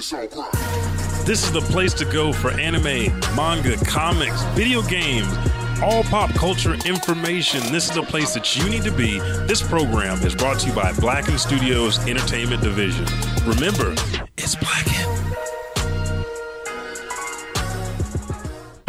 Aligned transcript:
This 0.00 1.44
is 1.44 1.52
the 1.52 1.60
place 1.60 1.92
to 1.94 2.06
go 2.06 2.32
for 2.32 2.50
anime, 2.52 3.12
manga, 3.36 3.76
comics, 3.84 4.42
video 4.54 4.80
games, 4.80 5.30
all 5.82 6.04
pop 6.04 6.30
culture 6.30 6.72
information. 6.86 7.60
This 7.70 7.90
is 7.90 7.94
the 7.94 8.02
place 8.02 8.32
that 8.32 8.56
you 8.56 8.70
need 8.70 8.82
to 8.84 8.92
be. 8.92 9.18
This 9.46 9.60
program 9.60 10.16
is 10.22 10.34
brought 10.34 10.58
to 10.60 10.68
you 10.68 10.74
by 10.74 10.94
Blacken 10.94 11.36
Studios 11.36 11.98
Entertainment 12.08 12.62
Division. 12.62 13.04
Remember, 13.46 13.94
it's 14.38 14.56
Blacken. 14.56 15.06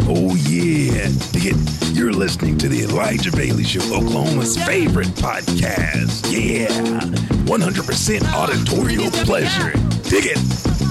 Oh, 0.07 0.33
yeah. 0.47 1.09
You're 1.91 2.13
listening 2.13 2.57
to 2.59 2.69
the 2.69 2.83
Elijah 2.83 3.31
Bailey 3.33 3.65
Show, 3.65 3.81
Oklahoma's 3.93 4.55
favorite 4.63 5.07
podcast. 5.07 6.31
Yeah. 6.31 6.69
100% 7.47 8.33
auditorial 8.33 9.11
pleasure. 9.25 9.73
Dig 10.09 10.27
it. 10.27 10.90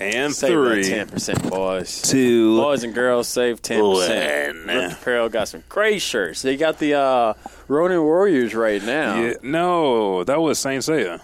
And 0.00 0.32
Save 0.34 0.50
three. 0.52 0.84
ten 0.84 1.08
percent, 1.08 1.50
boys. 1.50 2.02
Two. 2.02 2.56
boys 2.56 2.84
and 2.84 2.94
girls 2.94 3.26
save 3.28 3.60
ten 3.62 3.80
percent. 3.82 4.66
RIPT 4.66 4.92
Apparel 4.92 5.28
got 5.28 5.48
some 5.48 5.64
great 5.68 6.00
shirts. 6.00 6.42
They 6.42 6.56
got 6.56 6.78
the 6.78 6.94
uh, 6.94 7.34
Ronin 7.66 8.02
Warriors 8.02 8.54
right 8.54 8.82
now. 8.82 9.20
Yeah, 9.20 9.34
no, 9.42 10.22
that 10.24 10.40
was 10.40 10.58
Saint 10.58 10.82
Seiya. 10.84 11.20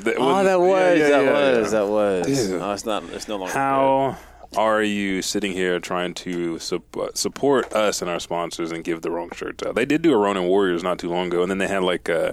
That 0.00 0.16
Oh, 0.18 0.44
that 0.44 0.60
was, 0.60 0.98
yeah, 0.98 1.08
yeah, 1.08 1.22
that 1.22 1.58
was, 1.60 1.70
that 1.72 1.86
was. 1.88 2.26
Dude. 2.48 2.60
No, 2.60 2.72
it's 2.72 2.84
not. 2.84 3.04
It's 3.04 3.28
no 3.28 3.36
longer. 3.36 3.52
How 3.54 4.18
are 4.56 4.82
you 4.82 5.22
sitting 5.22 5.52
here 5.52 5.78
trying 5.80 6.14
to 6.14 6.58
sup- 6.58 6.96
uh, 6.96 7.08
support 7.14 7.72
us 7.72 8.02
and 8.02 8.10
our 8.10 8.20
sponsors 8.20 8.72
and 8.72 8.84
give 8.84 9.02
the 9.02 9.10
wrong 9.10 9.30
shirts 9.34 9.64
out? 9.64 9.74
They 9.74 9.86
did 9.86 10.02
do 10.02 10.12
a 10.12 10.16
Ronin 10.18 10.44
Warriors 10.44 10.82
not 10.82 10.98
too 10.98 11.08
long 11.10 11.28
ago, 11.28 11.42
and 11.42 11.50
then 11.50 11.58
they 11.58 11.66
had 11.68 11.82
like 11.82 12.08
uh, 12.10 12.32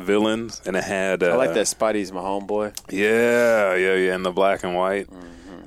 villains, 0.00 0.60
and 0.66 0.76
it 0.76 0.84
had. 0.84 1.22
Uh. 1.22 1.30
I 1.30 1.36
like 1.36 1.54
that. 1.54 1.66
Spidey's 1.66 2.12
my 2.12 2.20
homeboy. 2.20 2.76
Yeah, 2.90 3.74
yeah, 3.76 3.94
yeah, 3.94 4.14
and 4.14 4.24
the 4.24 4.32
black 4.32 4.64
and 4.64 4.74
white. 4.74 5.08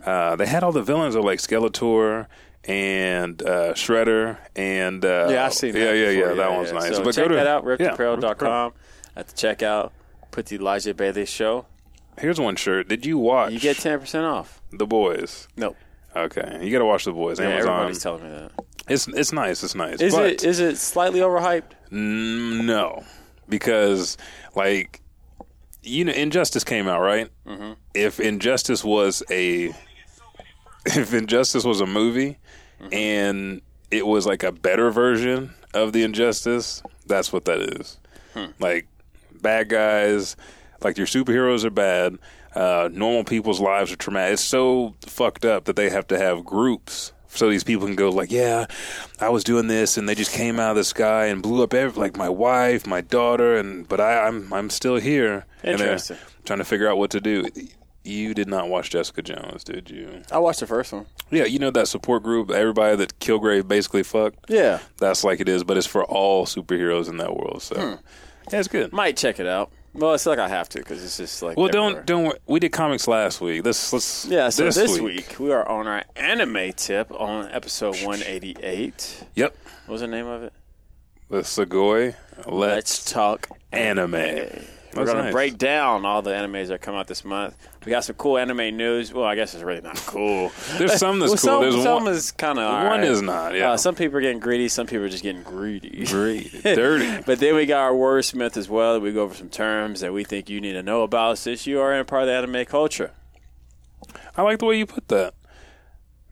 Uh, 0.06 0.36
they 0.36 0.46
had 0.46 0.64
all 0.64 0.72
the 0.74 0.82
villains 0.84 1.16
of 1.16 1.24
like 1.24 1.40
Skeletor 1.40 2.28
and 2.66 3.42
uh, 3.42 3.74
Shredder 3.74 4.38
and 4.56 5.04
uh, 5.06 5.28
Yeah, 5.30 5.46
I've 5.46 5.54
seen 5.54 5.74
that. 5.74 5.80
Yeah, 5.80 5.92
yeah, 5.94 6.14
before. 6.14 6.30
yeah. 6.30 6.36
That 6.36 6.52
one's 6.52 6.72
nice. 6.74 6.96
So 6.98 7.04
but 7.04 7.16
check 7.16 7.26
go 7.26 7.30
to, 7.30 7.36
that 7.36 7.48
out. 7.48 7.64
yeah, 7.80 7.96
RiptApparel.com. 7.96 8.74
At 9.16 9.28
the 9.28 9.34
checkout, 9.34 9.92
put 10.32 10.48
the 10.48 10.56
Elijah 10.58 10.94
Bailey 10.94 11.26
Show. 11.26 11.66
Here's 12.20 12.40
one 12.40 12.56
shirt. 12.56 12.88
Did 12.90 13.06
you 13.06 13.18
watch? 13.18 13.54
You 13.54 13.60
get 13.60 13.78
ten 13.78 14.00
percent 14.00 14.26
off. 14.26 14.62
the 14.72 14.86
boys. 14.86 15.48
Nope. 15.56 15.78
Okay, 16.16 16.60
you 16.64 16.72
got 16.72 16.80
to 16.80 16.86
watch 16.86 17.06
the 17.06 17.12
boys. 17.12 17.40
Yeah, 17.40 17.48
Amazon. 17.48 17.72
everybody's 17.72 18.04
telling 18.04 18.24
me 18.24 18.30
that. 18.30 18.52
It's 18.88 19.08
it's 19.08 19.32
nice. 19.32 19.64
It's 19.64 19.74
nice. 19.76 20.00
Is 20.02 20.14
but 20.14 20.26
it 20.26 20.44
is 20.44 20.60
it 20.60 20.78
slightly 20.78 21.22
overhyped? 21.22 21.72
No, 21.92 23.04
because 23.48 24.18
like 24.56 25.02
you 25.84 26.06
know, 26.06 26.14
Injustice 26.14 26.64
came 26.64 26.88
out 26.88 27.02
right. 27.02 27.30
Mm-hmm. 27.46 27.74
If 27.94 28.20
Injustice 28.20 28.84
was 28.84 29.22
a 29.30 29.74
if 30.86 31.14
Injustice 31.14 31.64
was 31.64 31.82
a 31.82 31.86
movie 31.86 32.38
and 32.92 33.62
it 33.92 34.06
was 34.06 34.26
like 34.26 34.44
a 34.44 34.52
better 34.52 34.92
version 34.92 35.54
of 35.74 35.94
the 35.94 36.04
Injustice, 36.04 36.84
that's 37.06 37.32
what 37.32 37.46
that 37.46 37.60
is. 37.80 38.00
Like 38.60 38.88
bad 39.42 39.70
guys, 39.70 40.36
like 40.82 40.98
your 40.98 41.08
superheroes 41.08 41.64
are 41.64 41.70
bad. 41.70 42.18
Uh, 42.56 42.90
normal 42.92 43.24
people's 43.24 43.60
lives 43.60 43.92
are 43.92 43.96
traumatic. 43.96 44.34
It's 44.34 44.44
so 44.44 44.96
fucked 45.06 45.46
up 45.46 45.66
that 45.66 45.76
they 45.76 45.90
have 45.90 46.08
to 46.08 46.20
have 46.20 46.46
groups 46.46 47.13
so 47.36 47.50
these 47.50 47.64
people 47.64 47.86
can 47.88 47.96
go 47.96 48.10
like, 48.10 48.32
yeah, 48.32 48.66
I 49.20 49.30
was 49.30 49.44
doing 49.44 49.68
this, 49.68 49.98
and 49.98 50.08
they 50.08 50.16
just 50.16 50.32
came 50.32 50.60
out 50.60 50.72
of 50.72 50.78
the 50.78 50.84
sky 50.84 51.26
and 51.26 51.42
blew 51.42 51.64
up 51.64 51.74
every, 51.74 52.00
like 52.00 52.18
my 52.18 52.30
wife, 52.30 52.86
my 52.86 53.02
daughter, 53.02 53.56
and 53.56 53.88
but 53.88 54.00
I, 54.00 54.28
I'm 54.28 54.52
I'm 54.54 54.70
still 54.70 54.98
here. 54.98 55.46
And 55.64 55.80
Interesting. 55.80 56.18
trying 56.46 56.60
to 56.60 56.66
figure 56.66 56.90
out 56.90 56.98
what 56.98 57.12
to 57.12 57.22
do. 57.22 57.46
You 58.06 58.34
did 58.34 58.50
not 58.50 58.68
watch 58.68 58.90
Jessica 58.90 59.22
Jones, 59.22 59.64
did 59.64 59.90
you? 59.90 60.24
I 60.30 60.38
watched 60.38 60.60
the 60.60 60.68
first 60.68 60.92
one. 60.92 61.06
Yeah, 61.32 61.46
you 61.46 61.58
know 61.58 61.72
that 61.72 61.88
support 61.88 62.22
group, 62.22 62.52
everybody 62.52 62.98
that 62.98 63.18
Kilgrave 63.20 63.68
basically 63.68 64.04
fucked. 64.04 64.50
Yeah, 64.50 64.80
That's 64.98 65.24
like 65.24 65.40
it 65.40 65.48
is, 65.48 65.64
but 65.64 65.78
it's 65.78 65.88
for 65.88 66.04
all 66.04 66.46
superheroes 66.46 67.08
in 67.08 67.18
that 67.18 67.36
world. 67.36 67.62
So 67.62 67.76
hmm. 67.76 67.96
yeah, 68.52 68.60
it's 68.60 68.68
good. 68.68 68.92
might 68.92 69.16
check 69.16 69.40
it 69.40 69.48
out. 69.48 69.72
Well, 69.96 70.14
it's 70.16 70.26
like 70.26 70.40
I 70.40 70.48
have 70.48 70.68
to 70.70 70.80
because 70.80 71.04
it's 71.04 71.18
just 71.18 71.42
like 71.44 71.56
Well, 71.56 71.68
everywhere. 71.68 72.04
don't 72.04 72.06
don't. 72.06 72.40
We 72.48 72.60
did 72.60 72.72
comics 72.72 73.08
last 73.08 73.42
week. 73.42 73.64
This 73.64 73.94
let's 73.94 74.26
Yeah, 74.26 74.50
so 74.50 74.66
this, 74.66 74.76
this, 74.76 75.00
week. 75.00 75.36
we 75.40 75.52
are 75.52 75.68
on 75.68 75.86
our 75.88 76.04
anime 76.16 76.74
tip 76.74 77.12
on 77.12 77.50
episode 77.52 77.96
188. 78.04 79.24
Yep, 79.36 79.56
What 79.86 79.92
was 79.92 80.02
the 80.02 80.08
name 80.08 80.26
of 80.26 80.44
it? 80.44 80.54
the 81.30 81.38
Sugoi. 81.42 82.16
Let's, 82.38 82.50
Let's 82.50 83.12
talk 83.12 83.50
anime. 83.72 84.16
We're 84.96 85.06
going 85.06 85.26
to 85.26 85.32
break 85.32 85.58
down 85.58 86.06
all 86.06 86.22
the 86.22 86.32
animes 86.32 86.68
that 86.68 86.82
come 86.82 86.96
out 86.96 87.08
this 87.08 87.26
month. 87.26 87.56
We 87.86 87.90
got 87.90 88.04
some 88.04 88.16
cool 88.16 88.38
anime 88.38 88.78
news. 88.78 89.14
Well, 89.14 89.26
I 89.26 89.36
guess 89.36 89.54
it's 89.54 89.64
really 89.64 89.82
not 89.82 89.98
cool. 89.98 90.52
There's 90.78 90.98
some 90.98 91.20
that's 91.20 91.32
well, 91.32 91.38
cool. 91.38 91.38
Some, 91.38 91.62
There's 91.62 91.84
some 91.84 92.04
one. 92.06 92.14
is 92.14 92.32
kind 92.32 92.60
of 92.60 92.88
one 92.90 93.04
is 93.04 93.22
not, 93.22 93.56
yeah. 93.56 93.72
Uh, 93.72 93.78
some 93.78 93.96
people 93.96 94.18
are 94.18 94.22
getting 94.22 94.40
greedy. 94.40 94.68
Some 94.68 94.88
people 94.88 95.06
are 95.06 95.10
just 95.10 95.24
getting 95.24 95.44
greedy. 95.44 96.06
Great, 96.06 96.52
dirty. 96.64 97.24
But 97.26 97.40
then 97.40 97.56
we 97.56 97.66
got 97.66 97.82
our 97.82 97.94
wordsmith 97.94 98.58
as 98.58 98.70
well. 98.70 99.00
We 99.00 99.12
go 99.12 99.24
over 99.24 99.36
some 99.36 99.50
terms 99.50 100.02
that 100.02 100.14
we 100.14 100.24
think 100.24 100.50
you 100.50 100.62
need 100.62 100.74
to 100.74 100.84
know 100.84 101.04
about 101.04 101.38
since 101.38 101.68
you 101.68 101.80
are 101.80 101.94
in 101.94 102.06
part 102.06 102.24
of 102.24 102.28
the 102.28 102.34
anime 102.34 102.66
culture. 102.66 103.12
I 104.36 104.42
like 104.42 104.60
the 104.60 104.66
way 104.66 104.78
you 104.78 104.86
put 104.86 105.08
that. 105.10 105.34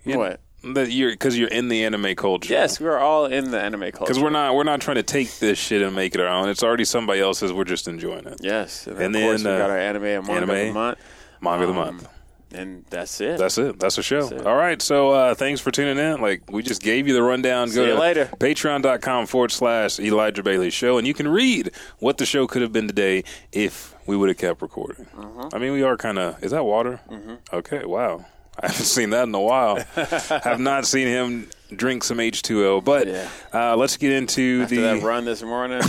Yeah. 0.04 0.18
What? 0.18 0.42
That 0.64 0.92
you're 0.92 1.12
because 1.12 1.38
you're 1.40 1.48
in 1.50 1.70
the 1.70 1.84
anime 1.86 2.14
culture. 2.16 2.54
Yes, 2.54 2.80
we're 2.80 3.00
all 3.00 3.26
in 3.26 3.50
the 3.50 3.60
anime 3.60 3.82
culture. 3.92 4.00
Because 4.02 4.20
we're 4.20 4.30
not 4.30 4.54
we're 4.54 4.64
not 4.64 4.80
trying 4.80 4.98
to 4.98 5.04
take 5.04 5.40
this 5.40 5.58
shit 5.58 5.82
and 5.82 5.96
make 5.96 6.14
it 6.14 6.22
our 6.22 6.28
own. 6.28 6.50
It's 6.50 6.62
already 6.62 6.86
somebody 6.86 7.20
else's. 7.20 7.52
We're 7.52 7.64
just 7.64 7.88
enjoying 7.88 8.28
it. 8.28 8.38
Yes, 8.42 8.86
and, 8.86 9.00
And 9.00 9.16
of 9.16 9.22
course 9.24 9.42
then, 9.44 9.54
we 9.54 9.60
got 9.60 9.70
uh, 9.70 9.74
our 9.74 9.80
anime 9.80 10.04
and 10.04 10.28
manga 10.28 10.42
of 10.44 10.48
the 10.50 10.54
anime. 10.56 10.74
month, 10.76 10.98
Manga 11.42 11.64
of 11.68 11.74
the 11.74 11.82
Um, 11.82 11.96
month. 11.96 12.08
and 12.54 12.86
that's 12.92 13.20
it. 13.22 13.40
That's 13.40 13.58
it. 13.58 13.80
That's 13.80 13.96
the 13.96 14.04
show. 14.04 14.30
All 14.46 14.56
right. 14.56 14.80
So 14.84 15.10
uh, 15.10 15.34
thanks 15.34 15.62
for 15.62 15.72
tuning 15.72 15.98
in. 15.98 16.22
Like 16.22 16.44
we 16.52 16.62
just 16.62 16.84
gave 16.84 17.08
you 17.08 17.16
the 17.16 17.24
rundown. 17.24 17.70
See 17.70 17.78
Go 17.78 17.86
you 17.86 17.94
to 17.94 18.00
later. 18.00 18.26
patreon.com 18.38 19.26
forward 19.26 19.52
slash 19.52 20.00
Elijah 20.00 20.44
Bailey 20.44 20.70
Show. 20.70 21.00
And 21.00 21.08
you 21.08 21.16
can 21.16 21.28
read 21.28 21.72
what 21.98 22.20
the 22.20 22.26
show 22.28 22.46
could 22.46 22.62
have 22.62 22.72
been 22.72 22.86
today 22.88 23.24
if 23.52 23.96
we 24.06 24.16
would 24.16 24.30
have 24.30 24.38
kept 24.38 24.62
recording. 24.62 25.08
Uh-huh. 25.18 25.50
I 25.54 25.58
mean, 25.58 25.74
we 25.74 25.82
are 25.82 25.98
kind 25.98 26.20
of. 26.20 26.44
Is 26.44 26.52
that 26.52 26.66
water? 26.66 27.00
Mm-hmm. 27.10 27.36
Okay. 27.52 27.84
Wow. 27.84 28.26
I 28.64 28.68
haven't 28.68 28.86
seen 28.86 29.10
that 29.12 29.28
in 29.28 29.34
a 29.36 29.40
while. 29.42 29.78
have 29.96 30.60
not 30.60 30.86
seen 30.86 31.08
him 31.08 31.50
drink 31.76 32.04
some 32.04 32.18
H2O. 32.18 32.84
But 32.84 33.08
Yeah. 33.08 33.28
uh, 33.54 33.76
let's 33.78 33.96
get 33.98 34.12
into 34.12 34.62
After 34.64 34.76
the. 34.76 34.82
that 34.82 35.04
run 35.04 35.26
this 35.26 35.42
morning, 35.42 35.80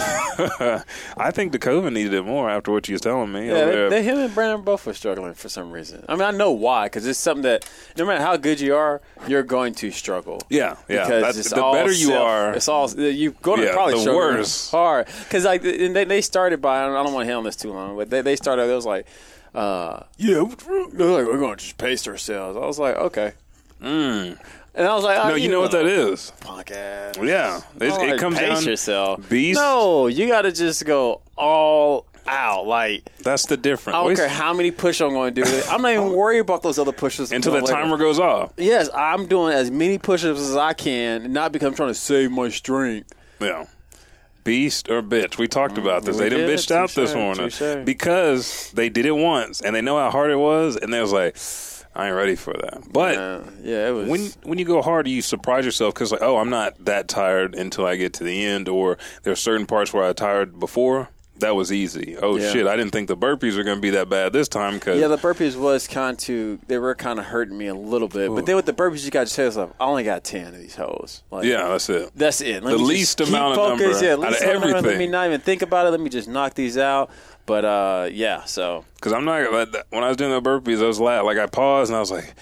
I 1.16 1.30
think 1.32 1.52
DeCoven 1.52 1.92
needed 1.92 2.14
it 2.14 2.22
more 2.22 2.48
after 2.48 2.70
what 2.72 2.88
you 2.88 2.94
was 2.94 3.00
telling 3.00 3.32
me. 3.32 3.48
yeah, 3.48 3.64
they, 3.64 3.88
they, 3.88 4.02
him 4.02 4.18
and 4.18 4.34
Brandon 4.34 4.62
both 4.62 4.86
were 4.86 4.94
struggling 4.94 5.34
for 5.34 5.48
some 5.48 5.72
reason. 5.72 6.04
I 6.08 6.14
mean, 6.14 6.22
I 6.22 6.30
know 6.30 6.52
why 6.52 6.86
because 6.86 7.06
it's 7.06 7.18
something 7.18 7.42
that 7.42 7.68
no 7.96 8.06
matter 8.06 8.22
how 8.22 8.36
good 8.36 8.60
you 8.60 8.74
are, 8.74 9.00
you're 9.26 9.42
going 9.42 9.74
to 9.76 9.90
struggle. 9.90 10.40
yeah. 10.48 10.76
Yeah. 10.88 11.04
because 11.04 11.08
That's- 11.08 11.36
it's 11.38 11.50
the 11.50 11.62
all 11.62 11.72
better 11.74 11.90
you 11.92 12.06
self- 12.08 12.22
are. 12.22 12.52
it's 12.54 12.68
all 12.68 12.90
you're 12.90 13.32
going 13.42 13.60
to 13.60 13.66
Yeah, 13.66 13.72
probably 13.72 13.94
the 13.94 14.00
struggle 14.00 14.20
worse. 14.20 14.70
hard. 14.70 15.06
Because 15.24 15.44
like 15.44 15.64
and 15.64 15.94
they, 15.96 16.04
they 16.04 16.20
started 16.20 16.60
by 16.62 16.82
I 16.82 16.86
don't, 16.86 16.96
I 16.96 17.02
don't 17.02 17.12
want 17.12 17.24
to 17.24 17.28
hit 17.28 17.34
on 17.36 17.44
this 17.44 17.56
too 17.56 17.72
long, 17.72 17.96
but 17.96 18.08
they 18.10 18.20
they 18.22 18.36
started. 18.36 18.62
It 18.70 18.74
was 18.74 18.86
like, 18.86 19.06
uh, 19.54 20.02
yeah, 20.16 20.38
like 20.38 20.66
we're 20.66 21.38
going 21.38 21.56
to 21.56 21.64
just 21.64 21.78
pace 21.78 22.06
ourselves. 22.08 22.56
I 22.56 22.60
was 22.66 22.78
like, 22.78 22.96
okay, 22.96 23.32
and 23.80 24.36
I 24.76 24.94
was 24.94 25.04
like, 25.04 25.18
oh, 25.18 25.22
Mm. 25.24 25.28
no, 25.30 25.34
you 25.34 25.50
know 25.50 25.60
what 25.60 25.72
that 25.72 25.86
is. 25.86 26.32
Podcast. 26.40 27.26
Yeah, 27.26 27.58
It's- 27.76 27.96
Oh, 27.98 28.02
it 28.04 28.18
comes 28.18 28.38
pace 28.38 28.48
down. 28.60 28.64
yourself. 28.64 29.28
Beast. 29.28 29.58
No, 29.60 30.06
you 30.06 30.26
got 30.28 30.42
to 30.42 30.52
just 30.52 30.84
go 30.84 31.20
all 31.36 32.06
out. 32.26 32.66
Like 32.66 33.02
That's 33.22 33.46
the 33.46 33.56
difference. 33.56 33.94
I 33.96 33.98
don't 33.98 34.06
Wait- 34.08 34.16
care 34.16 34.28
how 34.28 34.54
many 34.54 34.70
push 34.70 35.00
ups 35.00 35.08
I'm 35.08 35.14
going 35.14 35.34
to 35.34 35.42
do. 35.42 35.62
I'm 35.68 35.82
not 35.82 35.92
even 35.92 36.12
worried 36.12 36.38
about 36.38 36.62
those 36.62 36.78
other 36.78 36.92
pushes 36.92 37.32
until 37.32 37.52
the 37.52 37.60
later. 37.60 37.72
timer 37.72 37.96
goes 37.98 38.18
off. 38.18 38.52
Yes, 38.56 38.88
I'm 38.94 39.26
doing 39.26 39.52
as 39.52 39.70
many 39.70 39.98
push-ups 39.98 40.38
as 40.40 40.56
I 40.56 40.72
can, 40.72 41.22
and 41.22 41.34
not 41.34 41.50
because 41.52 41.66
I'm 41.68 41.74
trying 41.74 41.90
to 41.90 41.94
save 41.94 42.30
my 42.30 42.48
strength. 42.48 43.12
Yeah, 43.40 43.66
Beast 44.44 44.88
or 44.90 45.02
bitch? 45.02 45.38
We 45.38 45.48
talked 45.48 45.78
about 45.78 46.04
this. 46.04 46.16
we 46.16 46.24
they 46.24 46.28
done 46.30 46.40
did. 46.40 46.58
bitched 46.58 46.70
out 46.70 46.90
this 46.90 47.14
morning 47.14 47.84
because 47.84 48.70
they 48.72 48.88
did 48.88 49.06
it 49.06 49.12
once 49.16 49.60
and 49.60 49.74
they 49.74 49.80
know 49.80 49.98
how 49.98 50.10
hard 50.10 50.30
it 50.30 50.36
was, 50.36 50.76
and 50.76 50.92
they 50.92 51.00
was 51.00 51.12
like, 51.12 51.36
I 51.94 52.06
ain't 52.06 52.16
ready 52.16 52.36
for 52.36 52.54
that. 52.54 52.84
But 52.90 53.16
yeah, 53.62 53.88
it 53.88 53.92
was. 53.92 54.08
when 54.08 54.20
when 54.44 54.58
you 54.58 54.64
go 54.64 54.80
hard, 54.82 55.06
you 55.06 55.22
surprise 55.22 55.64
yourself 55.64 55.94
because 55.94 56.10
like, 56.12 56.22
oh, 56.22 56.38
I'm 56.38 56.50
not 56.50 56.84
that 56.84 57.08
tired 57.08 57.54
until 57.54 57.86
I 57.86 57.96
get 57.96 58.14
to 58.14 58.24
the 58.24 58.44
end, 58.44 58.68
or 58.68 58.98
there 59.22 59.32
are 59.32 59.36
certain 59.36 59.66
parts 59.66 59.92
where 59.92 60.04
I 60.04 60.12
tired 60.12 60.58
before. 60.58 61.10
That 61.42 61.54
was 61.54 61.70
easy. 61.70 62.16
Oh 62.20 62.36
Yeah. 62.38 62.50
shit! 62.50 62.66
I 62.66 62.74
didn't 62.76 62.92
think 62.92 63.06
the 63.08 63.16
burpees 63.16 63.56
were 63.56 63.62
going 63.62 63.76
to 63.76 63.80
be 63.82 63.90
that 63.90 64.08
bad 64.08 64.32
this 64.32 64.48
time 64.48 64.74
because 64.74 64.98
yeah, 64.98 65.06
the 65.08 65.18
burpees 65.18 65.54
was 65.56 65.86
kind 65.86 66.18
to 66.20 66.58
they 66.66 66.78
were 66.78 66.94
kind 66.94 67.18
of 67.18 67.26
hurting 67.26 67.56
me 67.56 67.66
a 67.66 67.74
little 67.74 68.08
bit, 68.08 68.34
but 68.34 68.46
then 68.46 68.56
with 68.56 68.66
the 68.66 68.72
burpees, 68.72 69.04
you 69.04 69.10
got 69.10 69.26
to 69.26 69.34
tell 69.34 69.44
yourself, 69.44 69.72
I 69.78 69.84
only 69.84 70.02
got 70.04 70.24
ten 70.24 70.48
of 70.54 70.58
these 70.60 70.74
hoes. 70.76 71.22
Like, 71.30 71.44
yeah, 71.44 71.68
that's 71.68 71.88
it. 71.90 72.10
That's 72.16 72.40
it. 72.40 72.62
Let 72.64 72.72
The 72.72 72.78
least 72.78 73.20
amount 73.20 73.52
of 73.52 73.56
focused. 73.56 74.02
number 74.02 74.06
yeah, 74.06 74.12
out 74.26 74.32
of 74.34 74.40
amount 74.42 74.70
number. 74.72 74.88
Let 74.90 74.98
me 74.98 75.06
not 75.06 75.26
even 75.26 75.40
think 75.40 75.62
about 75.62 75.86
it. 75.86 75.90
Let 75.90 76.00
me 76.00 76.08
just 76.10 76.28
knock 76.28 76.54
these 76.54 76.78
out. 76.78 77.10
But 77.44 77.64
uh, 77.64 78.08
yeah, 78.12 78.44
so 78.44 78.84
Because 79.02 79.12
I'm 79.12 79.24
not 79.24 79.50
like, 79.52 79.72
that- 79.72 79.86
when 79.90 80.04
I 80.04 80.08
was 80.08 80.16
doing 80.16 80.30
the 80.30 80.40
burpees, 80.40 80.80
I 80.82 80.86
was 80.86 81.00
la 81.00 81.20
like 81.22 81.38
I 81.38 81.46
paused 81.46 81.90
and 81.90 81.96
I 81.96 82.00
was 82.00 82.10
like. 82.12 82.34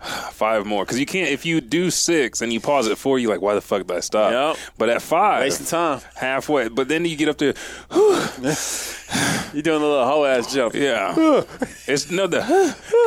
Five 0.30 0.64
more 0.64 0.84
because 0.84 1.00
you 1.00 1.06
can't 1.06 1.28
if 1.28 1.44
you 1.44 1.60
do 1.60 1.90
six 1.90 2.40
and 2.40 2.52
you 2.52 2.60
pause 2.60 2.86
at 2.86 2.96
four 2.96 3.18
you're 3.18 3.32
like 3.32 3.40
why 3.40 3.54
the 3.56 3.60
fuck 3.60 3.84
did 3.84 3.96
I 3.96 3.98
stop 3.98 4.30
Yep. 4.30 4.56
but 4.78 4.88
at 4.90 5.02
five 5.02 5.40
wasting 5.40 5.66
time. 5.66 6.00
halfway 6.14 6.68
but 6.68 6.86
then 6.86 7.04
you 7.04 7.16
get 7.16 7.28
up 7.28 7.36
there 7.38 7.54
you're 9.52 9.62
doing 9.62 9.82
a 9.82 9.86
little 9.86 10.04
hoe 10.06 10.24
ass 10.24 10.52
jump? 10.54 10.74
yeah 10.74 11.14
it's 11.88 12.10
no 12.12 12.26
the 12.28 12.40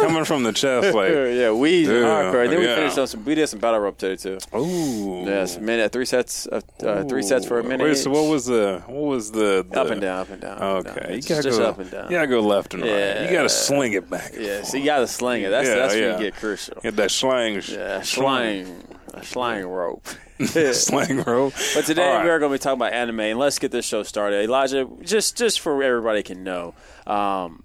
coming 0.02 0.26
from 0.26 0.44
the 0.44 0.52
chest 0.52 0.94
like 0.96 1.12
yeah, 1.12 1.52
we 1.52 1.86
Yeah, 1.86 1.92
hardcore. 1.94 2.50
Then 2.50 2.60
we 2.60 2.66
yeah. 2.66 2.76
finished 2.76 2.98
on 2.98 3.08
some. 3.08 3.24
We 3.24 3.36
did 3.36 3.48
some 3.48 3.60
battle 3.60 3.80
rope 3.80 3.98
today 3.98 4.16
too. 4.18 4.40
ooh 4.58 5.24
Yes, 5.26 5.60
minute 5.60 5.92
three 5.94 6.06
sets. 6.06 6.48
Uh, 6.48 6.60
uh, 6.84 7.04
three 7.06 7.22
sets 7.24 7.46
for 7.46 7.60
a 7.60 7.64
minute. 7.64 7.84
Wait, 7.86 7.96
so 7.98 8.10
what 8.10 8.30
was 8.30 8.46
the 8.48 8.82
what 8.88 9.04
was 9.04 9.32
the, 9.32 9.66
the 9.70 9.80
up 9.80 9.90
and 9.92 10.02
down, 10.02 10.20
up 10.20 10.30
and 10.30 10.42
down. 10.42 10.58
and 10.62 10.84
down. 10.86 10.98
Okay, 10.98 11.16
you 11.16 11.22
gotta 11.22 11.44
just 11.44 11.60
go 11.60 11.66
up 11.68 11.80
and 11.80 11.90
down. 11.90 12.10
Gotta 12.10 12.28
go 12.28 12.42
left 12.42 12.74
and 12.74 12.84
right. 12.84 12.90
Yeah. 13.02 13.26
You 13.26 13.32
gotta 13.32 13.50
sling 13.50 13.94
it 13.94 14.10
back. 14.10 14.34
yeah. 14.38 14.64
So 14.64 14.78
you 14.78 14.86
got 14.86 15.00
to 15.00 15.08
sling 15.08 15.44
it. 15.44 15.50
That's 15.50 15.68
Yeah, 15.68 15.76
that's 15.76 15.94
where 15.94 16.10
yeah. 16.10 16.18
you 16.18 16.24
get 16.24 16.36
crucial. 16.36 16.80
Get 16.82 16.96
that 16.96 17.12
slang. 17.12 17.62
Yeah, 17.68 18.02
slang, 18.02 18.84
a 19.14 19.24
slang 19.24 19.66
rope. 19.66 20.08
slang 20.46 21.24
rope. 21.24 21.54
But 21.76 21.86
today 21.86 22.08
right. 22.10 22.24
we 22.24 22.30
are 22.30 22.40
going 22.40 22.52
to 22.52 22.56
be 22.56 22.60
talking 22.60 22.80
about 22.80 22.94
anime, 22.94 23.20
and 23.20 23.40
let's 23.40 23.60
get 23.60 23.72
this 23.72 23.86
show 23.86 24.04
started. 24.04 24.44
Elijah, 24.44 24.88
just 25.02 25.38
just 25.38 25.60
for 25.60 25.82
everybody 25.84 26.24
can 26.24 26.44
know, 26.44 26.74
um, 27.06 27.64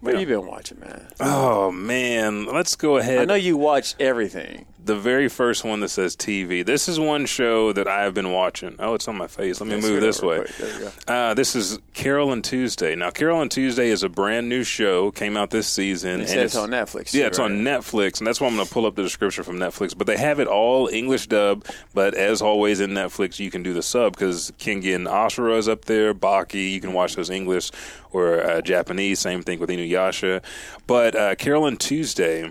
what 0.00 0.14
have 0.14 0.20
you 0.20 0.26
been 0.26 0.46
watching, 0.46 0.80
man? 0.80 1.06
Oh 1.20 1.70
man, 1.70 2.46
let's 2.46 2.74
go 2.74 2.96
ahead. 2.96 3.18
I 3.18 3.24
know 3.24 3.34
you 3.34 3.56
watch 3.56 3.94
everything. 4.00 4.66
The 4.84 4.96
very 4.96 5.28
first 5.28 5.64
one 5.64 5.80
that 5.80 5.88
says 5.88 6.16
TV. 6.16 6.64
This 6.64 6.88
is 6.88 6.98
one 6.98 7.26
show 7.26 7.72
that 7.72 7.86
I 7.86 8.02
have 8.02 8.14
been 8.14 8.32
watching. 8.32 8.76
Oh, 8.78 8.94
it's 8.94 9.06
on 9.08 9.16
my 9.16 9.26
face. 9.26 9.60
Let 9.60 9.68
me 9.68 9.80
move 9.80 10.00
this 10.00 10.20
way. 10.22 10.36
real 10.38 10.44
quick. 10.44 10.56
There 10.56 10.80
you 10.82 10.90
Uh, 11.08 11.34
this 11.34 11.54
is 11.54 11.78
Carol 11.94 12.32
and 12.32 12.42
Tuesday. 12.44 12.94
Now, 12.94 13.10
Carol 13.10 13.40
and 13.40 13.50
Tuesday 13.50 13.88
is 13.88 14.02
a 14.02 14.08
brand 14.08 14.48
new 14.48 14.64
show. 14.64 15.10
Came 15.10 15.36
out 15.36 15.50
this 15.50 15.68
season. 15.68 16.20
And 16.20 16.28
said 16.28 16.38
it's 16.46 16.56
on 16.56 16.70
Netflix, 16.70 17.12
Yeah, 17.14 17.26
it's 17.26 17.38
right? 17.38 17.44
on 17.50 17.58
Netflix, 17.58 18.18
and 18.18 18.26
that's 18.26 18.40
why 18.40 18.48
I'm 18.48 18.54
going 18.56 18.66
to 18.66 18.72
pull 18.72 18.86
up 18.86 18.94
the 18.96 19.02
description 19.02 19.44
from 19.44 19.58
Netflix. 19.58 19.96
But 19.96 20.06
they 20.06 20.16
have 20.16 20.40
it 20.40 20.48
all 20.48 20.88
English 20.88 21.26
dub. 21.28 21.64
But 21.94 22.14
as 22.14 22.42
always 22.42 22.80
in 22.80 22.90
Netflix, 22.90 23.38
you 23.38 23.50
can 23.50 23.62
do 23.62 23.72
the 23.72 23.82
sub 23.82 24.14
because 24.14 24.52
Kengan 24.58 25.08
Ashura 25.08 25.58
is 25.58 25.68
up 25.68 25.84
there. 25.84 26.12
Baki, 26.14 26.72
you 26.72 26.80
can 26.80 26.92
watch 26.92 27.14
those 27.16 27.30
English 27.30 27.70
or 28.10 28.40
uh, 28.42 28.60
Japanese. 28.62 29.20
Same 29.20 29.42
thing 29.42 29.58
with 29.58 29.70
Inuyasha. 29.70 30.42
But 30.86 31.14
uh, 31.14 31.34
Carol 31.36 31.66
and 31.66 31.78
Tuesday. 31.78 32.50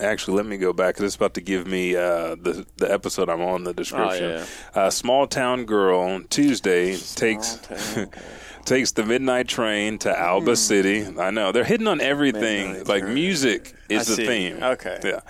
Actually, 0.00 0.36
let 0.36 0.46
me 0.46 0.56
go 0.58 0.72
back 0.72 0.94
because 0.94 1.04
it's 1.06 1.16
about 1.16 1.34
to 1.34 1.40
give 1.40 1.66
me 1.66 1.96
uh, 1.96 2.34
the 2.36 2.66
the 2.76 2.90
episode 2.92 3.28
I'm 3.28 3.40
on 3.42 3.64
the 3.64 3.74
description. 3.74 4.30
yeah. 4.30 4.44
uh, 4.74 4.90
small 4.90 5.26
town 5.26 5.64
girl 5.64 6.00
on 6.00 6.24
Tuesday 6.28 6.96
takes 6.96 7.58
takes 8.64 8.92
the 8.92 9.04
midnight 9.04 9.48
train 9.48 9.98
to 9.98 10.16
Alba 10.18 10.54
City. 10.56 11.06
I 11.18 11.30
know 11.30 11.52
they're 11.52 11.64
hitting 11.64 11.88
on 11.88 12.00
everything. 12.00 12.68
Midnight 12.72 12.88
like 12.88 13.02
train. 13.02 13.14
music 13.14 13.74
is 13.88 14.08
I 14.08 14.10
the 14.10 14.16
see. 14.16 14.26
theme. 14.26 14.62
Okay. 14.62 15.00
yeah. 15.04 15.20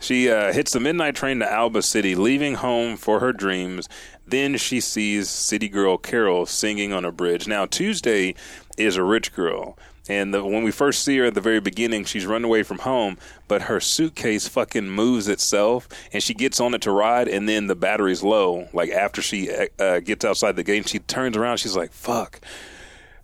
She 0.00 0.30
uh, 0.30 0.52
hits 0.52 0.72
the 0.72 0.80
midnight 0.80 1.14
train 1.14 1.38
to 1.40 1.50
Alba 1.50 1.82
City, 1.82 2.14
leaving 2.14 2.54
home 2.54 2.96
for 2.96 3.20
her 3.20 3.32
dreams. 3.32 3.88
Then 4.26 4.56
she 4.56 4.80
sees 4.80 5.28
city 5.30 5.68
girl 5.68 5.98
Carol 5.98 6.46
singing 6.46 6.92
on 6.92 7.04
a 7.04 7.12
bridge. 7.12 7.46
Now 7.46 7.66
Tuesday 7.66 8.34
is 8.76 8.96
a 8.96 9.02
rich 9.04 9.32
girl. 9.34 9.78
And 10.08 10.32
the, 10.32 10.44
when 10.44 10.62
we 10.62 10.70
first 10.70 11.04
see 11.04 11.18
her 11.18 11.24
at 11.24 11.34
the 11.34 11.40
very 11.40 11.60
beginning, 11.60 12.04
she's 12.04 12.26
run 12.26 12.44
away 12.44 12.62
from 12.62 12.78
home, 12.78 13.18
but 13.48 13.62
her 13.62 13.80
suitcase 13.80 14.46
fucking 14.46 14.88
moves 14.88 15.26
itself, 15.26 15.88
and 16.12 16.22
she 16.22 16.32
gets 16.32 16.60
on 16.60 16.74
it 16.74 16.82
to 16.82 16.92
ride, 16.92 17.26
and 17.28 17.48
then 17.48 17.66
the 17.66 17.74
battery's 17.74 18.22
low. 18.22 18.68
Like 18.72 18.90
after 18.90 19.20
she 19.20 19.50
uh, 19.78 20.00
gets 20.00 20.24
outside 20.24 20.56
the 20.56 20.62
gate, 20.62 20.88
she 20.88 21.00
turns 21.00 21.36
around, 21.36 21.56
she's 21.56 21.76
like, 21.76 21.92
"Fuck." 21.92 22.40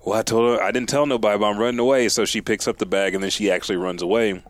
Well, 0.05 0.19
I 0.19 0.23
told 0.23 0.59
her 0.59 0.63
I 0.63 0.73
didn't 0.73 0.89
tell 0.89 1.07
nobody, 1.07 1.39
but 1.39 1.47
I'm 1.47 1.59
running 1.59 1.79
away. 1.79 2.09
So 2.09 2.25
she 2.25 2.41
picks 2.41 2.67
up 2.67 2.79
the 2.79 2.87
bag 2.87 3.15
and 3.15 3.23
then 3.23 3.31
she 3.31 3.51
actually 3.51 3.77
runs 3.77 4.03
away. 4.03 4.43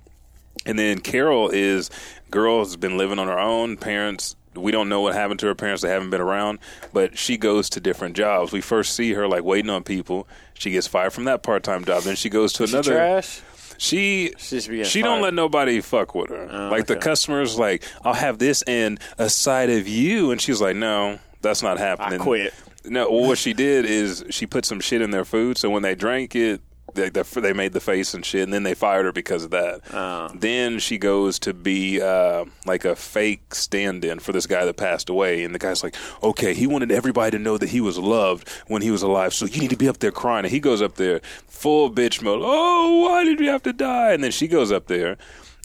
And 0.65 0.79
then 0.79 1.01
Carol 1.01 1.51
is 1.51 1.91
girl 2.31 2.61
has 2.61 2.77
been 2.77 2.97
living 2.97 3.19
on 3.19 3.29
her 3.29 3.39
own. 3.39 3.77
Parents, 3.77 4.37
we 4.55 4.71
don't 4.73 4.89
know 4.89 5.01
what 5.01 5.15
happened 5.15 5.41
to 5.41 5.47
her 5.47 5.55
parents. 5.55 5.83
They 5.83 5.89
haven't 5.89 6.11
been 6.11 6.21
around, 6.21 6.59
but 6.93 7.17
she 7.19 7.37
goes 7.37 7.71
to 7.71 7.81
different 7.81 8.17
jobs. 8.17 8.53
We 8.53 8.61
first 8.61 8.95
see 8.95 9.13
her 9.15 9.27
like 9.29 9.45
waiting 9.45 9.71
on 9.71 9.83
people. 9.85 10.27
She 10.55 10.71
gets 10.71 10.87
fired 10.87 11.13
from 11.13 11.25
that 11.25 11.43
part 11.43 11.63
time 11.63 11.85
job. 11.85 12.03
Then 12.03 12.17
she 12.17 12.29
goes 12.29 12.53
to 12.55 12.67
She 12.67 12.73
another. 12.75 12.93
trash. 12.95 13.41
She 13.79 14.33
She 14.39 14.85
she 14.85 15.03
don't 15.03 15.23
let 15.23 15.35
nobody 15.35 15.81
fuck 15.81 16.15
with 16.15 16.29
her. 16.31 16.49
Oh, 16.51 16.69
like 16.71 16.87
the 16.87 16.97
customers, 16.97 17.59
like 17.59 17.85
I'll 18.05 18.15
have 18.15 18.39
this 18.39 18.63
and 18.63 19.01
a 19.19 19.29
side 19.29 19.71
of 19.71 19.89
you, 19.89 20.31
and 20.31 20.41
she's 20.41 20.61
like, 20.61 20.77
no, 20.77 21.19
that's 21.41 21.63
not 21.63 21.79
happening. 21.79 22.21
I 22.21 22.23
quit. 22.23 22.55
No, 22.85 23.11
well, 23.11 23.27
what 23.29 23.39
she 23.39 23.53
did 23.53 23.85
is 23.85 24.25
she 24.31 24.47
put 24.47 24.65
some 24.65 24.81
shit 24.81 25.01
in 25.03 25.11
their 25.13 25.25
food, 25.25 25.57
so 25.57 25.71
when 25.71 25.83
they 25.83 25.95
drank 25.95 26.35
it, 26.37 26.61
they, 26.95 27.09
they, 27.09 27.23
they 27.23 27.53
made 27.53 27.73
the 27.73 27.81
face 27.81 28.15
and 28.15 28.25
shit, 28.25 28.43
and 28.43 28.53
then 28.53 28.63
they 28.63 28.75
fired 28.75 29.05
her 29.05 29.13
because 29.13 29.45
of 29.45 29.51
that. 29.51 29.81
Oh. 29.93 30.31
Then 30.35 30.79
she 30.79 30.99
goes 30.99 31.39
to 31.41 31.55
be 31.55 32.01
uh, 32.01 32.45
like 32.67 32.85
a 32.85 32.97
fake 32.97 33.55
stand-in 33.55 34.19
for 34.19 34.33
this 34.33 34.47
guy 34.47 34.65
that 34.65 34.77
passed 34.77 35.09
away, 35.09 35.45
and 35.45 35.55
the 35.55 35.59
guy's 35.59 35.83
like, 35.83 35.95
"Okay, 36.23 36.55
he 36.55 36.67
wanted 36.67 36.91
everybody 36.93 37.37
to 37.37 37.43
know 37.43 37.59
that 37.59 37.71
he 37.71 37.81
was 37.81 37.99
loved 37.99 38.49
when 38.67 38.83
he 38.83 38.91
was 38.91 39.03
alive, 39.03 39.35
so 39.35 39.47
you 39.47 39.61
need 39.61 39.71
to 39.71 39.77
be 39.77 39.89
up 39.89 39.99
there 39.99 40.13
crying." 40.13 40.45
And 40.45 40.53
he 40.53 40.61
goes 40.61 40.83
up 40.83 40.95
there 40.97 41.21
full 41.47 41.91
bitch 41.91 42.21
mode. 42.21 42.41
Oh, 42.43 43.03
why 43.03 43.25
did 43.25 43.39
you 43.39 43.49
have 43.51 43.63
to 43.63 43.73
die? 43.73 44.13
And 44.13 44.25
then 44.25 44.33
she 44.33 44.49
goes 44.49 44.73
up 44.73 44.89
there. 44.89 45.17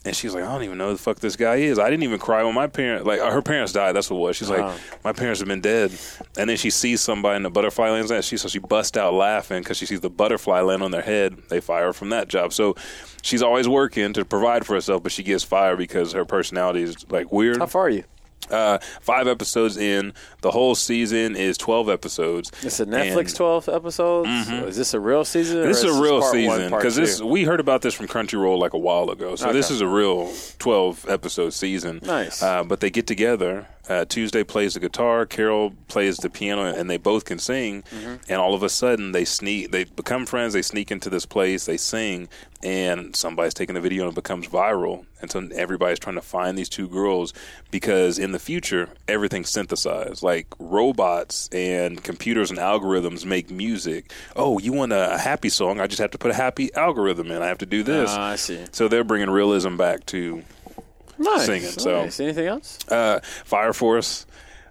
And 0.08 0.16
she's 0.16 0.34
like, 0.34 0.42
I 0.42 0.50
don't 0.52 0.62
even 0.64 0.78
know 0.78 0.88
who 0.88 0.92
the 0.94 0.98
fuck 0.98 1.20
this 1.20 1.36
guy 1.36 1.56
is. 1.56 1.78
I 1.78 1.90
didn't 1.90 2.02
even 2.02 2.18
cry 2.18 2.42
when 2.42 2.54
my 2.54 2.66
parents, 2.66 3.06
like, 3.06 3.20
her 3.20 3.42
parents 3.42 3.72
died. 3.72 3.92
That's 3.92 4.10
what 4.10 4.16
it 4.16 4.20
was. 4.20 4.36
She's 4.36 4.48
like, 4.50 4.60
Oh. 4.60 4.74
my 5.04 5.12
parents 5.12 5.38
have 5.40 5.48
been 5.48 5.60
dead. 5.60 5.92
And 6.36 6.48
then 6.48 6.56
she 6.56 6.70
sees 6.70 7.00
somebody 7.00 7.36
in 7.36 7.42
the 7.42 7.50
butterfly 7.50 7.90
lands 7.90 8.10
and 8.10 8.24
she 8.24 8.36
so 8.36 8.48
she 8.48 8.58
busts 8.58 8.96
out 8.96 9.14
laughing 9.14 9.62
because 9.62 9.76
she 9.76 9.86
sees 9.86 10.00
the 10.00 10.10
butterfly 10.10 10.60
land 10.62 10.82
on 10.82 10.90
their 10.90 11.02
head. 11.02 11.36
They 11.48 11.60
fire 11.60 11.86
her 11.86 11.92
from 11.92 12.08
that 12.08 12.28
job. 12.28 12.52
So 12.52 12.74
she's 13.22 13.42
always 13.42 13.68
working 13.68 14.12
to 14.14 14.24
provide 14.24 14.64
for 14.66 14.74
herself, 14.74 15.02
but 15.02 15.12
she 15.12 15.22
gets 15.22 15.44
fired 15.44 15.76
because 15.78 16.12
her 16.12 16.24
personality 16.24 16.82
is 16.82 17.08
like 17.10 17.30
weird. 17.30 17.58
How 17.58 17.66
far 17.66 17.82
are 17.82 17.90
you? 17.90 18.04
Uh, 18.50 18.78
five 19.00 19.28
episodes 19.28 19.76
in. 19.76 20.12
The 20.40 20.50
whole 20.50 20.74
season 20.74 21.36
is 21.36 21.58
twelve 21.58 21.88
episodes. 21.90 22.50
It's 22.62 22.80
a 22.80 22.86
Netflix 22.86 23.18
And- 23.28 23.36
twelve 23.36 23.68
episodes. 23.68 24.28
Is 24.48 24.76
this 24.76 24.94
a 24.94 25.00
real 25.00 25.24
season? 25.24 25.62
This 25.62 25.84
is 25.84 25.96
a 25.96 26.00
real 26.00 26.22
season 26.22 26.70
because 26.70 26.96
this 26.96 27.20
we 27.20 27.44
heard 27.44 27.60
about 27.60 27.82
this 27.82 27.92
from 27.94 28.06
Crunchyroll 28.08 28.58
like 28.58 28.72
a 28.72 28.78
while 28.78 29.10
ago. 29.10 29.36
So 29.36 29.52
this 29.52 29.70
is 29.70 29.80
a 29.80 29.86
real 29.86 30.32
twelve 30.58 31.04
episode 31.08 31.50
season. 31.52 32.00
Nice. 32.04 32.42
Uh, 32.42 32.64
but 32.64 32.80
they 32.80 32.90
get 32.90 33.06
together. 33.06 33.66
Uh, 33.88 34.04
Tuesday 34.04 34.44
plays 34.44 34.74
the 34.74 34.80
guitar. 34.80 35.24
Carol 35.24 35.72
plays 35.88 36.18
the 36.18 36.28
piano, 36.28 36.64
and 36.66 36.90
they 36.90 36.98
both 36.98 37.24
can 37.24 37.38
sing. 37.38 37.82
Mm-hmm. 37.84 38.16
And 38.28 38.38
all 38.38 38.52
of 38.54 38.62
a 38.62 38.68
sudden, 38.68 39.12
they 39.12 39.24
sneak. 39.24 39.70
They 39.72 39.84
become 39.84 40.26
friends. 40.26 40.52
They 40.52 40.60
sneak 40.60 40.90
into 40.90 41.08
this 41.08 41.24
place. 41.24 41.64
They 41.64 41.78
sing, 41.78 42.28
and 42.62 43.14
somebody's 43.14 43.54
taking 43.54 43.76
a 43.76 43.80
video 43.80 44.02
and 44.04 44.12
it 44.12 44.14
becomes 44.14 44.48
viral. 44.48 45.04
And 45.20 45.30
so 45.30 45.48
everybody's 45.54 45.98
trying 45.98 46.16
to 46.16 46.22
find 46.22 46.58
these 46.58 46.68
two 46.68 46.88
girls 46.88 47.32
because 47.70 48.18
in 48.18 48.32
the 48.32 48.38
future, 48.38 48.88
everything's 49.06 49.48
synthesized. 49.50 50.22
Like 50.22 50.46
robots 50.58 51.48
and 51.52 52.02
computers 52.02 52.50
and 52.50 52.58
algorithms 52.58 53.24
make 53.24 53.50
music. 53.50 54.12
Oh, 54.36 54.58
you 54.58 54.72
want 54.72 54.92
a 54.92 55.18
happy 55.18 55.48
song? 55.48 55.80
I 55.80 55.86
just 55.86 56.00
have 56.00 56.10
to 56.12 56.18
put 56.18 56.30
a 56.30 56.34
happy 56.34 56.72
algorithm 56.74 57.30
in. 57.30 57.42
I 57.42 57.46
have 57.46 57.58
to 57.58 57.66
do 57.66 57.82
this. 57.82 58.10
Ah, 58.12 58.30
I 58.30 58.36
see. 58.36 58.64
So 58.72 58.88
they're 58.88 59.04
bringing 59.04 59.30
realism 59.30 59.76
back 59.76 60.04
to 60.06 60.42
Nice. 61.18 61.46
singing, 61.46 61.68
so- 61.70 62.02
nice. 62.04 62.20
anything 62.20 62.46
else? 62.46 62.78
uh, 62.88 63.20
Fire 63.44 63.72
Force. 63.72 64.24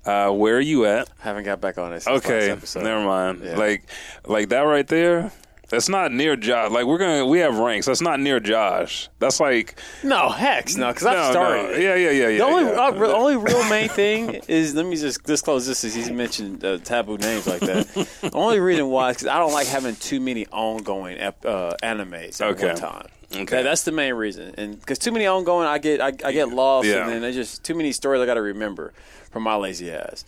Uh, 0.05 0.31
where 0.31 0.55
are 0.55 0.61
you 0.61 0.85
at? 0.85 1.09
haven't 1.19 1.43
got 1.43 1.59
back 1.59 1.77
on 1.77 1.91
it. 1.93 1.99
Since 2.01 2.25
Okay, 2.25 2.47
never 2.81 3.03
mind. 3.03 3.41
Yeah. 3.43 3.57
Like, 3.57 3.83
like 4.25 4.47
that 4.49 4.61
right 4.61 4.87
there. 4.87 5.33
That's 5.69 5.89
not 5.89 6.11
near 6.13 6.35
Josh. 6.37 6.71
Like 6.71 6.85
we're 6.85 6.97
gonna, 6.97 7.25
we 7.25 7.39
have 7.39 7.57
ranks. 7.57 7.85
That's 7.87 8.01
not 8.01 8.19
near 8.19 8.39
Josh. 8.39 9.09
That's 9.19 9.39
like 9.39 9.79
No, 10.03 10.29
hex, 10.29 10.75
no, 10.77 10.87
because 10.89 11.05
I 11.05 11.13
no, 11.13 11.31
started. 11.31 11.63
no. 11.71 11.77
Yeah, 11.77 11.95
yeah, 11.95 12.11
yeah, 12.11 12.27
yeah. 12.29 12.37
The 12.37 12.43
only, 12.45 12.63
yeah. 12.71 12.79
uh, 12.79 13.13
only 13.17 13.35
real 13.35 13.63
main 13.69 13.89
thing 13.89 14.41
is 14.47 14.73
let 14.75 14.85
me 14.85 14.95
just 14.95 15.23
disclose 15.23 15.67
this 15.67 15.83
as 15.83 15.93
he's 15.93 16.09
mentioned 16.09 16.63
uh, 16.63 16.77
taboo 16.77 17.17
names 17.17 17.45
like 17.47 17.59
that. 17.61 17.87
the 18.21 18.31
only 18.33 18.59
reason 18.59 18.87
why 18.89 19.09
is 19.09 19.17
because 19.17 19.27
I 19.27 19.39
don't 19.39 19.51
like 19.51 19.67
having 19.67 19.95
too 19.97 20.19
many 20.21 20.45
ongoing 20.47 21.17
ep- 21.19 21.45
uh, 21.45 21.73
animes 21.83 22.39
at 22.39 22.47
Okay. 22.51 22.67
one 22.67 22.75
time. 22.77 23.07
Okay. 23.33 23.43
That- 23.43 23.63
that's 23.63 23.83
the 23.83 23.91
main 23.91 24.13
reason, 24.13 24.55
and 24.57 24.79
because 24.79 24.99
too 24.99 25.11
many 25.11 25.25
ongoing, 25.25 25.67
I 25.67 25.79
get 25.79 25.99
I, 25.99 26.13
I 26.23 26.31
get 26.31 26.47
lost, 26.47 26.87
Yeah. 26.87 27.03
and 27.03 27.11
then 27.11 27.21
there's 27.21 27.35
just 27.35 27.65
too 27.65 27.75
many 27.75 27.91
stories 27.91 28.21
I 28.21 28.25
got 28.25 28.35
to 28.35 28.41
remember 28.41 28.93
from 29.31 29.43
my 29.43 29.55
lazy 29.55 29.91
ass. 29.91 30.23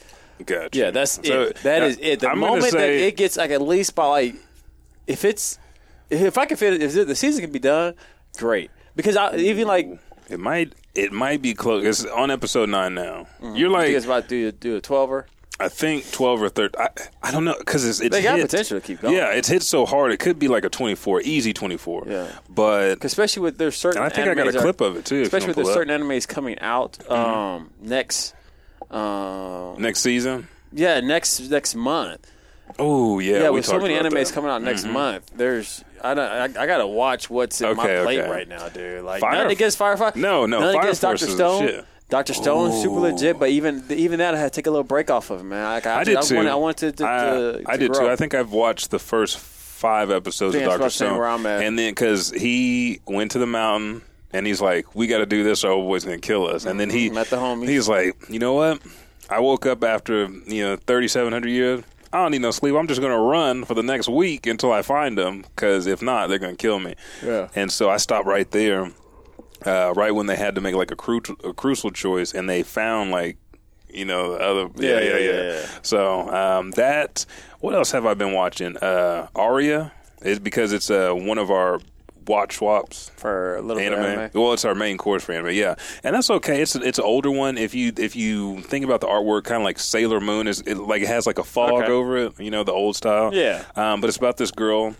Gotcha. 0.45 0.77
Yeah, 0.77 0.91
that's 0.91 1.13
So, 1.25 1.43
it. 1.43 1.55
That 1.63 1.81
uh, 1.81 1.85
is 1.85 1.97
it. 2.01 2.19
The 2.21 2.29
I'm 2.29 2.39
moment 2.39 2.71
that 2.73 2.89
it 2.89 3.15
gets 3.15 3.37
like 3.37 3.51
at 3.51 3.61
least 3.61 3.95
by 3.95 4.05
like, 4.07 4.35
if 5.09 5.25
it's 5.25 5.59
if 6.09 6.37
I 6.37 6.45
can 6.45 6.55
fit 6.57 6.73
it, 6.73 6.81
if 6.83 6.93
the 7.07 7.15
season 7.15 7.41
can 7.41 7.51
be 7.51 7.59
done, 7.59 7.93
great. 8.37 8.71
Because 8.95 9.15
I 9.17 9.35
even 9.35 9.67
like 9.67 9.87
It 10.29 10.39
might 10.39 10.73
it 10.95 11.11
might 11.11 11.41
be 11.41 11.53
close. 11.53 11.83
It's 11.85 12.05
on 12.05 12.31
episode 12.31 12.69
nine 12.69 12.93
now. 12.95 13.27
You're 13.41 13.69
Mm-hmm. 13.69 13.75
I 13.75 13.77
like 13.77 13.85
think 13.87 13.97
it's 13.97 14.05
about 14.05 14.23
to 14.29 14.29
do 14.29 14.51
do 14.51 14.75
a 14.77 14.81
twelver. 14.81 15.25
I 15.61 15.67
think 15.67 16.09
twelve 16.11 16.41
or 16.41 16.47
thirteen. 16.49 16.79
I, 16.81 16.89
I 17.27 17.31
don't 17.31 17.43
know 17.43 17.55
because 17.59 17.83
it's 17.85 17.99
it's 17.99 18.15
They 18.15 18.23
got 18.23 18.37
hit- 18.37 18.49
potential 18.49 18.79
to 18.79 18.85
keep 18.85 19.01
going. 19.01 19.13
Yeah, 19.15 19.31
it's 19.33 19.49
hit 19.49 19.61
so 19.61 19.85
hard. 19.85 20.11
It 20.13 20.17
could 20.19 20.39
be 20.39 20.47
like 20.47 20.63
a 20.63 20.69
twenty 20.69 20.95
four, 20.95 21.21
easy 21.21 21.51
twenty 21.53 21.75
four. 21.77 22.05
Yeah. 22.07 22.27
but 22.49 23.03
Especially 23.03 23.41
with 23.43 23.57
there's 23.57 23.75
certain. 23.75 24.01
and 24.01 24.05
I 24.11 24.15
think 24.15 24.27
I 24.27 24.33
got 24.35 24.47
a 24.47 24.51
animes 24.51 24.55
are- 24.55 24.61
clip 24.61 24.79
of 24.81 24.95
it 24.97 25.05
too. 25.05 25.21
Especially 25.21 25.47
with 25.49 25.57
there's 25.57 25.73
certain 25.73 25.93
animes 26.01 26.25
coming 26.27 26.57
out 26.59 26.97
um, 27.11 27.71
next. 27.81 28.33
Um, 28.89 29.75
next 29.81 29.99
season. 29.99 30.47
yeah, 30.71 30.99
next 31.01 31.39
next 31.49 31.75
month. 31.75 32.29
Oh 32.77 33.19
yeah, 33.19 33.39
Yeah, 33.43 33.49
we 33.49 33.55
with 33.57 33.65
so 33.65 33.79
many 33.79 33.93
animes 33.95 34.09
that. 34.11 34.13
Mm-hmm. 34.27 34.33
coming 34.35 34.51
out 34.51 34.61
next 34.61 34.85
month, 34.85 35.31
there's 35.35 35.83
I 36.01 36.13
don't 36.13 36.57
I, 36.57 36.63
I 36.63 36.65
gotta 36.65 36.87
watch 36.87 37.29
what's 37.29 37.59
in 37.61 37.75
my 37.75 37.85
plate 38.03 38.19
okay. 38.19 38.29
right 38.29 38.47
now, 38.47 38.69
dude. 38.69 39.03
Like 39.03 39.21
Fire- 39.21 39.33
nothing 39.33 39.51
against 39.51 39.77
Firefly. 39.77 40.11
No, 40.15 40.45
no, 40.45 40.59
nothing 40.59 40.73
Fire 40.75 40.81
against 40.83 41.01
Doctor 41.01 41.25
Stone. 41.27 41.67
shit. 41.67 41.85
Doctor 42.09 42.33
Stone, 42.33 42.71
super 42.81 42.99
legit, 42.99 43.37
but 43.37 43.49
even 43.49 43.83
even 43.89 44.17
that, 44.19 44.33
I 44.33 44.39
had 44.39 44.51
to 44.51 44.55
take 44.55 44.65
a 44.67 44.71
little 44.71 44.83
break 44.83 45.11
off 45.11 45.29
of 45.29 45.41
it, 45.41 45.43
man. 45.43 45.63
Like, 45.63 45.85
I, 45.85 45.99
I 45.99 46.03
did 46.03 46.17
I 46.17 46.21
too. 46.21 46.35
Wanted, 46.37 46.51
I 46.51 46.55
wanted 46.55 46.97
to. 46.97 47.03
to, 47.03 47.07
I, 47.07 47.19
to 47.19 47.63
I 47.67 47.77
did 47.77 47.91
grow. 47.91 48.05
too. 48.07 48.09
I 48.11 48.15
think 48.15 48.33
I've 48.33 48.51
watched 48.51 48.89
the 48.89 48.97
first 48.97 49.37
five 49.37 50.09
episodes 50.09 50.53
think 50.55 50.63
of 50.63 50.69
Doctor 50.71 50.81
about 50.81 50.85
the 50.85 50.89
same 50.91 51.07
Stone, 51.09 51.17
where 51.19 51.27
I'm 51.27 51.45
at. 51.45 51.61
and 51.61 51.77
then 51.77 51.91
because 51.91 52.31
he 52.31 52.99
went 53.05 53.31
to 53.31 53.39
the 53.39 53.45
mountain 53.45 54.01
and 54.33 54.47
he's 54.47 54.59
like, 54.59 54.95
"We 54.95 55.05
got 55.05 55.19
to 55.19 55.27
do 55.27 55.43
this, 55.43 55.63
or 55.63 55.71
old 55.71 55.87
boy's 55.87 56.03
gonna 56.03 56.17
kill 56.17 56.47
us." 56.47 56.65
And 56.65 56.79
then 56.79 56.89
he 56.89 57.11
Met 57.11 57.27
the 57.29 57.37
homies. 57.37 57.67
He's 57.69 57.87
like, 57.87 58.15
"You 58.27 58.39
know 58.39 58.53
what? 58.53 58.81
I 59.29 59.39
woke 59.39 59.67
up 59.67 59.83
after 59.83 60.27
you 60.47 60.63
know 60.63 60.77
thirty 60.77 61.07
seven 61.07 61.31
hundred 61.31 61.49
years." 61.49 61.83
I 62.11 62.21
don't 62.21 62.31
need 62.31 62.41
no 62.41 62.51
sleep. 62.51 62.75
I'm 62.75 62.87
just 62.87 63.01
going 63.01 63.13
to 63.13 63.19
run 63.19 63.65
for 63.65 63.73
the 63.73 63.83
next 63.83 64.09
week 64.09 64.47
until 64.47 64.71
I 64.71 64.81
find 64.81 65.17
them 65.17 65.41
because 65.41 65.85
if 65.85 66.01
not, 66.01 66.27
they're 66.27 66.39
going 66.39 66.55
to 66.55 66.61
kill 66.61 66.79
me. 66.79 66.95
Yeah. 67.23 67.49
And 67.55 67.71
so 67.71 67.89
I 67.89 67.97
stopped 67.97 68.25
right 68.25 68.49
there, 68.51 68.91
uh, 69.65 69.93
right 69.95 70.11
when 70.11 70.25
they 70.25 70.35
had 70.35 70.55
to 70.55 70.61
make 70.61 70.75
like 70.75 70.91
a, 70.91 70.95
cru- 70.95 71.21
a 71.43 71.53
crucial 71.53 71.91
choice, 71.91 72.33
and 72.33 72.49
they 72.49 72.63
found 72.63 73.11
like, 73.11 73.37
you 73.89 74.05
know, 74.05 74.33
the 74.33 74.43
other. 74.43 74.69
Yeah, 74.77 74.99
yeah, 74.99 75.17
yeah. 75.17 75.41
yeah. 75.41 75.65
So 75.81 76.29
um, 76.29 76.71
that. 76.71 77.25
What 77.59 77.75
else 77.75 77.91
have 77.91 78.05
I 78.05 78.13
been 78.13 78.33
watching? 78.33 78.77
Uh, 78.77 79.27
Aria 79.35 79.91
is 80.21 80.39
because 80.39 80.71
it's 80.71 80.89
uh, 80.89 81.11
one 81.11 81.37
of 81.37 81.51
our 81.51 81.81
watch 82.27 82.57
swaps 82.57 83.11
for 83.15 83.55
a 83.57 83.61
little 83.61 83.81
anime. 83.81 83.99
bit. 84.01 84.09
Anime. 84.17 84.29
Well, 84.41 84.53
it's 84.53 84.65
our 84.65 84.75
main 84.75 84.97
course 84.97 85.23
for 85.23 85.33
anime, 85.33 85.51
yeah, 85.53 85.75
and 86.03 86.15
that's 86.15 86.29
okay. 86.29 86.61
It's 86.61 86.75
it's 86.75 86.97
an 86.99 87.05
older 87.05 87.31
one. 87.31 87.57
If 87.57 87.73
you 87.73 87.91
if 87.97 88.15
you 88.15 88.61
think 88.61 88.85
about 88.85 89.01
the 89.01 89.07
artwork, 89.07 89.43
kind 89.45 89.61
of 89.61 89.65
like 89.65 89.79
Sailor 89.79 90.19
Moon 90.19 90.47
is 90.47 90.61
it, 90.61 90.77
like 90.77 91.01
it 91.01 91.07
has 91.07 91.25
like 91.27 91.39
a 91.39 91.43
fog 91.43 91.83
Okay. 91.83 91.91
over 91.91 92.17
it, 92.17 92.39
you 92.39 92.51
know, 92.51 92.63
the 92.63 92.71
old 92.73 92.95
style. 92.95 93.33
Yeah. 93.33 93.63
um, 93.75 94.01
but 94.01 94.07
it's 94.07 94.17
about 94.17 94.37
this 94.37 94.51
girl. 94.51 94.95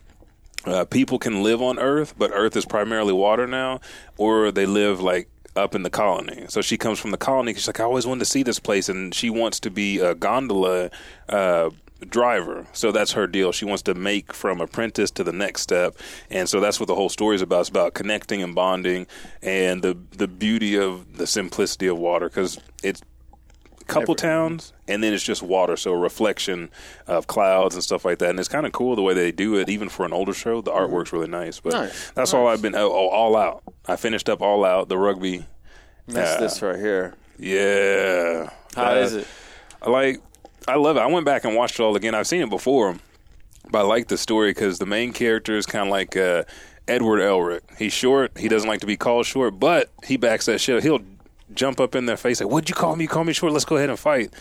Uh, 0.66 0.84
people 0.86 1.18
can 1.20 1.42
live 1.42 1.62
on 1.62 1.80
Earth, 1.80 2.14
but 2.18 2.32
Earth 2.34 2.58
is 2.58 2.66
primarily 2.66 3.14
water 3.14 3.48
now, 3.48 3.80
or 4.18 4.52
they 4.52 4.66
live 4.66 5.00
like 5.00 5.30
up 5.56 5.74
in 5.74 5.84
the 5.84 5.90
colony. 5.90 6.46
So 6.50 6.62
she 6.62 6.78
comes 6.78 7.00
from 7.00 7.12
the 7.12 7.18
colony. 7.18 7.54
She's 7.54 7.66
like, 7.68 7.80
I 7.80 7.84
always 7.84 8.06
wanted 8.06 8.20
to 8.20 8.26
see 8.26 8.44
this 8.44 8.60
place, 8.60 8.90
and 8.90 9.14
she 9.16 9.30
wants 9.30 9.60
to 9.62 9.70
be 9.72 10.00
a 10.00 10.14
gondola 10.16 10.90
uh, 11.30 11.70
driver. 12.08 12.66
So 12.74 12.92
that's 12.92 13.12
her 13.14 13.28
deal. 13.28 13.52
She 13.52 13.66
wants 13.66 13.84
to 13.84 13.94
make 13.94 14.34
from 14.34 14.62
apprentice 14.62 15.12
to 15.12 15.24
the 15.24 15.34
next 15.34 15.62
step, 15.62 15.96
and 16.30 16.48
so 16.48 16.60
that's 16.60 16.80
what 16.80 16.88
the 16.88 16.96
whole 16.96 17.10
story 17.10 17.36
is 17.36 17.42
about. 17.42 17.62
It's 17.62 17.70
about 17.70 17.94
connecting 17.94 18.42
and 18.44 18.56
bonding, 18.56 19.08
and 19.42 19.82
the 19.82 19.98
the 20.12 20.28
beauty 20.28 20.78
of 20.78 21.18
the 21.18 21.28
simplicity 21.28 21.88
of 21.88 21.98
water. 21.98 22.30
Because 22.30 22.60
it's 22.84 23.02
a 23.82 23.86
couple 23.86 24.14
towns 24.14 24.72
and 24.88 25.04
then 25.04 25.14
it's 25.14 25.24
just 25.24 25.42
water. 25.42 25.76
So 25.76 25.92
a 25.94 25.98
reflection 25.98 26.70
of 27.08 27.26
clouds 27.26 27.74
and 27.74 27.84
stuff 27.84 28.06
like 28.06 28.20
that. 28.20 28.30
And 28.30 28.40
it's 28.40 28.48
kind 28.48 28.68
of 28.68 28.72
cool 28.72 28.96
the 28.96 29.02
way 29.02 29.16
they 29.16 29.32
do 29.32 29.56
it. 29.56 29.68
Even 29.68 29.90
for 29.90 30.06
an 30.06 30.14
older 30.14 30.34
show 30.34 30.62
the 30.62 30.70
artwork's 30.72 31.12
really 31.12 31.28
nice 31.28 31.60
but 31.60 31.74
Nice, 31.74 32.12
that's 32.12 32.32
all 32.36 32.48
i've 32.48 32.62
been 32.62 32.76
oh, 32.76 32.92
oh, 32.92 33.08
all 33.10 33.36
out. 33.36 33.64
I 33.88 33.96
finished 33.96 34.30
up 34.30 34.42
all 34.44 34.64
out. 34.64 34.90
The 34.90 34.98
rugby 34.98 35.46
That's 36.08 36.38
uh, 36.38 36.40
this 36.40 36.62
right 36.62 36.78
here. 36.78 37.16
yeah. 37.40 38.52
How 38.76 38.92
Uh, 38.92 38.96
is 38.96 39.16
it? 39.16 39.28
I 39.82 39.90
like 39.90 40.22
I 40.70 40.76
love 40.76 40.98
it. 40.98 41.02
I 41.02 41.08
went 41.08 41.26
back 41.26 41.44
and 41.46 41.56
watched 41.56 41.80
it 41.80 41.84
all 41.84 41.96
again. 41.96 42.16
I've 42.16 42.28
seen 42.28 42.42
it 42.42 42.50
before, 42.50 42.96
but 43.70 43.80
I 43.80 43.82
like 43.82 44.08
the 44.08 44.18
story 44.18 44.52
because 44.52 44.80
the 44.80 44.86
main 44.86 45.14
character 45.14 45.58
is 45.58 45.66
kind 45.66 45.88
of 45.88 45.92
like 45.92 46.16
uh, 46.16 46.44
Edward 46.88 47.20
Elric. 47.20 47.62
He's 47.78 47.94
short. 47.94 48.38
He 48.38 48.48
doesn't 48.48 48.70
like 48.70 48.82
to 48.82 48.88
be 48.88 48.98
called 48.98 49.26
short, 49.26 49.60
but 49.60 49.90
he 50.06 50.18
backs 50.18 50.46
that 50.46 50.60
shit. 50.60 50.84
He'll 50.84 51.02
jump 51.54 51.80
up 51.80 51.96
in 51.96 52.06
their 52.06 52.18
face 52.18 52.40
like, 52.40 52.50
"What'd 52.50 52.70
you 52.70 52.76
call 52.76 52.96
me? 52.96 53.06
You 53.06 53.10
call 53.10 53.24
me 53.24 53.34
short? 53.34 53.54
Let's 53.54 53.66
go 53.66 53.78
ahead 53.78 53.90
and 53.90 54.00
fight." 54.00 54.34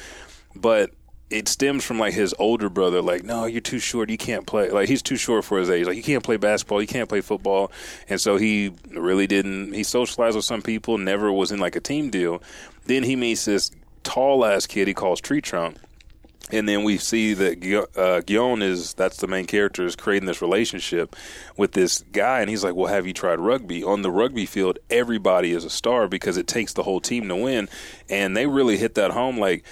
But 0.55 0.91
it 1.31 1.47
stems 1.47 1.85
from 1.85 1.99
like 1.99 2.15
his 2.15 2.35
older 2.39 2.69
brother. 2.71 3.03
Like, 3.03 3.23
no, 3.23 3.45
you're 3.45 3.61
too 3.61 3.79
short. 3.79 4.11
You 4.11 4.17
can't 4.17 4.47
play. 4.47 4.71
Like, 4.71 4.89
he's 4.89 5.03
too 5.03 5.17
short 5.17 5.45
for 5.45 5.59
his 5.59 5.69
age. 5.69 5.87
Like, 5.87 5.97
you 5.97 6.03
can't 6.03 6.25
play 6.25 6.37
basketball. 6.37 6.81
You 6.81 6.87
can't 6.87 7.09
play 7.09 7.21
football. 7.21 7.71
And 8.09 8.21
so 8.21 8.37
he 8.37 8.73
really 8.91 9.27
didn't. 9.27 9.75
He 9.75 9.83
socialized 9.83 10.37
with 10.37 10.45
some 10.45 10.63
people. 10.63 10.97
Never 10.97 11.31
was 11.31 11.53
in 11.53 11.59
like 11.59 11.77
a 11.77 11.81
team 11.81 12.11
deal. 12.11 12.43
Then 12.87 13.03
he 13.03 13.15
meets 13.17 13.45
this 13.45 13.71
tall 14.05 14.45
ass 14.45 14.67
kid 14.67 14.89
he 14.89 14.95
calls 14.95 15.21
Tree 15.21 15.43
Trunk. 15.43 15.77
And 16.50 16.69
then 16.69 16.83
we 16.83 16.97
see 16.97 17.35
that 17.35 17.59
uh, 17.97 18.21
Gion 18.23 18.62
is 18.62 18.95
that's 18.95 19.19
the 19.19 19.26
main 19.26 19.47
character 19.47 19.85
is 19.85 19.95
creating 19.97 20.26
this 20.26 20.40
relationship 20.40 21.14
with 21.57 21.73
this 21.73 22.02
guy, 22.12 22.40
and 22.40 22.49
he's 22.49 22.64
like, 22.64 22.75
"Well, 22.75 22.87
have 22.87 23.07
you 23.07 23.12
tried 23.12 23.38
rugby? 23.38 23.85
On 23.85 24.02
the 24.02 24.11
rugby 24.11 24.47
field, 24.47 24.78
everybody 24.88 25.52
is 25.52 25.64
a 25.64 25.71
star 25.71 26.09
because 26.09 26.37
it 26.37 26.47
takes 26.47 26.73
the 26.73 26.83
whole 26.85 27.00
team 27.00 27.28
to 27.28 27.37
win." 27.37 27.69
And 28.09 28.37
they 28.37 28.47
really 28.47 28.78
hit 28.78 28.95
that 28.95 29.11
home. 29.11 29.38
Like 29.38 29.64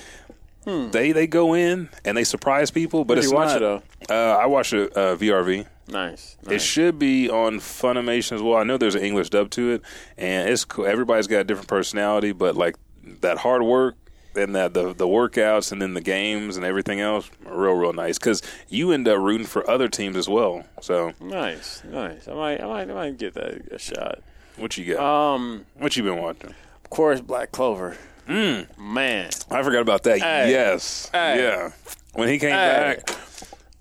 they 0.91 1.13
they 1.13 1.27
go 1.27 1.55
in 1.55 1.89
and 2.05 2.17
they 2.17 2.25
surprise 2.25 2.71
people, 2.71 3.05
but 3.05 3.15
Where'd 3.15 3.25
it's 3.25 3.31
you 3.31 3.37
watch 3.37 3.61
not. 3.61 3.83
it, 4.03 4.11
Uh, 4.11 4.37
I 4.41 4.47
watched 4.47 4.73
it 4.73 4.97
uh, 4.97 5.17
VRV. 5.17 5.67
Nice. 5.89 6.37
It 6.51 6.61
should 6.61 6.99
be 6.99 7.31
on 7.31 7.61
Funimation 7.61 8.33
as 8.33 8.43
well. 8.43 8.57
I 8.57 8.65
know 8.65 8.77
there's 8.77 8.97
an 8.97 9.03
English 9.05 9.31
dub 9.31 9.51
to 9.51 9.71
it, 9.71 9.83
and 10.19 10.51
it's 10.51 10.65
cool. 10.65 10.85
Everybody's 10.85 11.29
got 11.29 11.39
a 11.39 11.45
different 11.45 11.69
personality, 11.69 12.33
but 12.33 12.57
like 12.57 12.75
that 13.21 13.39
hard 13.39 13.63
work 13.63 13.95
and 14.37 14.55
that 14.55 14.75
the 14.75 14.93
the 14.95 15.07
workouts 15.07 15.73
and 15.73 15.81
then 15.81 15.95
the 15.95 16.01
games 16.01 16.57
and 16.57 16.65
everything 16.65 17.01
else, 17.01 17.31
are 17.47 17.59
real 17.59 17.73
real 17.75 17.93
nice 17.93 18.19
because 18.19 18.43
you 18.69 18.93
end 18.93 19.09
up 19.09 19.19
rooting 19.19 19.47
for 19.47 19.69
other 19.69 19.89
teams 19.89 20.17
as 20.17 20.29
well. 20.29 20.65
So 20.81 21.13
Nice, 21.21 21.83
nice. 21.85 22.29
I 22.29 22.35
might, 22.35 22.61
I 22.61 22.67
might, 22.67 22.91
I 22.91 22.95
might 22.95 23.19
give 23.19 23.35
that 23.35 23.73
a 23.73 23.79
shot. 23.79 24.21
what 24.57 24.77
you 24.77 24.95
got? 24.95 25.35
Um, 25.35 25.67
what 25.79 25.97
you 25.97 26.03
been 26.03 26.19
watching? 26.19 26.55
of 26.85 26.91
course, 26.91 27.21
Black 27.21 27.51
Clover. 27.53 27.97
Mm. 28.29 28.67
Man, 28.79 29.31
I 29.51 29.63
forgot 29.63 29.81
about 29.83 30.03
that. 30.05 30.19
Yes, 30.19 31.11
yeah. 31.15 31.71
When 32.15 32.29
he 32.29 32.39
came 32.39 32.51
back, 32.51 33.09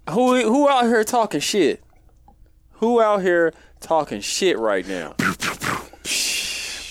who 0.10 0.42
who 0.42 0.70
out 0.70 0.84
here 0.86 1.04
talking 1.04 1.40
shit? 1.40 1.84
Who 2.74 3.02
out 3.02 3.22
here 3.22 3.54
talking 3.80 4.22
shit 4.22 4.60
right 4.60 4.88
now? 4.88 5.16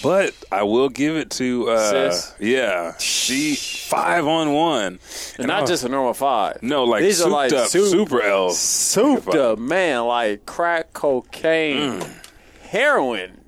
But 0.04 0.32
I 0.52 0.62
will 0.62 0.88
give 0.88 1.16
it 1.16 1.30
to 1.32 1.70
uh, 1.70 1.90
Sis. 2.12 2.34
yeah. 2.38 2.96
She 2.98 3.56
five 3.56 4.24
on 4.26 4.52
one, 4.52 4.98
And 5.38 5.48
not 5.48 5.66
just 5.66 5.82
a 5.84 5.88
normal 5.88 6.14
five. 6.14 6.62
no 6.62 6.84
like 6.84 7.02
These 7.02 7.20
are 7.20 7.24
souped 7.24 7.32
like 7.32 7.52
up 7.52 7.68
soup- 7.68 7.90
super 7.90 8.22
L. 8.22 8.50
souped 8.50 9.34
up, 9.34 9.58
man, 9.58 10.04
like 10.04 10.46
crack 10.46 10.92
cocaine, 10.92 12.00
Mm. 12.00 12.14
heroin. 12.70 13.40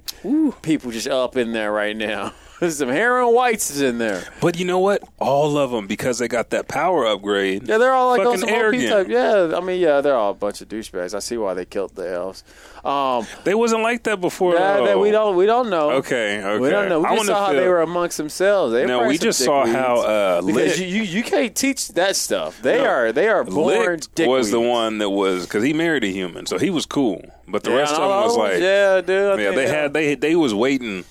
People 0.63 0.91
just 0.91 1.07
up 1.07 1.37
in 1.37 1.53
there 1.53 1.71
right 1.71 1.97
now. 1.97 2.33
There's 2.61 2.79
some 2.79 2.89
heroin 2.89 3.35
whites 3.35 3.71
is 3.71 3.81
in 3.83 3.99
there. 3.99 4.25
But 4.41 4.59
you 4.59 4.65
know 4.65 4.79
what? 4.79 5.03
All 5.19 5.59
of 5.59 5.71
them 5.71 5.87
because 5.87 6.19
they 6.19 6.29
got 6.29 6.51
that 6.51 6.69
power 6.69 7.07
upgrade. 7.07 7.69
Yeah, 7.69 7.79
they're 7.79 7.93
all 7.93 8.11
like 8.17 8.27
on 8.27 8.39
some 8.39 8.49
OP 8.49 8.73
type. 8.73 9.09
Yeah, 9.09 9.53
I 9.57 9.61
mean, 9.61 9.81
yeah, 9.81 10.01
they're 10.01 10.15
all 10.15 10.31
a 10.31 10.35
bunch 10.35 10.61
of 10.61 10.69
douchebags. 10.69 11.15
I 11.15 11.19
see 11.21 11.37
why 11.37 11.55
they 11.55 11.65
killed 11.65 11.95
the 11.95 12.11
elves. 12.11 12.45
Um, 12.85 13.27
They 13.43 13.55
wasn't 13.55 13.83
like 13.83 14.05
that 14.05 14.21
before. 14.21 14.55
yeah, 14.55 14.81
that 14.85 14.99
we 15.01 15.11
don't 15.11 15.35
we 15.37 15.45
don't 15.47 15.71
know. 15.71 15.91
Okay, 15.93 16.39
okay. 16.43 16.59
We 16.61 16.71
don't 16.71 16.89
know. 16.89 17.01
We 17.01 17.07
I 17.07 17.15
just 17.17 17.27
saw 17.27 17.47
how 17.47 17.53
feel- 17.53 17.61
they 17.61 17.69
were 17.69 17.83
amongst 17.83 18.17
themselves. 18.17 18.73
They 18.73 18.87
No, 18.87 19.07
we 19.09 19.19
just 19.19 19.41
saw 19.45 19.67
how 19.67 19.97
uh, 20.03 20.43
because 20.43 20.79
you, 20.81 20.87
you 20.87 21.03
you 21.03 21.23
can't 21.25 21.55
teach 21.55 21.89
that 21.95 22.15
stuff. 22.17 22.63
They 22.63 22.79
No. 22.79 22.85
are 22.85 23.13
they 23.13 23.29
are 23.29 23.43
born 23.43 23.67
Licht 24.01 24.21
was 24.21 24.51
the 24.53 24.61
one 24.61 24.99
that 24.99 25.11
was 25.11 25.47
because 25.47 25.65
he 25.65 25.73
married 25.73 26.05
a 26.05 26.09
human, 26.09 26.47
so 26.47 26.59
he 26.59 26.71
was 26.71 26.87
cool. 26.87 27.23
But 27.49 27.65
the 27.65 27.71
Yeah, 27.71 27.77
rest 27.79 27.95
of 27.95 28.01
them 28.01 28.09
was 28.09 28.37
like, 28.37 28.61
yeah, 28.61 29.01
dude. 29.01 29.39
I 29.41 29.43
yeah, 29.43 29.51
they 29.51 29.67
had 29.69 29.93
they 29.93 30.15
they 30.15 30.37
was 30.37 30.55
waiting 30.55 31.05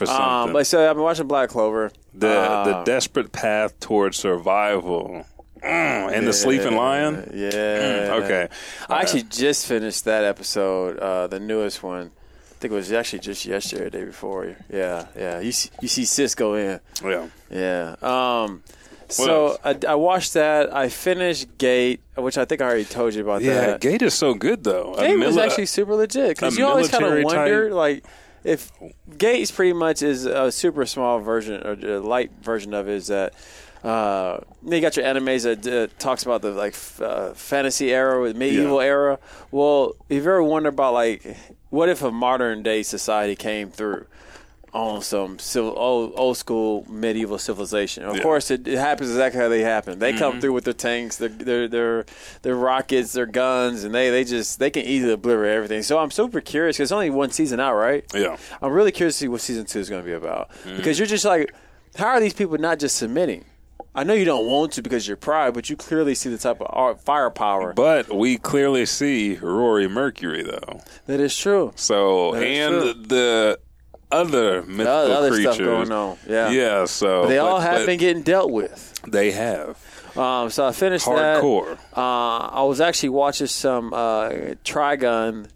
for 0.00 0.06
something. 0.06 0.24
Um, 0.48 0.52
but 0.52 0.66
so 0.66 0.88
I've 0.88 0.96
been 0.96 1.02
watching 1.04 1.28
Black 1.28 1.50
Clover. 1.50 1.92
the 2.14 2.26
the 2.26 2.76
Uh, 2.78 2.84
desperate 2.84 3.30
path 3.32 3.78
towards 3.80 4.16
survival, 4.16 5.24
Mm, 5.62 6.12
and 6.12 6.26
the 6.26 6.32
sleeping 6.32 6.74
lion. 6.74 7.30
Yeah. 7.34 8.18
Okay, 8.24 8.48
I 8.88 9.00
actually 9.02 9.22
just 9.24 9.66
finished 9.66 10.04
that 10.06 10.24
episode, 10.24 10.98
uh, 10.98 11.26
the 11.26 11.38
newest 11.38 11.82
one. 11.82 12.10
I 12.50 12.54
think 12.60 12.72
it 12.72 12.76
was 12.76 12.90
actually 12.92 13.20
just 13.20 13.44
yesterday, 13.46 13.82
or 13.82 13.90
the 13.90 13.98
day 13.98 14.04
before. 14.04 14.56
Yeah, 14.72 15.06
yeah. 15.16 15.40
You 15.40 15.52
see, 15.52 15.70
you 15.82 15.88
see 15.88 16.04
Cisco 16.04 16.54
in. 16.54 16.80
yeah. 17.04 17.26
Yeah. 17.50 17.94
Um, 18.02 18.62
so 19.08 19.56
I, 19.64 19.76
I 19.88 19.94
watched 19.96 20.34
that. 20.34 20.72
I 20.74 20.88
finished 20.88 21.58
Gate, 21.58 22.00
which 22.16 22.38
I 22.38 22.44
think 22.44 22.60
I 22.60 22.64
already 22.66 22.84
told 22.84 23.14
you 23.14 23.22
about 23.22 23.42
Yeah, 23.42 23.54
that. 23.66 23.80
Gate 23.80 24.02
is 24.02 24.14
so 24.14 24.34
good 24.34 24.62
though. 24.64 24.94
Gate 24.98 25.16
was 25.18 25.36
actually 25.36 25.66
super 25.66 25.94
legit 25.94 26.36
because 26.36 26.56
you 26.56 26.64
always 26.66 26.88
kind 26.88 27.04
of 27.04 27.22
wonder, 27.24 27.68
type- 27.68 27.74
like, 27.76 28.04
if 28.44 28.70
Gates 29.18 29.50
pretty 29.50 29.72
much 29.72 30.02
is 30.02 30.24
a 30.26 30.50
super 30.52 30.86
small 30.86 31.18
version 31.20 31.62
or 31.66 31.72
a 31.96 32.00
light 32.00 32.30
version 32.42 32.74
of 32.74 32.88
it 32.88 32.94
is 32.94 33.06
that 33.08 33.32
Uh, 33.82 34.40
you 34.62 34.78
got 34.82 34.94
your 34.94 35.06
animes 35.06 35.44
that 35.44 35.66
uh, 35.66 35.86
talks 35.98 36.22
about 36.22 36.42
the 36.42 36.50
like 36.50 36.74
f- 36.74 37.00
uh, 37.00 37.32
fantasy 37.32 37.94
era, 37.94 38.20
with 38.20 38.36
medieval 38.36 38.78
Yeah. 38.82 38.88
era. 38.88 39.18
Well, 39.50 39.94
if 40.10 40.16
you 40.16 40.20
ever 40.30 40.42
wonder 40.42 40.68
about 40.68 40.92
like, 40.92 41.24
what 41.70 41.88
if 41.88 42.02
a 42.02 42.10
modern 42.10 42.62
day 42.62 42.82
society 42.82 43.34
came 43.36 43.70
through 43.70 44.04
on 44.72 45.02
some 45.02 45.38
civil, 45.38 45.74
old, 45.76 46.12
old 46.16 46.36
school 46.36 46.86
medieval 46.88 47.38
civilization? 47.38 48.04
Of 48.04 48.16
Yeah. 48.16 48.22
course, 48.22 48.50
it, 48.50 48.68
it 48.68 48.78
happens 48.78 49.10
exactly 49.10 49.40
how 49.40 49.48
they 49.48 49.60
happen. 49.62 49.98
They 49.98 50.10
Mm-hmm. 50.12 50.18
come 50.18 50.40
through 50.40 50.52
with 50.52 50.64
their 50.64 50.74
tanks, 50.74 51.16
their, 51.16 51.28
their 51.28 51.68
their 51.68 52.04
their 52.42 52.54
rockets, 52.54 53.12
their 53.12 53.26
guns, 53.26 53.84
and 53.84 53.94
they 53.94 54.10
they 54.10 54.24
just 54.24 54.58
they 54.58 54.70
can 54.70 54.84
easily 54.84 55.12
obliterate 55.12 55.52
everything. 55.56 55.82
So 55.82 55.98
I'm 55.98 56.10
super 56.10 56.40
curious 56.40 56.76
because 56.76 56.86
it's 56.86 56.92
only 56.92 57.10
one 57.10 57.30
season 57.30 57.60
out, 57.60 57.74
right? 57.74 58.04
Yeah. 58.14 58.36
I'm 58.62 58.72
really 58.72 58.92
curious 58.92 59.16
to 59.16 59.20
see 59.24 59.28
what 59.28 59.40
season 59.40 59.64
two 59.66 59.80
is 59.80 59.88
going 59.90 60.02
to 60.02 60.06
be 60.06 60.14
about 60.14 60.50
Mm. 60.64 60.76
because 60.76 60.98
you're 60.98 61.06
just 61.06 61.24
like, 61.24 61.54
how 61.96 62.06
are 62.08 62.20
these 62.20 62.34
people 62.34 62.56
not 62.58 62.78
just 62.78 62.96
submitting? 62.96 63.44
I 63.92 64.04
know 64.04 64.14
you 64.14 64.24
don't 64.24 64.46
want 64.46 64.70
to 64.74 64.82
because 64.82 65.08
you're 65.08 65.16
pride, 65.16 65.52
but 65.52 65.68
you 65.68 65.76
clearly 65.76 66.14
see 66.14 66.28
the 66.30 66.38
type 66.38 66.60
of 66.60 67.00
firepower 67.00 67.72
But 67.72 68.14
we 68.14 68.38
clearly 68.38 68.86
see 68.86 69.34
Rory 69.42 69.88
Mercury 69.88 70.44
though. 70.44 70.80
that 71.06 71.18
is 71.18 71.36
true. 71.36 71.72
So 71.74 72.34
That 72.34 72.44
and 72.44 72.82
true. 72.82 72.92
the 73.08 73.58
other 74.12 74.62
mythical 74.62 74.86
other, 74.92 75.30
creatures 75.30 75.54
stuff 75.54 75.66
going 75.66 75.92
on. 75.92 76.18
Yeah, 76.28 76.50
Yeah, 76.50 76.84
so 76.86 77.26
they 77.26 77.38
all 77.38 77.60
have 77.60 77.86
been 77.86 77.98
getting 77.98 78.22
dealt 78.22 78.50
with. 78.50 79.00
They 79.06 79.30
have 79.32 79.78
Um, 80.16 80.50
so 80.50 80.66
I 80.66 80.72
finished 80.72 81.06
that. 81.06 81.42
hardcore. 81.42 81.78
Uh, 81.96 82.48
I 82.48 82.62
was 82.64 82.80
actually 82.80 83.10
watching 83.10 83.46
some 83.46 83.92
uh, 83.94 84.30
Trigun. 84.64 85.48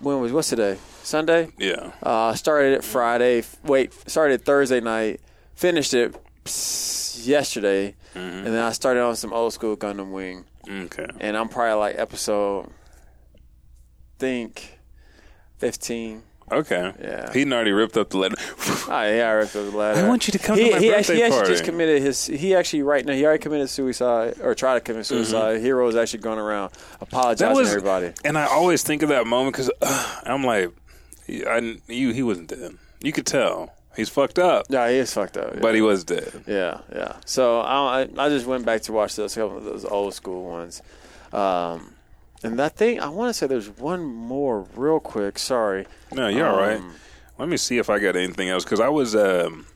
When 0.00 0.20
was 0.20 0.32
what's 0.32 0.48
today? 0.50 0.78
Sunday. 1.02 1.48
Yeah, 1.58 1.92
Uh, 2.02 2.34
started 2.34 2.74
it 2.74 2.84
Friday. 2.84 3.42
Wait, 3.64 3.92
started 4.08 4.44
Thursday 4.44 4.80
night. 4.80 5.20
Finished 5.54 5.94
it 5.94 6.14
yesterday, 7.26 7.94
and 8.14 8.46
then 8.46 8.62
I 8.62 8.72
started 8.72 9.02
on 9.02 9.16
some 9.16 9.32
old 9.32 9.52
school 9.52 9.76
Gundam 9.76 10.10
Wing, 10.12 10.44
okay. 10.68 11.06
and 11.20 11.36
I'm 11.36 11.48
probably 11.48 11.74
like 11.74 11.98
episode, 11.98 12.70
think, 14.18 14.78
fifteen. 15.58 16.22
Okay. 16.52 16.92
Yeah. 17.00 17.32
He'd 17.32 17.52
already 17.52 17.72
ripped 17.72 17.96
up 17.96 18.10
the 18.10 18.18
letter. 18.18 18.36
Oh, 18.88 19.02
yeah, 19.04 19.28
I 19.28 19.32
ripped 19.32 19.54
up 19.56 19.70
the 19.70 19.76
ladder. 19.76 20.00
I 20.00 20.08
want 20.08 20.26
you 20.26 20.32
to 20.32 20.38
come 20.38 20.58
he, 20.58 20.64
to 20.64 20.70
my 20.72 20.78
he 20.80 20.88
birthday 20.88 20.98
actually, 20.98 21.16
he 21.16 21.22
actually 21.22 21.46
just 21.46 21.64
committed 21.64 22.02
his. 22.02 22.26
He 22.26 22.54
actually 22.54 22.82
right 22.82 23.04
now 23.04 23.12
he 23.12 23.24
already 23.24 23.42
committed 23.42 23.68
suicide 23.70 24.34
or 24.42 24.54
tried 24.54 24.74
to 24.74 24.80
commit 24.80 25.06
suicide. 25.06 25.60
Heero 25.60 25.88
is 25.88 25.96
actually 25.96 26.20
going 26.20 26.38
around 26.38 26.72
apologizing 27.00 27.48
Mm-hmm. 27.48 27.58
was 27.58 27.68
to 27.70 27.76
everybody. 27.76 28.12
And 28.24 28.36
I 28.36 28.46
always 28.46 28.82
think 28.82 29.02
of 29.02 29.08
that 29.10 29.26
moment 29.26 29.54
because 29.54 29.70
uh, 29.80 30.20
I'm 30.24 30.44
like, 30.44 30.70
I 31.28 31.78
you 31.86 32.12
he 32.12 32.22
wasn't 32.22 32.48
dead. 32.48 32.76
You 33.02 33.12
could 33.12 33.26
tell 33.26 33.72
he's 33.96 34.08
fucked 34.08 34.38
up, 34.38 34.66
Yeah, 34.68 34.88
he 34.90 34.96
is 34.96 35.12
fucked 35.14 35.36
up. 35.36 35.54
Yeah. 35.54 35.60
but 35.60 35.74
he 35.74 35.80
was 35.80 36.04
dead. 36.04 36.44
Yeah, 36.46 36.80
yeah. 36.92 37.16
So 37.26 37.60
I, 37.60 38.02
I 38.02 38.08
I 38.18 38.28
just 38.28 38.46
went 38.46 38.64
back 38.66 38.82
to 38.82 38.92
watch 38.92 39.14
those 39.16 39.34
couple 39.34 39.58
of 39.58 39.64
those 39.64 39.84
old 39.84 40.14
school 40.14 40.44
ones, 40.50 40.82
um, 41.32 41.94
and 42.42 42.58
that 42.58 42.76
thing 42.76 43.00
I 43.00 43.08
want 43.08 43.30
to 43.30 43.34
say 43.34 43.46
there's 43.46 43.68
one 43.68 44.04
more 44.04 44.66
real 44.74 45.00
quick. 45.00 45.38
Sorry. 45.38 45.86
No, 46.12 46.28
you're 46.28 46.48
all 46.48 46.58
right. 46.58 46.78
Um, 46.78 46.94
Let 47.38 47.48
me 47.48 47.56
see 47.56 47.78
if 47.78 47.88
I 47.90 47.98
got 47.98 48.16
anything 48.16 48.48
else 48.48 48.64
because 48.64 48.80
I 48.80 48.88
was 48.88 49.14
um, 49.14 49.66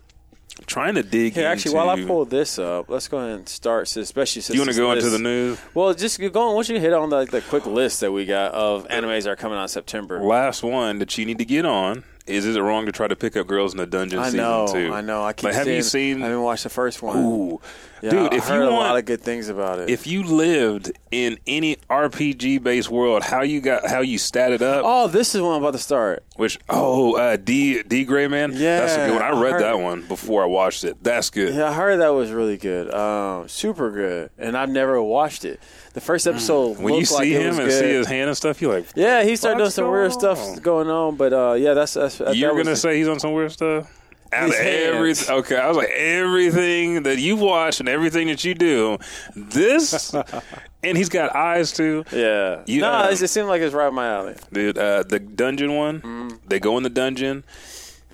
trying 0.66 0.94
to 0.94 1.02
dig. 1.02 1.34
Here, 1.34 1.46
actually, 1.46 1.74
into, 1.74 1.86
while 1.86 1.90
I 1.90 2.04
pull 2.04 2.24
this 2.24 2.58
up, 2.58 2.88
let's 2.88 3.08
go 3.08 3.18
ahead 3.18 3.38
and 3.38 3.48
start. 3.48 3.94
Especially 3.96 4.42
since 4.42 4.54
you 4.54 4.60
want 4.60 4.70
to 4.70 4.76
go 4.76 4.92
into 4.92 5.10
the 5.10 5.18
news? 5.18 5.58
Well, 5.74 5.94
just 5.94 6.20
go 6.20 6.48
on. 6.48 6.54
Once 6.54 6.68
you 6.68 6.78
hit 6.78 6.92
on 6.92 7.10
the, 7.10 7.24
the 7.24 7.40
quick 7.40 7.66
list 7.66 8.00
that 8.00 8.12
we 8.12 8.24
got 8.24 8.52
of 8.52 8.86
animes 8.88 9.24
that 9.24 9.30
are 9.30 9.36
coming 9.36 9.58
out 9.58 9.62
in 9.62 9.68
September. 9.68 10.22
Last 10.22 10.62
one 10.62 10.98
that 10.98 11.16
you 11.18 11.26
need 11.26 11.38
to 11.38 11.44
get 11.44 11.64
on 11.64 12.04
is: 12.26 12.44
Is 12.44 12.56
it 12.56 12.60
wrong 12.60 12.86
to 12.86 12.92
try 12.92 13.08
to 13.08 13.16
pick 13.16 13.36
up 13.36 13.46
girls 13.46 13.72
in 13.72 13.78
the 13.78 13.86
dungeon? 13.86 14.18
I 14.18 14.24
season 14.26 14.40
know, 14.40 14.68
two? 14.72 14.92
I 14.92 15.00
know. 15.00 15.24
I 15.24 15.32
keep 15.32 15.44
Like, 15.44 15.54
have 15.54 15.68
you 15.68 15.82
seen? 15.82 16.22
I 16.22 16.26
haven't 16.26 16.42
watched 16.42 16.64
the 16.64 16.70
first 16.70 17.02
one. 17.02 17.16
Ooh, 17.18 17.60
Yeah, 18.02 18.10
dude, 18.10 18.32
I 18.34 18.36
if 18.36 18.44
heard 18.44 18.62
you 18.62 18.68
a 18.68 18.70
lot 18.70 18.96
of 18.98 19.04
good 19.06 19.20
things 19.22 19.48
about 19.48 19.78
it. 19.78 19.88
if 19.88 20.06
you 20.06 20.22
lived 20.24 20.92
in 21.10 21.38
any 21.46 21.76
RPG 21.88 22.62
based 22.62 22.90
world, 22.90 23.22
how 23.22 23.42
you 23.42 23.60
got 23.60 23.86
how 23.88 24.00
you 24.00 24.18
statted 24.18 24.60
up? 24.62 24.82
oh, 24.84 25.08
this 25.08 25.34
is 25.34 25.40
one 25.40 25.56
I'm 25.56 25.62
about 25.62 25.72
to 25.72 25.78
start. 25.78 26.22
Which 26.36 26.58
oh, 26.68 27.16
uh, 27.16 27.36
D 27.36 27.82
D 27.82 28.04
Gray 28.04 28.26
man, 28.28 28.52
yeah, 28.52 28.80
that's 28.80 28.94
a 28.94 29.06
good 29.06 29.12
one. 29.14 29.22
I 29.22 29.28
I 29.28 29.40
read 29.42 29.52
heard- 29.52 29.62
that 29.62 29.78
one 29.78 30.02
before 30.06 30.42
I 30.42 30.46
watched 30.46 30.84
it. 30.84 31.02
That's 31.02 31.30
good. 31.30 31.54
Yeah, 31.54 31.70
I 31.70 31.72
heard 31.72 32.00
that 32.00 32.08
was 32.14 32.30
really 32.30 32.56
good, 32.56 32.92
um, 32.92 33.48
super 33.48 33.90
good, 33.90 34.30
and 34.38 34.56
I've 34.56 34.68
never 34.70 35.00
watched 35.02 35.44
it. 35.44 35.60
The 35.94 36.00
first 36.00 36.26
episode 36.26 36.76
Mm. 36.76 36.80
When 36.80 36.94
you 36.94 37.00
looked 37.00 37.12
like 37.12 37.22
see 37.24 37.32
him 37.34 37.58
and 37.58 37.68
good. 37.68 37.80
see 37.80 37.88
his 37.90 38.06
hand 38.06 38.28
and 38.28 38.36
stuff, 38.36 38.60
you're 38.60 38.74
like, 38.74 38.86
yeah, 38.96 39.22
he 39.22 39.36
started 39.36 39.58
doing 39.58 39.70
some 39.70 39.90
weird 39.90 40.10
going 40.10 40.36
stuff 40.36 40.62
going 40.62 40.88
on, 40.90 41.16
but 41.16 41.32
uh, 41.32 41.52
yeah, 41.54 41.74
that's 41.74 41.94
that's. 41.94 42.18
that 42.18 42.36
you're 42.36 42.52
was- 42.54 42.64
gonna 42.64 42.76
say 42.76 42.96
he's 42.98 43.08
on 43.08 43.20
some 43.20 43.32
weird 43.32 43.52
stuff. 43.52 43.90
Out 44.34 44.48
of 44.48 44.54
every 44.54 45.14
okay, 45.28 45.56
I 45.56 45.68
was 45.68 45.76
like 45.76 45.90
everything 45.90 47.02
that 47.04 47.18
you 47.18 47.36
watch 47.36 47.80
and 47.80 47.88
everything 47.88 48.28
that 48.28 48.44
you 48.44 48.54
do, 48.54 48.98
this, 49.34 50.14
and 50.82 50.96
he's 50.96 51.08
got 51.08 51.34
eyes 51.34 51.72
too. 51.72 52.04
yeah, 52.12 52.62
You, 52.66 52.80
no, 52.82 52.90
uh, 52.90 53.08
it 53.10 53.16
seemed 53.28 53.48
like 53.48 53.62
it's 53.62 53.74
right 53.74 53.86
up 53.86 53.92
my 53.94 54.08
alley. 54.08 54.34
Dude, 54.52 54.76
uh, 54.78 55.02
the 55.04 55.18
dungeon 55.20 55.74
one, 55.76 56.00
Mm. 56.00 56.38
they 56.46 56.58
go 56.60 56.76
in 56.76 56.82
the 56.82 56.90
dungeon. 56.90 57.44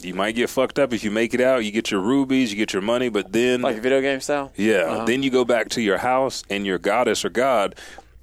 You 0.02 0.14
might 0.14 0.34
get 0.34 0.48
fucked 0.48 0.78
up 0.78 0.94
if 0.94 1.04
you 1.04 1.10
make 1.10 1.34
it 1.34 1.42
out. 1.42 1.62
You 1.64 1.70
get 1.70 1.90
your 1.90 2.00
rubies, 2.00 2.50
you 2.50 2.56
get 2.56 2.72
your 2.72 2.80
money, 2.80 3.10
but 3.10 3.32
then 3.32 3.60
Like 3.60 3.80
video 3.82 4.00
game 4.00 4.20
style. 4.20 4.50
Yeah. 4.56 4.76
Uh-huh. 4.78 5.04
Then 5.04 5.22
you 5.22 5.30
go 5.30 5.44
back 5.44 5.68
to 5.70 5.82
your 5.82 5.98
house 5.98 6.42
and 6.48 6.64
your 6.64 6.78
goddess 6.78 7.22
or 7.24 7.28
god, 7.28 7.74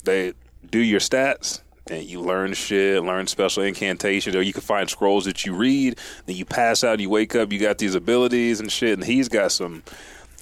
they 0.04 0.34
do 0.72 0.80
your 0.80 1.00
stats 1.00 1.62
and 1.90 2.04
you 2.04 2.22
learn 2.22 2.54
shit, 2.54 3.04
learn 3.04 3.28
special 3.28 3.64
incantations, 3.64 4.36
or 4.36 4.42
you 4.42 4.54
can 4.54 4.62
find 4.62 4.90
scrolls 4.90 5.26
that 5.26 5.46
you 5.46 5.54
read. 5.54 5.98
Then 6.26 6.36
you 6.36 6.46
pass 6.46 6.84
out, 6.84 7.00
you 7.00 7.10
wake 7.10 7.36
up, 7.36 7.52
you 7.52 7.60
got 7.60 7.78
these 7.78 7.96
abilities 7.96 8.60
and 8.60 8.72
shit. 8.72 8.94
And 8.94 9.04
he's 9.04 9.30
got 9.30 9.52
some. 9.52 9.84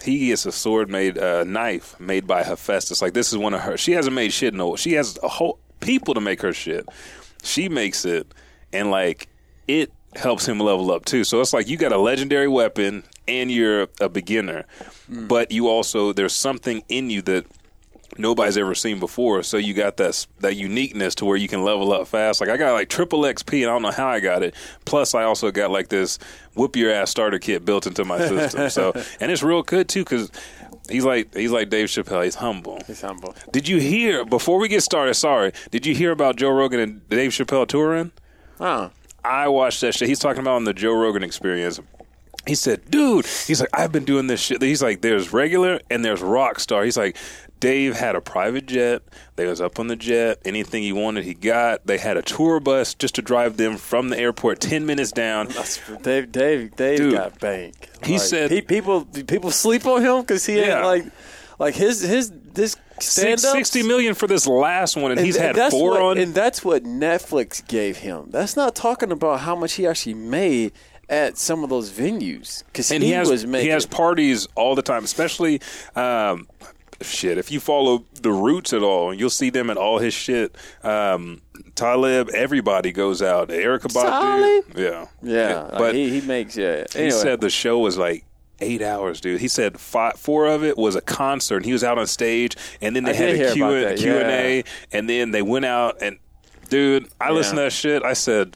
He 0.04 0.28
gets 0.28 0.46
a 0.46 0.52
sword 0.52 0.90
made, 0.90 1.18
uh, 1.18 1.46
knife 1.46 2.00
made 2.00 2.28
by 2.28 2.44
Hephaestus. 2.44 3.02
Like 3.02 3.14
this 3.14 3.32
is 3.32 3.38
one 3.38 3.54
of 3.54 3.62
her. 3.62 3.78
She 3.78 3.94
hasn't 3.94 4.16
made 4.16 4.34
shit 4.34 4.54
no. 4.54 4.76
She 4.76 4.94
has 4.94 5.18
a 5.24 5.28
whole 5.28 5.58
people 5.80 6.14
to 6.14 6.22
make 6.22 6.42
her 6.42 6.54
shit. 6.54 6.88
She 7.44 7.70
makes 7.70 8.06
it, 8.06 8.28
and 8.74 8.92
like 8.92 9.28
it 9.68 9.92
helps 10.16 10.48
him 10.48 10.60
level 10.60 10.92
up 10.92 11.06
too. 11.06 11.24
So 11.24 11.42
it's 11.42 11.54
like 11.54 11.68
you 11.68 11.78
got 11.78 11.92
a 11.92 11.98
legendary 11.98 12.48
weapon 12.48 13.04
and 13.28 13.52
you're 13.52 13.88
a 14.00 14.10
beginner, 14.10 14.66
but 15.10 15.52
you 15.52 15.68
also 15.68 16.14
there's 16.14 16.34
something 16.34 16.84
in 16.90 17.10
you 17.10 17.22
that 17.24 17.46
nobody's 18.18 18.58
ever 18.58 18.76
seen 18.76 19.00
before. 19.00 19.44
So 19.44 19.58
you 19.58 19.74
got 19.74 19.98
that 19.98 20.26
that 20.40 20.56
uniqueness 20.56 21.16
to 21.16 21.26
where 21.26 21.38
you 21.38 21.48
can 21.48 21.64
level 21.64 21.94
up 21.94 22.08
fast. 22.08 22.42
Like 22.42 22.50
I 22.50 22.58
got 22.58 22.74
like 22.74 22.90
triple 22.90 23.22
XP, 23.22 23.62
and 23.62 23.70
I 23.70 23.74
don't 23.74 23.82
know 23.82 23.92
how 23.92 24.08
I 24.08 24.20
got 24.20 24.44
it. 24.44 24.56
Plus, 24.86 25.14
I 25.16 25.24
also 25.24 25.52
got 25.52 25.72
like 25.72 25.90
this 25.90 26.20
whoop 26.56 26.76
your 26.76 26.92
ass 26.92 27.10
starter 27.12 27.40
kit 27.40 27.66
built 27.66 27.86
into 27.88 28.06
my 28.06 28.18
system. 28.20 28.70
so 28.70 28.94
and 29.20 29.32
it's 29.32 29.44
real 29.44 29.64
good 29.64 29.90
too 29.90 30.04
because 30.04 30.32
he's 30.90 31.06
like 31.06 31.34
he's 31.34 31.52
like 31.52 31.70
Dave 31.70 31.88
Chappelle. 31.88 32.24
He's 32.24 32.36
humble. 32.36 32.80
He's 32.88 33.02
humble. 33.02 33.36
Did 33.52 33.68
you 33.68 33.80
hear 33.80 34.26
before 34.26 34.60
we 34.60 34.68
get 34.68 34.84
started? 34.84 35.14
Sorry, 35.16 35.52
did 35.72 35.86
you 35.86 35.96
hear 35.96 36.12
about 36.12 36.36
Joe 36.36 36.50
Rogan 36.50 36.80
and 36.80 37.10
Dave 37.10 37.32
Chappelle 37.32 37.68
touring? 37.68 38.12
Oh, 38.60 38.92
I 39.24 39.48
watched 39.48 39.82
that 39.82 39.96
shit. 39.96 40.08
He's 40.08 40.20
talking 40.20 40.42
about 40.42 40.56
on 40.56 40.64
the 40.66 40.74
Joe 40.74 40.94
Rogan 40.94 41.24
experience. 41.24 41.80
He 42.48 42.54
said, 42.54 42.92
dude, 42.92 43.26
he's 43.26 43.60
like, 43.60 43.72
I've 43.74 43.92
been 43.92 44.06
doing 44.06 44.28
this 44.28 44.40
shit. 44.40 44.62
He's 44.62 44.84
like, 44.84 45.02
there's 45.02 45.34
regular 45.34 45.80
and 45.90 46.06
there's 46.06 46.22
rock 46.22 46.60
star. 46.60 46.84
He's 46.84 46.96
like, 46.96 47.18
Dave 47.66 47.96
had 47.96 48.16
a 48.16 48.22
private 48.22 48.66
jet. 48.68 49.02
They 49.36 49.48
was 49.48 49.60
up 49.60 49.80
on 49.80 49.88
the 49.88 49.96
jet. 49.96 50.40
Anything 50.46 50.84
he 50.84 50.94
wanted, 50.94 51.24
he 51.26 51.34
got. 51.34 51.86
They 51.88 51.98
had 51.98 52.16
a 52.18 52.22
tour 52.22 52.60
bus 52.60 52.94
just 52.94 53.16
to 53.16 53.22
drive 53.22 53.58
them 53.58 53.78
from 53.78 54.10
the 54.10 54.20
airport 54.20 54.60
10 54.60 54.86
minutes 54.86 55.12
down. 55.12 55.48
that's 55.48 55.80
Dave. 56.04 56.32
Dave. 56.32 56.76
Dave 56.76 56.98
Dude, 56.98 57.14
got 57.14 57.40
bank. 57.40 57.90
he 58.04 58.14
Like, 58.14 58.22
said- 58.22 58.52
he, 58.52 58.62
people 58.62 59.06
people 59.06 59.50
sleep 59.52 59.86
on 59.86 60.02
him 60.04 60.22
because 60.22 60.46
he 60.46 60.58
Yeah. 60.60 60.76
ain't 60.78 60.86
like 60.86 61.06
like 61.58 61.74
his 61.76 62.02
his 62.02 62.32
this 62.54 62.76
stand 63.00 63.44
up 63.44 63.56
60 63.56 63.84
million 63.84 64.14
for 64.14 64.28
this 64.28 64.46
last 64.48 64.96
one, 64.96 65.12
and, 65.12 65.20
he's 65.20 65.36
had 65.38 65.56
that's 65.56 65.74
four 65.74 65.92
what, 65.92 66.02
on. 66.02 66.18
and 66.18 66.34
that's 66.36 66.64
what 66.64 66.84
Netflix 66.84 67.66
gave 67.68 67.98
him. 67.98 68.28
That's 68.30 68.56
not 68.56 68.76
talking 68.76 69.12
about 69.12 69.40
how 69.42 69.56
much 69.56 69.74
he 69.74 69.88
actually 69.88 70.14
made 70.14 70.72
at 71.10 71.38
some 71.38 71.64
of 71.64 71.70
those 71.70 71.92
venues 71.92 72.64
because 72.66 72.90
he, 72.90 72.98
he 73.00 73.12
has 73.12 73.30
was 73.30 73.46
making. 73.46 73.66
he 73.68 73.72
has 73.72 73.86
parties 73.86 74.48
all 74.56 74.76
the 74.76 74.82
time, 74.82 75.04
especially 75.04 75.62
um, 75.96 76.48
shit. 77.02 77.38
If 77.38 77.52
you 77.52 77.60
follow 77.60 78.06
the 78.22 78.32
Roots 78.32 78.74
at 78.74 78.84
all, 78.84 79.14
you'll 79.14 79.30
see 79.30 79.50
them 79.50 79.70
at 79.70 79.78
all 79.78 80.00
his 80.00 80.14
shit. 80.14 80.56
Um, 80.84 81.42
Talib, 81.76 82.30
everybody 82.30 82.92
goes 82.92 83.22
out. 83.22 83.50
Erykah 83.50 83.92
Badu, 83.92 84.04
Talib? 84.04 84.78
yeah, 84.78 85.06
yeah, 85.22 85.68
but 85.78 85.96
he, 85.96 86.10
he 86.10 86.26
makes 86.26 86.56
yeah. 86.56 86.86
he 86.94 87.12
said 87.12 87.42
the 87.42 87.50
show 87.50 87.80
was 87.80 87.98
like. 87.98 88.26
Eight 88.62 88.82
hours, 88.82 89.20
dude. 89.20 89.42
He 89.42 89.50
said 89.50 89.78
five, 89.78 90.14
four 90.14 90.48
of 90.48 90.64
it 90.64 90.78
was 90.78 90.96
a 90.96 91.02
concert. 91.02 91.58
And 91.58 91.66
he 91.66 91.74
was 91.74 91.84
out 91.84 91.98
on 91.98 92.08
stage, 92.08 92.56
and 92.80 92.96
then 92.96 93.04
they 93.04 93.12
I 93.12 93.14
had 93.14 93.26
did 93.34 93.50
a 93.50 93.54
Q 93.54 93.66
about 93.66 93.76
and 93.76 93.84
that, 93.84 93.98
Q 93.98 94.16
and 94.16 94.32
A, 94.32 94.56
yeah. 94.56 94.64
and 94.94 95.10
then 95.10 95.32
they 95.32 95.42
went 95.42 95.66
out 95.66 96.02
and, 96.02 96.20
dude, 96.70 97.10
I 97.20 97.32
listened 97.32 97.58
to 97.58 97.64
that 97.64 97.74
shit. 97.74 98.02
I 98.04 98.14
said, 98.14 98.56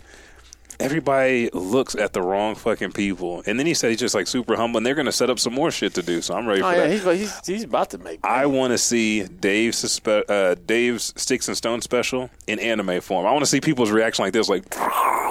everybody 0.80 1.50
looks 1.54 1.96
at 1.96 2.14
the 2.14 2.22
wrong 2.22 2.56
fucking 2.56 2.92
people. 2.94 3.44
And 3.46 3.60
then 3.60 3.66
he 3.66 3.74
said 3.74 3.90
he's 3.90 4.00
just 4.00 4.16
like 4.16 4.28
super 4.28 4.56
humble, 4.56 4.78
and 4.78 4.86
they're 4.86 4.96
going 4.96 5.06
to 5.06 5.12
set 5.12 5.30
up 5.30 5.40
some 5.40 5.54
more 5.54 5.72
shit 5.72 5.94
to 5.96 6.02
do. 6.02 6.22
So 6.22 6.36
I'm 6.36 6.48
ready 6.48 6.62
oh 6.62 6.70
for 6.70 6.76
yeah, 6.76 6.88
that. 6.88 7.18
he's, 7.18 7.20
he's 7.20 7.48
he's 7.48 7.64
about 7.64 7.90
to 7.92 7.98
make. 7.98 8.20
I 8.24 8.46
want 8.46 8.72
to 8.72 8.78
see 8.78 9.24
Dave's 9.24 9.84
suspe- 9.84 10.30
uh, 10.30 10.56
Dave's 10.66 11.14
Sticks 11.16 11.48
and 11.48 11.58
Stone 11.58 11.82
special 11.82 12.30
in 12.48 12.60
anime 12.60 13.02
form. 13.02 13.26
I 13.26 13.32
want 13.32 13.44
to 13.44 13.50
see 13.50 13.62
people's 13.62 13.92
reaction 13.92 14.24
like 14.24 14.34
this, 14.34 14.50
like 14.50 14.64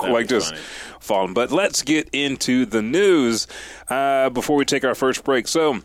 like 0.05 0.29
just 0.29 0.51
funny. 0.51 0.61
falling. 1.01 1.35
But 1.35 1.51
let's 1.51 1.83
get 1.83 2.09
into 2.13 2.67
the 2.67 2.83
news 2.83 3.47
uh, 3.89 4.31
before 4.31 4.57
we 4.57 4.65
take 4.65 4.85
our 4.85 4.95
first 4.95 5.25
break. 5.25 5.49
So. 5.49 5.81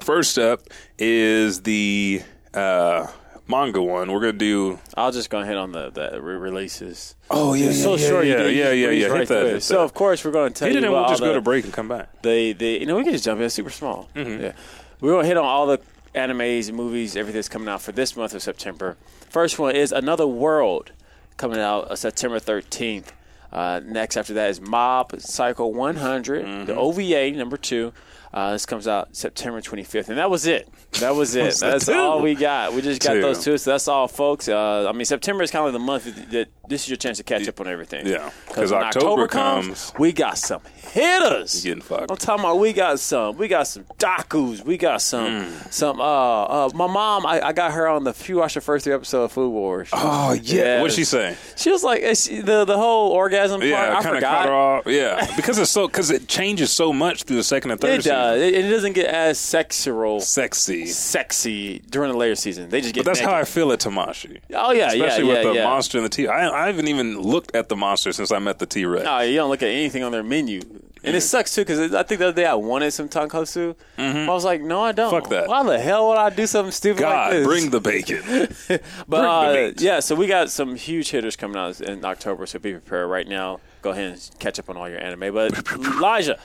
first 0.00 0.36
up 0.36 0.62
is 0.98 1.62
the 1.62 2.20
uh, 2.54 3.06
manga 3.48 3.82
one. 3.82 4.10
We're 4.10 4.20
gonna 4.20 4.32
do. 4.34 4.78
I'll 4.96 5.12
just 5.12 5.30
go 5.30 5.40
ahead 5.40 5.56
on 5.56 5.72
the, 5.72 5.90
the 5.90 6.20
re- 6.22 6.36
releases. 6.36 7.14
Oh 7.30 7.54
yeah, 7.54 7.66
It's 7.70 7.82
so 7.82 7.96
short. 7.96 8.26
yeah, 8.26 8.42
you 8.46 8.48
yeah, 8.62 8.70
yeah, 8.72 8.90
yeah. 8.90 9.06
right 9.08 9.18
Hit 9.20 9.28
that. 9.28 9.40
through 9.40 9.46
it. 9.48 9.52
hit 9.54 9.62
So 9.62 9.74
that. 9.78 9.80
of 9.82 9.94
course 9.94 10.24
we're 10.24 10.30
going 10.30 10.52
to 10.52 10.58
tell 10.58 10.66
hit 10.68 10.74
you 10.74 10.78
it, 10.78 10.84
and 10.84 10.86
about 10.86 10.94
we'll 10.96 11.04
all 11.04 11.10
just 11.10 11.20
go 11.22 11.34
to 11.34 11.40
break 11.40 11.64
and 11.64 11.72
come 11.72 11.88
back. 11.88 12.22
They, 12.22 12.52
they, 12.52 12.80
you 12.80 12.86
know, 12.86 12.96
we 12.96 13.04
can 13.04 13.12
just 13.12 13.24
jump 13.24 13.40
in. 13.40 13.46
It's 13.46 13.54
super 13.54 13.70
small. 13.70 14.08
Mm-hmm. 14.14 14.42
Yeah, 14.42 14.52
we're 15.00 15.12
gonna 15.12 15.26
hit 15.28 15.36
on 15.36 15.44
all 15.44 15.66
the 15.66 15.80
animes 16.14 16.68
and 16.68 16.76
movies, 16.76 17.16
everything 17.16 17.38
that's 17.38 17.48
coming 17.48 17.68
out 17.68 17.80
for 17.82 17.92
this 17.92 18.16
month 18.16 18.34
of 18.34 18.42
September. 18.42 18.96
First 19.30 19.58
one 19.58 19.74
is 19.74 19.92
Another 19.92 20.26
World, 20.26 20.92
coming 21.36 21.58
out 21.58 21.90
uh, 21.90 21.96
September 21.96 22.38
thirteenth. 22.38 23.12
Uh, 23.52 23.80
next 23.84 24.16
after 24.16 24.32
that 24.32 24.48
is 24.48 24.60
Mob 24.62 25.12
Psycho 25.20 25.66
100, 25.66 26.44
Mm-hmm. 26.44 26.64
the 26.64 26.74
OVA 26.74 27.32
number 27.32 27.58
two. 27.58 27.92
Uh, 28.32 28.52
this 28.52 28.64
comes 28.64 28.88
out 28.88 29.14
September 29.14 29.60
25th, 29.60 30.08
and 30.08 30.16
that 30.18 30.30
was 30.30 30.46
it. 30.46 30.66
That 31.00 31.14
was 31.14 31.34
it. 31.36 31.54
That's 31.60 31.88
all 31.88 32.22
we 32.22 32.34
got. 32.34 32.72
We 32.72 32.80
just 32.80 33.02
got 33.02 33.12
Two. 33.14 33.20
those 33.20 33.44
two. 33.44 33.58
So 33.58 33.72
that's 33.72 33.88
all, 33.88 34.08
folks. 34.08 34.48
Uh, 34.48 34.88
I 34.88 34.92
mean, 34.92 35.04
September 35.04 35.42
is 35.42 35.50
kind 35.50 35.66
of 35.66 35.72
the 35.74 35.78
month 35.78 36.04
that 36.30 36.48
this 36.68 36.84
is 36.84 36.88
your 36.88 36.96
chance 36.96 37.18
to 37.18 37.24
catch 37.24 37.46
up 37.46 37.60
on 37.60 37.66
everything. 37.66 38.06
Yeah, 38.06 38.30
'Cause 38.46 38.54
'cause 38.54 38.72
when 38.72 38.82
October 38.84 39.28
comes, 39.28 39.66
comes- 39.66 39.92
we 39.98 40.12
got 40.12 40.38
some 40.38 40.62
hitters. 40.96 41.62
Getting 41.62 41.82
fucked. 41.82 42.10
I'm 42.10 42.16
talking 42.16 42.44
about 42.44 42.58
we 42.58 42.72
got 42.72 42.98
some. 43.00 43.36
We 43.36 43.48
got 43.48 43.66
some 43.66 43.84
dokus. 43.98 44.64
We 44.64 44.76
got 44.78 45.02
some. 45.02 45.26
Mm. 45.26 45.72
Some. 45.72 46.00
Uh, 46.00 46.04
uh, 46.44 46.70
my 46.74 46.86
mom. 46.86 47.26
I, 47.26 47.40
I 47.48 47.52
got 47.52 47.72
her 47.72 47.88
on 47.88 48.04
the. 48.04 48.12
She 48.14 48.34
watched 48.34 48.54
the 48.54 48.60
first 48.60 48.84
three 48.84 48.94
episodes 48.94 49.24
of 49.26 49.32
Food 49.32 49.50
Wars. 49.50 49.88
Oh 49.92 50.32
yeah. 50.32 50.80
What'd 50.80 50.94
she 50.96 51.04
say? 51.04 51.36
She 51.56 51.70
was 51.70 51.82
like 51.84 52.02
it's, 52.02 52.26
the 52.28 52.64
the 52.64 52.76
whole 52.76 53.10
orgasm 53.10 53.60
part. 53.60 53.68
Yeah, 53.70 53.90
I 53.98 54.02
kind 54.02 54.06
of 54.06 54.14
forgot. 54.14 54.38
cut 54.38 54.46
her 54.48 54.54
off. 54.54 54.86
Yeah, 54.86 55.36
because 55.36 55.58
it's 55.58 55.70
so 55.70 55.86
because 55.86 56.10
it 56.10 56.28
changes 56.28 56.70
so 56.70 56.92
much 56.92 57.24
through 57.24 57.36
the 57.36 57.44
second 57.44 57.72
and 57.72 57.80
third 57.80 57.90
It 58.00 58.02
season. 58.04 58.12
Does. 58.22 58.40
It, 58.42 58.54
it 58.54 58.68
doesn't 58.70 58.92
get 58.94 59.06
as 59.06 59.38
sexual, 59.38 60.20
Sexy. 60.20 60.86
sexy 60.86 61.78
during 61.90 62.12
the 62.12 62.16
later 62.18 62.34
season. 62.34 62.68
They 62.68 62.80
just 62.80 62.94
get. 62.94 63.04
But 63.04 63.10
that's 63.10 63.20
how 63.20 63.34
I 63.34 63.44
feel 63.44 63.72
at 63.72 63.80
Tamashi. 63.80 64.40
Oh 64.54 64.72
yeah, 64.72 64.92
yeah, 64.92 65.04
Especially 65.04 65.28
yeah, 65.28 65.34
with 65.34 65.42
the 65.44 65.52
yeah. 65.54 65.64
monster 65.64 65.98
and 65.98 66.04
the 66.04 66.08
T. 66.10 66.26
I, 66.28 66.48
I 66.64 66.66
haven't 66.66 66.88
even 66.88 67.20
looked 67.20 67.54
at 67.54 67.68
the 67.68 67.76
monster 67.76 68.12
since 68.12 68.32
I 68.32 68.38
met 68.38 68.58
the 68.58 68.66
T 68.66 68.84
Rex. 68.84 69.04
No, 69.04 69.20
you 69.20 69.36
don't 69.36 69.50
look 69.50 69.62
at 69.62 69.68
anything 69.68 70.02
on 70.02 70.12
their 70.12 70.22
menu. 70.22 70.60
And 71.04 71.16
it 71.16 71.22
sucks 71.22 71.52
too 71.54 71.62
because 71.62 71.92
I 71.92 72.04
think 72.04 72.20
the 72.20 72.28
other 72.28 72.36
day 72.36 72.46
I 72.46 72.54
wanted 72.54 72.92
some 72.92 73.08
tonkotsu. 73.08 73.74
I 73.98 74.28
was 74.28 74.44
like, 74.44 74.60
no, 74.60 74.82
I 74.82 74.92
don't. 74.92 75.12
Mm-hmm. 75.12 75.20
Fuck 75.22 75.30
that. 75.30 75.48
Why 75.48 75.62
the 75.64 75.78
hell 75.78 76.08
would 76.08 76.18
I 76.18 76.30
do 76.30 76.46
something 76.46 76.70
stupid 76.70 77.00
God, 77.00 77.30
like 77.30 77.38
this? 77.38 77.46
bring 77.46 77.70
the 77.70 77.80
bacon. 77.80 78.22
But 78.68 79.08
Bring 79.08 79.22
the 79.22 79.28
uh, 79.28 79.52
meat. 79.52 79.80
yeah, 79.80 80.00
so 80.00 80.14
we 80.14 80.26
got 80.26 80.48
some 80.50 80.76
huge 80.76 81.10
hitters 81.10 81.34
coming 81.34 81.56
out 81.56 81.80
in 81.80 82.04
October, 82.04 82.46
so 82.46 82.58
be 82.60 82.72
prepared 82.72 83.10
right 83.10 83.26
now. 83.26 83.58
Go 83.82 83.90
ahead 83.90 84.12
and 84.12 84.30
catch 84.38 84.60
up 84.60 84.70
on 84.70 84.76
all 84.76 84.88
your 84.88 85.00
anime. 85.00 85.34
But 85.34 85.72
Elijah, 85.72 86.38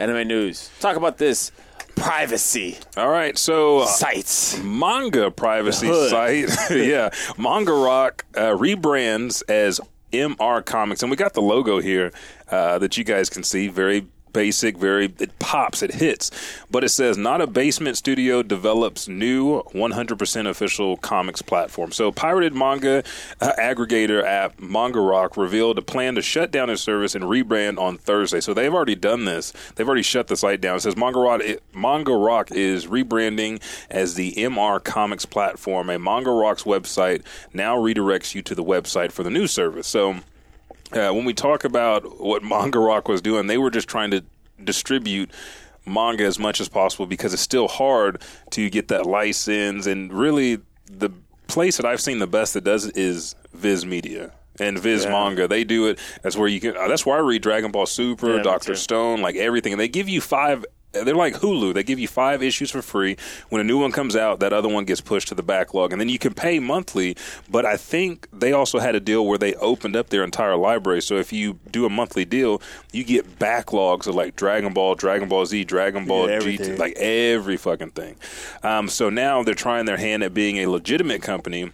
anime 0.00 0.26
news. 0.26 0.70
Talk 0.80 0.96
about 0.96 1.18
this 1.18 1.52
privacy 1.96 2.78
All 2.96 3.10
right, 3.10 3.36
so 3.36 3.80
uh, 3.80 3.86
sites. 3.86 4.58
manga 4.62 5.30
privacy 5.30 5.92
site. 6.08 6.48
yeah, 6.70 7.10
Manga 7.36 7.72
Rock 7.72 8.24
uh, 8.34 8.56
rebrands 8.56 9.42
as 9.48 9.80
MR 10.12 10.64
Comics, 10.64 11.02
and 11.02 11.10
we 11.10 11.16
got 11.16 11.34
the 11.34 11.42
logo 11.42 11.80
here 11.80 12.12
uh, 12.50 12.78
that 12.78 12.96
you 12.96 13.04
guys 13.04 13.28
can 13.28 13.42
see. 13.42 13.68
Very 13.68 14.06
basic, 14.32 14.76
very 14.76 15.12
it 15.18 15.38
pops, 15.38 15.82
it 15.82 15.94
hits, 15.94 16.30
but 16.70 16.84
it 16.84 16.90
says 16.90 17.16
not 17.16 17.40
a 17.40 17.46
basement 17.46 17.96
studio 17.96 18.42
develops 18.42 19.08
new 19.08 19.62
100% 19.62 20.48
official 20.48 20.96
comics 20.96 21.42
platform. 21.42 21.92
So 21.92 22.12
pirated 22.12 22.54
manga 22.54 23.02
uh, 23.40 23.52
aggregator 23.58 24.24
app 24.24 24.60
Manga 24.60 25.00
Rock 25.00 25.36
revealed 25.36 25.78
a 25.78 25.82
plan 25.82 26.14
to 26.14 26.22
shut 26.22 26.50
down 26.50 26.70
its 26.70 26.82
service 26.82 27.14
and 27.14 27.24
rebrand 27.24 27.78
on 27.78 27.98
Thursday. 27.98 28.40
So 28.40 28.54
they've 28.54 28.72
already 28.72 28.94
done 28.94 29.24
this. 29.24 29.52
They've 29.74 29.86
already 29.86 30.02
shut 30.02 30.28
the 30.28 30.36
site 30.36 30.60
down. 30.60 30.76
It 30.76 30.80
says 30.80 30.96
Manga 30.96 31.18
Rock, 31.18 31.42
Manga 31.74 32.14
Rock 32.14 32.50
is 32.50 32.86
rebranding 32.86 33.60
as 33.90 34.14
the 34.14 34.32
MR 34.32 34.82
Comics 34.82 35.26
platform. 35.26 35.90
A 35.90 35.98
Manga 35.98 36.30
Rock's 36.30 36.64
website 36.64 37.22
now 37.52 37.76
redirects 37.76 38.34
you 38.34 38.42
to 38.42 38.54
the 38.54 38.64
website 38.64 39.12
for 39.12 39.22
the 39.22 39.30
new 39.30 39.46
service. 39.46 39.86
So 39.86 40.20
uh, 40.92 41.10
when 41.12 41.24
we 41.24 41.34
talk 41.34 41.64
about 41.64 42.20
what 42.20 42.42
Manga 42.42 42.78
Rock 42.78 43.08
was 43.08 43.20
doing, 43.22 43.46
they 43.46 43.58
were 43.58 43.70
just 43.70 43.88
trying 43.88 44.10
to 44.12 44.24
distribute 44.62 45.30
manga 45.86 46.24
as 46.24 46.38
much 46.38 46.60
as 46.60 46.68
possible 46.68 47.06
because 47.06 47.32
it's 47.32 47.42
still 47.42 47.68
hard 47.68 48.20
to 48.50 48.68
get 48.70 48.88
that 48.88 49.06
license. 49.06 49.86
And 49.86 50.12
really, 50.12 50.58
the 50.86 51.10
place 51.46 51.76
that 51.78 51.86
I've 51.86 52.00
seen 52.00 52.18
the 52.18 52.26
best 52.26 52.54
that 52.54 52.64
does 52.64 52.86
it 52.86 52.96
is 52.96 53.34
Viz 53.52 53.84
Media. 53.86 54.32
And 54.58 54.78
Viz 54.78 55.04
Yeah. 55.04 55.10
Manga, 55.12 55.48
they 55.48 55.64
do 55.64 55.86
it. 55.86 55.98
That's 56.22 56.36
where 56.36 56.48
you 56.48 56.60
can. 56.60 56.76
uh, 56.76 56.86
That's 56.86 57.06
why 57.06 57.16
I 57.16 57.20
read 57.20 57.40
Dragon 57.42 57.70
Ball 57.70 57.86
Super, 57.86 58.36
Yeah, 58.36 58.42
Doctor. 58.42 58.74
Stone, 58.74 59.22
like 59.22 59.36
everything. 59.36 59.72
And 59.72 59.80
they 59.80 59.88
give 59.88 60.08
you 60.08 60.20
five. 60.20 60.66
They're 60.92 61.14
like 61.14 61.34
Hulu. 61.34 61.74
They 61.74 61.82
give 61.82 61.98
you 61.98 62.08
five 62.08 62.42
issues 62.42 62.70
for 62.70 62.82
free. 62.82 63.16
When 63.48 63.60
a 63.60 63.64
new 63.64 63.78
one 63.78 63.92
comes 63.92 64.16
out, 64.16 64.40
that 64.40 64.52
other 64.52 64.68
one 64.68 64.84
gets 64.84 65.00
pushed 65.00 65.28
to 65.28 65.34
the 65.34 65.42
backlog, 65.42 65.92
and 65.92 66.00
then 66.00 66.08
you 66.08 66.18
can 66.18 66.34
pay 66.34 66.58
monthly. 66.58 67.16
But 67.48 67.64
I 67.64 67.76
think 67.76 68.28
they 68.32 68.52
also 68.52 68.80
had 68.80 68.94
a 68.94 69.00
deal 69.00 69.24
where 69.26 69.38
they 69.38 69.54
opened 69.54 69.94
up 69.94 70.08
their 70.10 70.24
entire 70.24 70.56
library. 70.56 71.02
So 71.02 71.16
if 71.16 71.32
you 71.32 71.58
do 71.70 71.86
a 71.86 71.90
monthly 71.90 72.24
deal, 72.24 72.60
you 72.92 73.04
get 73.04 73.38
backlogs 73.38 74.06
of 74.06 74.14
like 74.14 74.36
Dragon 74.36 74.72
Ball, 74.72 74.94
Dragon 74.94 75.28
Ball 75.28 75.46
Z, 75.46 75.64
Dragon 75.64 76.06
Ball 76.06 76.28
Yeah, 76.28 76.38
GT, 76.40 76.78
like 76.78 76.96
every 76.96 77.56
fucking 77.56 77.90
thing. 77.90 78.16
Um, 78.62 78.88
so 78.88 79.10
now 79.10 79.42
they're 79.42 79.54
trying 79.54 79.84
their 79.84 79.96
hand 79.96 80.22
at 80.22 80.34
being 80.34 80.58
a 80.58 80.66
legitimate 80.66 81.22
company 81.22 81.70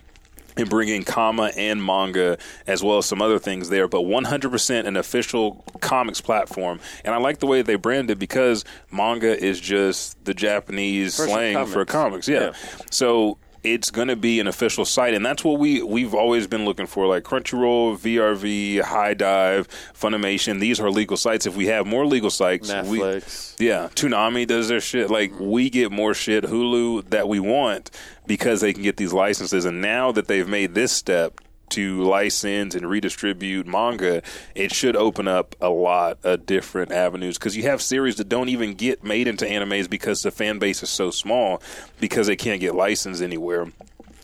and 0.57 0.71
bringing 0.71 1.03
comma 1.05 1.51
and 1.57 1.85
manga 1.85 2.38
as 2.66 2.83
well 2.83 2.99
as 2.99 3.07
some 3.07 3.21
other 3.21 3.38
things 3.38 3.69
there, 3.69 3.88
but 3.88 4.03
100% 4.03 4.87
an 4.87 4.97
official 4.97 5.64
comics 5.81 6.21
platform. 6.21 6.81
And 7.05 7.14
I 7.14 7.19
like 7.19 7.38
the 7.38 7.47
way 7.47 7.62
they 7.62 7.77
brand 7.77 8.11
it 8.11 8.19
because 8.19 8.64
manga 8.90 9.38
is 9.42 9.61
just 9.61 10.25
the 10.25 10.35
Japanese 10.35 11.16
For 11.16 11.27
slang 11.27 11.55
comics. 11.55 11.73
for 11.73 11.85
comics. 11.85 12.29
Yeah. 12.29 12.40
Yeah. 12.40 12.53
So 12.90 13.38
it's 13.62 13.90
going 13.90 14.07
to 14.07 14.14
be 14.14 14.38
an 14.38 14.47
official 14.47 14.85
site, 14.85 15.12
and 15.12 15.27
that's 15.27 15.42
what 15.42 15.59
we 15.59 15.83
we've 15.83 16.14
always 16.14 16.47
been 16.47 16.64
looking 16.64 16.87
for, 16.87 17.07
like 17.09 17.25
Crunchyroll, 17.25 17.99
VRV, 17.99 18.81
HIDIVE, 18.83 19.66
Funimation. 19.92 20.61
These 20.61 20.79
are 20.79 20.88
legal 20.88 21.16
sites. 21.16 21.47
If 21.47 21.57
we 21.57 21.66
have 21.66 21.85
more 21.85 22.07
legal 22.07 22.31
sites, 22.31 22.69
we, 22.85 23.01
Netflix. 23.01 23.57
yeah, 23.59 23.88
Toonami 23.97 24.47
does 24.47 24.69
their 24.69 24.81
shit. 24.81 25.11
Like 25.11 25.33
we 25.40 25.69
get 25.69 25.90
more 25.90 26.14
shit 26.14 26.45
Hulu 26.45 27.11
that 27.11 27.29
we 27.29 27.40
want 27.40 27.90
because 28.27 28.61
they 28.61 28.73
can 28.73 28.83
get 28.83 28.97
these 28.97 29.12
licenses. 29.12 29.65
And 29.65 29.81
now 29.81 30.12
that 30.12 30.29
they've 30.29 30.49
made 30.49 30.75
this 30.75 30.93
step 30.93 31.41
to 31.71 32.03
license 32.03 32.75
and 32.75 32.89
redistribute 32.89 33.67
manga, 33.67 34.23
it 34.55 34.73
should 34.73 34.97
open 34.97 35.27
up 35.27 35.57
a 35.61 35.69
lot 35.69 36.19
of 36.23 36.47
different 36.47 36.93
avenues 36.93 37.39
because 37.39 37.57
you 37.57 37.65
have 37.65 37.83
series 37.83 38.17
that 38.17 38.29
don't 38.29 38.49
even 38.49 38.75
get 38.75 39.03
made 39.03 39.27
into 39.27 39.45
animes 39.45 39.91
because 39.91 40.23
the 40.23 40.31
fan 40.31 40.59
base 40.59 40.83
is 40.83 40.91
so 40.91 41.11
small 41.11 41.61
because 42.01 42.27
they 42.29 42.37
can't 42.37 42.61
get 42.61 42.75
licensed 42.75 43.23
anywhere 43.23 43.67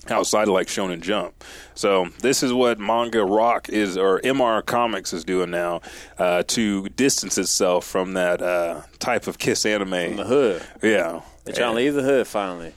outside 0.09 0.49
of 0.49 0.55
like 0.55 0.67
Shonen 0.67 1.01
Jump. 1.01 1.45
So 1.75 2.09
this 2.21 2.43
is 2.43 2.53
what 2.53 2.79
Manga 2.79 3.25
Rock 3.25 3.69
is, 3.69 3.97
or 3.97 4.21
MR 4.21 4.65
Comics 4.65 5.13
is 5.13 5.25
doing 5.25 5.51
now 5.51 5.81
uh, 6.19 6.43
to 6.49 6.89
distance 6.91 7.39
itself 7.39 7.87
from 7.87 8.15
that 8.15 8.43
uh, 8.43 8.83
type 8.99 9.27
of 9.27 9.39
KissAnime. 9.39 10.17
The 10.17 10.25
hood. 10.25 10.63
Yeah. 10.83 11.23
They're 11.45 11.55
trying 11.55 11.73
to 11.73 11.77
leave 11.77 11.95
the 11.95 12.03
hood 12.03 12.27
finally. 12.27 12.75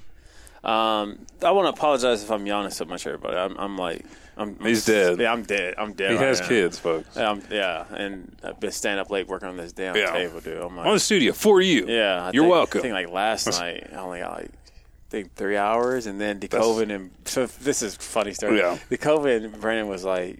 Um, 0.65 1.19
I 1.43 1.51
want 1.51 1.65
to 1.73 1.77
apologize 1.77 2.23
if 2.23 2.31
I'm 2.31 2.45
yawning 2.45 2.71
so 2.71 2.85
much, 2.85 3.05
everybody. 3.05 3.37
I'm, 3.37 3.55
I'm 3.57 3.77
like, 3.77 4.03
I'm. 4.37 4.57
He's 4.59 4.85
dead. 4.85 5.19
Yeah, 5.19 5.31
I'm 5.31 5.43
dead. 5.43 5.75
I'm 5.77 5.93
dead. 5.93 6.11
He 6.11 6.17
right 6.17 6.25
has 6.27 6.41
now. 6.41 6.47
kids, 6.47 6.79
folks. 6.79 7.15
Yeah, 7.15 7.29
I'm, 7.31 7.43
yeah, 7.51 7.85
and 7.95 8.35
I've 8.43 8.59
been 8.59 8.71
staying 8.71 8.97
up 8.99 9.09
late 9.11 9.27
working 9.27 9.47
on 9.47 9.57
this 9.57 9.71
damn 9.73 9.95
Yeah. 9.95 10.11
table, 10.11 10.39
dude. 10.41 10.57
I'm 10.61 10.75
like, 10.75 10.87
On 10.87 10.93
the 10.93 10.99
studio 10.99 11.33
for 11.33 11.61
you. 11.61 11.85
yeah, 11.87 12.25
I 12.25 12.31
You're 12.31 12.43
think- 12.43 12.51
welcome. 12.51 12.79
I 12.79 12.81
think 12.81 12.93
like 12.93 13.09
last 13.09 13.47
night, 13.59 13.87
I 13.93 13.95
only 13.97 14.19
got 14.19 14.37
like. 14.39 14.51
I 14.51 15.09
think 15.11 15.35
three 15.35 15.55
hours, 15.55 16.07
and 16.07 16.19
then 16.19 16.39
DeCoven 16.39 16.93
and 16.93 17.11
so 17.25 17.45
this 17.45 17.83
is 17.83 17.95
a 17.95 17.99
funny 17.99 18.33
story. 18.33 18.57
Yeah. 18.57 18.77
DeCoven 18.89 19.45
and 19.45 19.61
Brandon 19.61 19.87
was 19.87 20.03
like, 20.03 20.39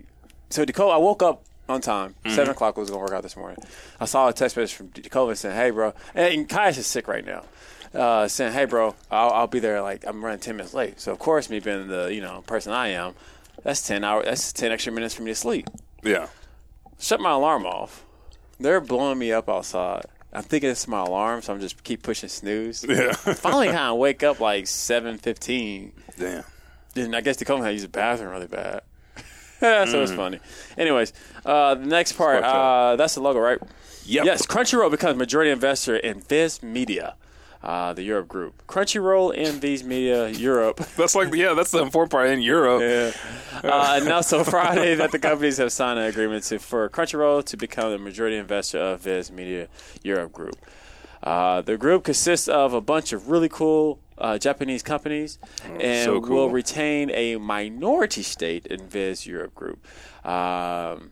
so 0.50 0.66
DeCoven. 0.66 0.92
I 0.92 0.98
woke 0.98 1.22
up 1.22 1.44
on 1.70 1.82
time. 1.82 2.16
Mm-hmm. 2.26 2.36
Seven 2.36 2.50
o'clock 2.52 2.76
was 2.76 2.90
gonna 2.90 3.00
work 3.02 3.12
out 3.14 3.22
this 3.22 3.38
morning. 3.38 3.60
I 4.00 4.06
saw 4.06 4.28
a 4.28 4.34
text 4.34 4.58
message 4.58 4.76
from 4.76 4.90
DeCoven 4.90 5.38
saying, 5.38 5.56
"Hey, 5.56 5.70
bro," 5.70 5.94
and, 6.16 6.34
and 6.34 6.50
Kai's 6.50 6.80
is 6.80 6.88
sick 6.88 7.08
right 7.08 7.24
now. 7.24 7.44
Uh, 7.96 8.28
saying, 8.28 8.54
"Hey, 8.54 8.66
bro, 8.66 8.96
I'll, 9.10 9.32
I'll 9.32 9.48
be 9.48 9.60
there. 9.60 9.82
Like 9.82 10.06
I'm 10.06 10.24
running 10.24 10.40
ten 10.40 10.58
minutes 10.58 10.74
late." 10.74 11.00
So 11.00 11.12
of 11.12 11.20
course, 11.20 11.50
me 11.50 11.60
being 11.60 11.88
the 11.88 12.14
you 12.14 12.22
know 12.22 12.44
person 12.46 12.74
I 12.74 12.90
am, 12.90 13.14
that's 13.64 13.86
ten 13.86 14.04
hours. 14.04 14.26
That's 14.26 14.54
ten 14.54 14.72
extra 14.72 14.92
minutes 14.92 15.16
for 15.16 15.24
me 15.24 15.32
to 15.32 15.36
sleep. 15.36 15.68
Yeah. 16.04 16.28
Shut 17.00 17.20
my 17.20 17.32
alarm 17.32 17.66
off. 17.66 18.06
They're 18.60 18.82
blowing 18.82 19.20
me 19.20 19.32
up 19.32 19.50
outside. 19.50 20.06
I'm 20.32 20.44
thinking 20.44 20.70
it's 20.70 20.88
my 20.88 21.02
alarm, 21.02 21.42
so 21.42 21.54
I'm 21.54 21.60
just 21.62 21.84
keep 21.84 22.04
pushing 22.04 22.30
snooze. 22.30 22.84
Yeah. 22.90 23.14
Finally, 23.14 23.68
kind 23.68 23.78
of 23.94 23.98
wake 23.98 24.24
up 24.24 24.40
like 24.40 24.68
seven 24.68 25.18
fifteen. 25.18 25.94
Damn. 26.18 26.44
And 26.96 27.16
I 27.16 27.22
guess 27.22 27.38
the 27.38 27.46
company 27.46 27.66
had 27.66 27.70
to 27.70 27.74
use 27.74 27.82
the 27.84 27.90
bathroom 27.90 28.32
really 28.32 28.48
bad. 28.48 28.82
so 29.60 30.02
it's 30.02 30.12
funny. 30.12 30.40
Anyways, 30.78 31.14
uh, 31.46 31.76
the 31.76 31.86
next 31.86 32.14
part, 32.14 32.44
uh, 32.44 32.96
that's 32.98 33.16
the 33.16 33.22
logo, 33.22 33.40
right? 33.40 33.60
Yep. 34.06 34.26
Yes, 34.26 34.46
Crunchyroll 34.46 34.92
becomes 34.92 35.18
majority 35.18 35.50
investor 35.52 35.96
in 35.96 36.20
Viz 36.22 36.62
Media, 36.62 37.16
uh, 37.66 37.94
the 37.94 38.04
Europe 38.04 38.28
group. 38.28 38.66
Crunchyroll 38.68 39.36
and 39.36 39.60
Viz 39.60 39.84
Media 39.84 40.30
Europe. 40.30 40.78
That's 40.98 41.16
like 41.16 41.34
yeah, 41.34 41.54
that's 41.54 41.72
the 41.72 41.82
important 41.82 42.12
part 42.12 42.30
in 42.30 42.42
Europe. 42.42 42.82
uh, 43.64 44.00
announced 44.02 44.34
on 44.34 44.46
Friday 44.46 44.96
that 44.96 45.12
the 45.12 45.20
companies 45.20 45.58
have 45.58 45.72
signed 45.72 45.98
an 45.98 46.06
agreement 46.06 46.44
to, 46.46 46.60
for 46.60 46.88
Crunchyroll 46.90 47.44
to 47.46 47.58
become 47.58 47.92
the 47.92 47.98
majority 47.98 48.38
investor 48.38 48.78
of 48.78 49.02
Viz 49.02 49.32
Media 49.32 49.68
Europe 50.04 50.32
Group. 50.32 50.56
Uh, 51.24 51.62
the 51.62 51.76
group 51.76 52.04
consists 52.04 52.48
of 52.48 52.74
a 52.74 52.82
bunch 52.82 53.12
of 53.12 53.30
really 53.30 53.50
cool 53.50 54.00
uh, 54.20 54.38
Japanese 54.38 54.84
companies 54.84 55.40
and 55.80 56.06
so 56.06 56.22
cool. 56.22 56.36
will 56.36 56.50
retain 56.52 57.10
a 57.12 57.38
minority 57.38 58.22
state 58.22 58.68
in 58.68 58.88
Viz 58.88 59.26
Europe 59.26 59.56
Group. 59.56 59.84
Um, 60.24 61.12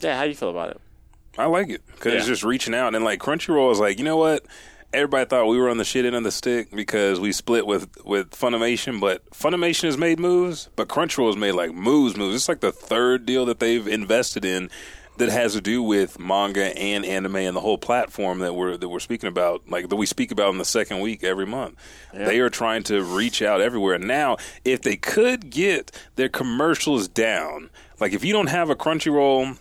yeah, 0.00 0.16
how 0.16 0.22
do 0.22 0.28
you 0.30 0.34
feel 0.34 0.50
about 0.50 0.70
it? 0.70 0.80
I 1.36 1.44
like 1.44 1.68
it 1.68 1.82
because 1.86 2.14
it's 2.14 2.26
just 2.26 2.44
reaching 2.44 2.74
out 2.74 2.94
and 2.94 3.04
like 3.04 3.20
Crunchyroll 3.20 3.70
is 3.72 3.78
like, 3.78 3.98
you 3.98 4.04
know 4.04 4.16
what? 4.16 4.46
Everybody 4.92 5.28
thought 5.28 5.46
we 5.46 5.58
were 5.58 5.68
on 5.68 5.76
the 5.76 5.84
shit 5.84 6.06
end 6.06 6.16
of 6.16 6.22
the 6.22 6.30
stick 6.30 6.70
because 6.70 7.20
we 7.20 7.32
split 7.32 7.66
with 7.66 7.88
with 8.04 8.30
Funimation, 8.30 9.00
but 9.00 9.28
Funimation 9.30 9.84
has 9.84 9.98
made 9.98 10.18
moves, 10.18 10.70
but 10.76 10.88
Crunchyroll 10.88 11.26
has 11.26 11.36
made 11.36 11.52
like 11.52 11.74
moves, 11.74 12.16
moves. 12.16 12.34
It's 12.34 12.48
like 12.48 12.60
the 12.60 12.72
third 12.72 13.26
deal 13.26 13.44
that 13.46 13.58
they've 13.58 13.86
invested 13.86 14.44
in 14.44 14.70
that 15.18 15.28
has 15.30 15.54
to 15.54 15.60
do 15.60 15.82
with 15.82 16.18
manga 16.18 16.76
and 16.78 17.04
anime 17.04 17.36
and 17.36 17.56
the 17.56 17.60
whole 17.60 17.78
platform 17.78 18.38
that 18.40 18.54
we're 18.54 18.76
that 18.76 18.88
we're 18.88 19.00
speaking 19.00 19.28
about, 19.28 19.68
like 19.68 19.88
that 19.88 19.96
we 19.96 20.06
speak 20.06 20.30
about 20.30 20.52
in 20.52 20.58
the 20.58 20.64
second 20.64 21.00
week 21.00 21.24
every 21.24 21.46
month. 21.46 21.76
They 22.12 22.38
are 22.40 22.50
trying 22.50 22.82
to 22.84 23.02
reach 23.02 23.42
out 23.42 23.60
everywhere. 23.60 23.98
Now, 23.98 24.36
if 24.64 24.82
they 24.82 24.96
could 24.96 25.50
get 25.50 25.90
their 26.16 26.28
commercials 26.28 27.08
down, 27.08 27.70
like 28.00 28.12
if 28.12 28.24
you 28.24 28.32
don't 28.32 28.48
have 28.48 28.70
a 28.70 28.76
Crunchyroll 28.76 29.58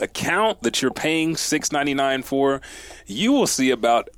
account 0.00 0.62
that 0.62 0.82
you're 0.82 0.92
paying 0.92 1.36
six 1.36 1.72
ninety 1.72 1.94
nine 1.94 2.22
for, 2.22 2.60
you 3.06 3.32
will 3.32 3.46
see 3.46 3.70
about 3.70 4.10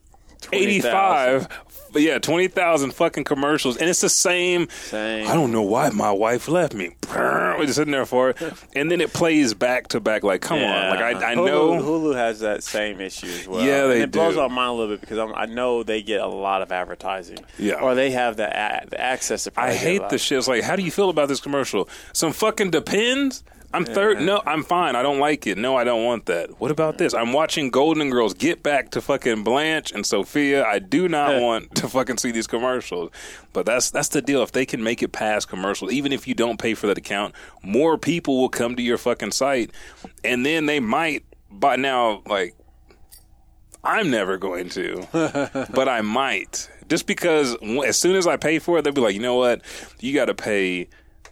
eighty 0.53 0.81
five. 0.81 1.49
Yeah, 1.95 2.19
twenty 2.19 2.49
thousand 2.49 2.93
fucking 2.95 3.25
commercials, 3.25 3.77
and 3.77 3.91
it's 3.91 4.01
the 4.01 4.09
same. 4.09 4.69
Same. 4.71 5.29
I 5.29 5.35
don't 5.35 5.53
know 5.53 5.61
why 5.61 5.91
my 5.91 6.11
wife 6.11 6.49
left 6.49 6.73
me. 6.73 6.97
We're 7.15 7.67
just 7.67 7.77
sitting 7.77 7.93
there 7.93 8.07
for 8.07 8.31
it, 8.31 8.41
and 8.75 8.91
then 8.91 9.03
it 9.03 9.13
plays 9.13 9.53
back 9.53 9.89
to 9.89 10.01
back. 10.01 10.23
Like, 10.23 10.41
come 10.41 10.59
on, 10.61 10.89
like 10.89 11.01
I, 11.01 11.33
I 11.33 11.35
Hulu, 11.35 11.45
know. 11.47 11.71
Hulu 11.83 12.15
has 12.15 12.41
that 12.41 12.63
same 12.65 12.99
issue 13.03 13.27
as 13.27 13.47
well. 13.47 13.61
Yeah, 13.63 13.89
they 13.89 13.95
and 13.97 14.05
it 14.05 14.11
blows 14.11 14.35
do. 14.35 14.41
my 14.41 14.49
mind 14.49 14.71
a 14.71 14.73
little 14.73 14.95
bit 14.95 15.01
because 15.03 15.19
I'm, 15.19 15.35
I 15.35 15.45
know 15.45 15.83
they 15.83 16.01
get 16.03 16.23
a 16.23 16.27
lot 16.27 16.63
of 16.63 16.73
advertising. 16.73 17.39
Yeah. 17.59 17.75
or 17.75 17.95
they 17.95 18.11
have 18.13 18.39
the, 18.39 18.49
a- 18.49 18.87
the 18.89 18.99
access 18.99 19.45
to. 19.45 19.51
I 19.51 19.53
probably 19.53 19.73
get 19.75 19.83
a 19.83 19.85
hate 19.85 20.09
the 20.09 20.17
shit. 20.19 20.39
It's 20.39 20.49
like, 20.49 20.63
how 20.63 20.77
do 20.77 20.83
you 20.83 20.91
feel 20.91 21.11
about 21.11 21.29
this 21.29 21.41
commercial? 21.41 21.91
Some 22.15 22.33
fucking 22.33 22.71
depends. 22.71 23.45
I'm 23.75 23.85
third. 23.85 24.21
No, 24.21 24.43
I'm 24.45 24.63
fine. 24.63 24.97
I 24.97 25.03
don't 25.03 25.19
like 25.19 25.47
it. 25.47 25.57
No, 25.57 25.77
I 25.77 25.85
don't 25.85 26.05
want 26.05 26.27
that. 26.27 26.61
What 26.61 26.71
about 26.71 26.99
this? 26.99 27.15
I'm 27.15 27.33
watching 27.33 27.71
Golden 27.71 28.11
Girls. 28.11 28.35
Get 28.35 28.63
back 28.63 28.91
to 28.91 29.01
fucking 29.01 29.45
Blanche 29.45 29.93
and 29.93 30.05
Sophia. 30.05 30.65
I 30.65 30.79
do 30.79 31.09
not 31.09 31.41
want 31.41 31.75
to 31.77 31.89
fucking 31.89 32.19
see 32.19 32.31
these 32.31 32.47
commercials. 32.47 33.11
But 33.53 33.67
that's 33.67 33.91
that's 33.91 34.09
the 34.09 34.23
deal. 34.23 34.43
If 34.43 34.53
they 34.53 34.67
can 34.67 34.83
make 34.83 35.03
it 35.03 35.13
past 35.13 35.49
commercials, 35.49 35.93
even 35.93 36.13
if 36.13 36.29
you 36.29 36.35
don't 36.35 36.59
pay 36.59 36.75
for 36.75 36.87
that 36.89 36.99
account, 36.99 37.35
more 37.63 37.97
people 37.97 38.41
will 38.41 38.49
come 38.49 38.77
to 38.77 38.83
your 38.83 38.99
fucking 38.99 39.33
site, 39.33 39.71
and 40.25 40.45
then 40.45 40.67
they 40.67 40.81
might. 40.81 41.25
By 41.55 41.77
now, 41.77 42.23
like 42.27 42.55
I'm 43.85 44.11
never 44.11 44.39
going 44.39 44.69
to, 44.71 45.07
but 45.75 45.89
I 45.89 46.01
might. 46.01 46.71
Just 46.89 47.07
because 47.07 47.57
as 47.85 47.99
soon 47.99 48.17
as 48.17 48.27
I 48.27 48.37
pay 48.37 48.59
for 48.59 48.79
it, 48.79 48.83
they'll 48.83 48.93
be 48.93 49.01
like, 49.01 49.15
you 49.15 49.21
know 49.21 49.37
what? 49.37 49.63
You 50.01 50.15
got 50.15 50.27
to 50.27 50.35
pay 50.35 50.89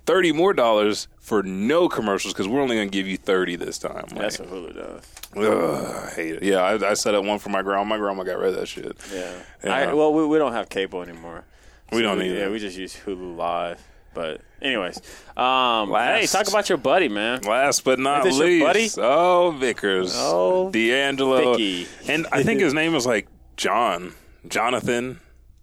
thirty 0.06 0.32
more 0.32 0.52
dollars 0.52 1.08
for 1.30 1.44
no 1.44 1.88
commercials 1.88 2.34
because 2.34 2.48
we're 2.48 2.60
only 2.60 2.74
going 2.74 2.88
to 2.90 2.92
give 2.92 3.06
you 3.06 3.16
thirty 3.16 3.54
this 3.54 3.78
time. 3.78 4.02
Like, 4.10 4.14
That's 4.16 4.40
what 4.40 4.50
Hulu 4.50 4.74
does. 4.74 5.04
ugh, 5.36 6.04
I 6.08 6.14
hate 6.16 6.34
it. 6.34 6.42
Yeah, 6.42 6.56
I, 6.58 6.90
I 6.90 6.94
set 6.94 7.14
up 7.14 7.24
one 7.24 7.38
for 7.38 7.50
my 7.50 7.62
grandma. 7.62 7.84
My 7.84 7.98
grandma 7.98 8.24
got 8.24 8.36
rid 8.38 8.48
of 8.48 8.56
that 8.56 8.66
shit. 8.66 8.96
Yeah. 9.14 9.32
Yeah. 9.62 9.72
I, 9.72 9.94
well, 9.94 10.12
we, 10.12 10.26
we 10.26 10.38
don't 10.38 10.52
have 10.52 10.68
cable 10.68 11.02
anymore. 11.02 11.44
We 11.92 12.02
don't 12.02 12.20
either. 12.20 12.34
Yeah, 12.36 12.48
we 12.50 12.58
just 12.58 12.76
use 12.76 12.96
Hulu 12.96 13.36
Live. 13.36 13.80
But 14.12 14.40
anyways, 14.60 14.96
um, 15.36 15.90
hey, 15.92 16.26
talk 16.26 16.48
about 16.48 16.68
your 16.68 16.78
buddy, 16.78 17.08
man. 17.08 17.42
Last 17.42 17.84
but 17.84 18.00
not 18.00 18.24
least, 18.24 18.64
buddy? 18.64 18.88
oh 18.98 19.52
Vickers, 19.52 20.14
Oh, 20.16 20.68
D'Angelo, 20.72 21.52
Vicky. 21.52 21.86
and 22.08 22.26
I 22.32 22.42
think 22.42 22.60
his 22.60 22.74
name 22.74 22.96
is 22.96 23.06
like 23.06 23.28
John, 23.56 24.14
Jonathan. 24.48 25.20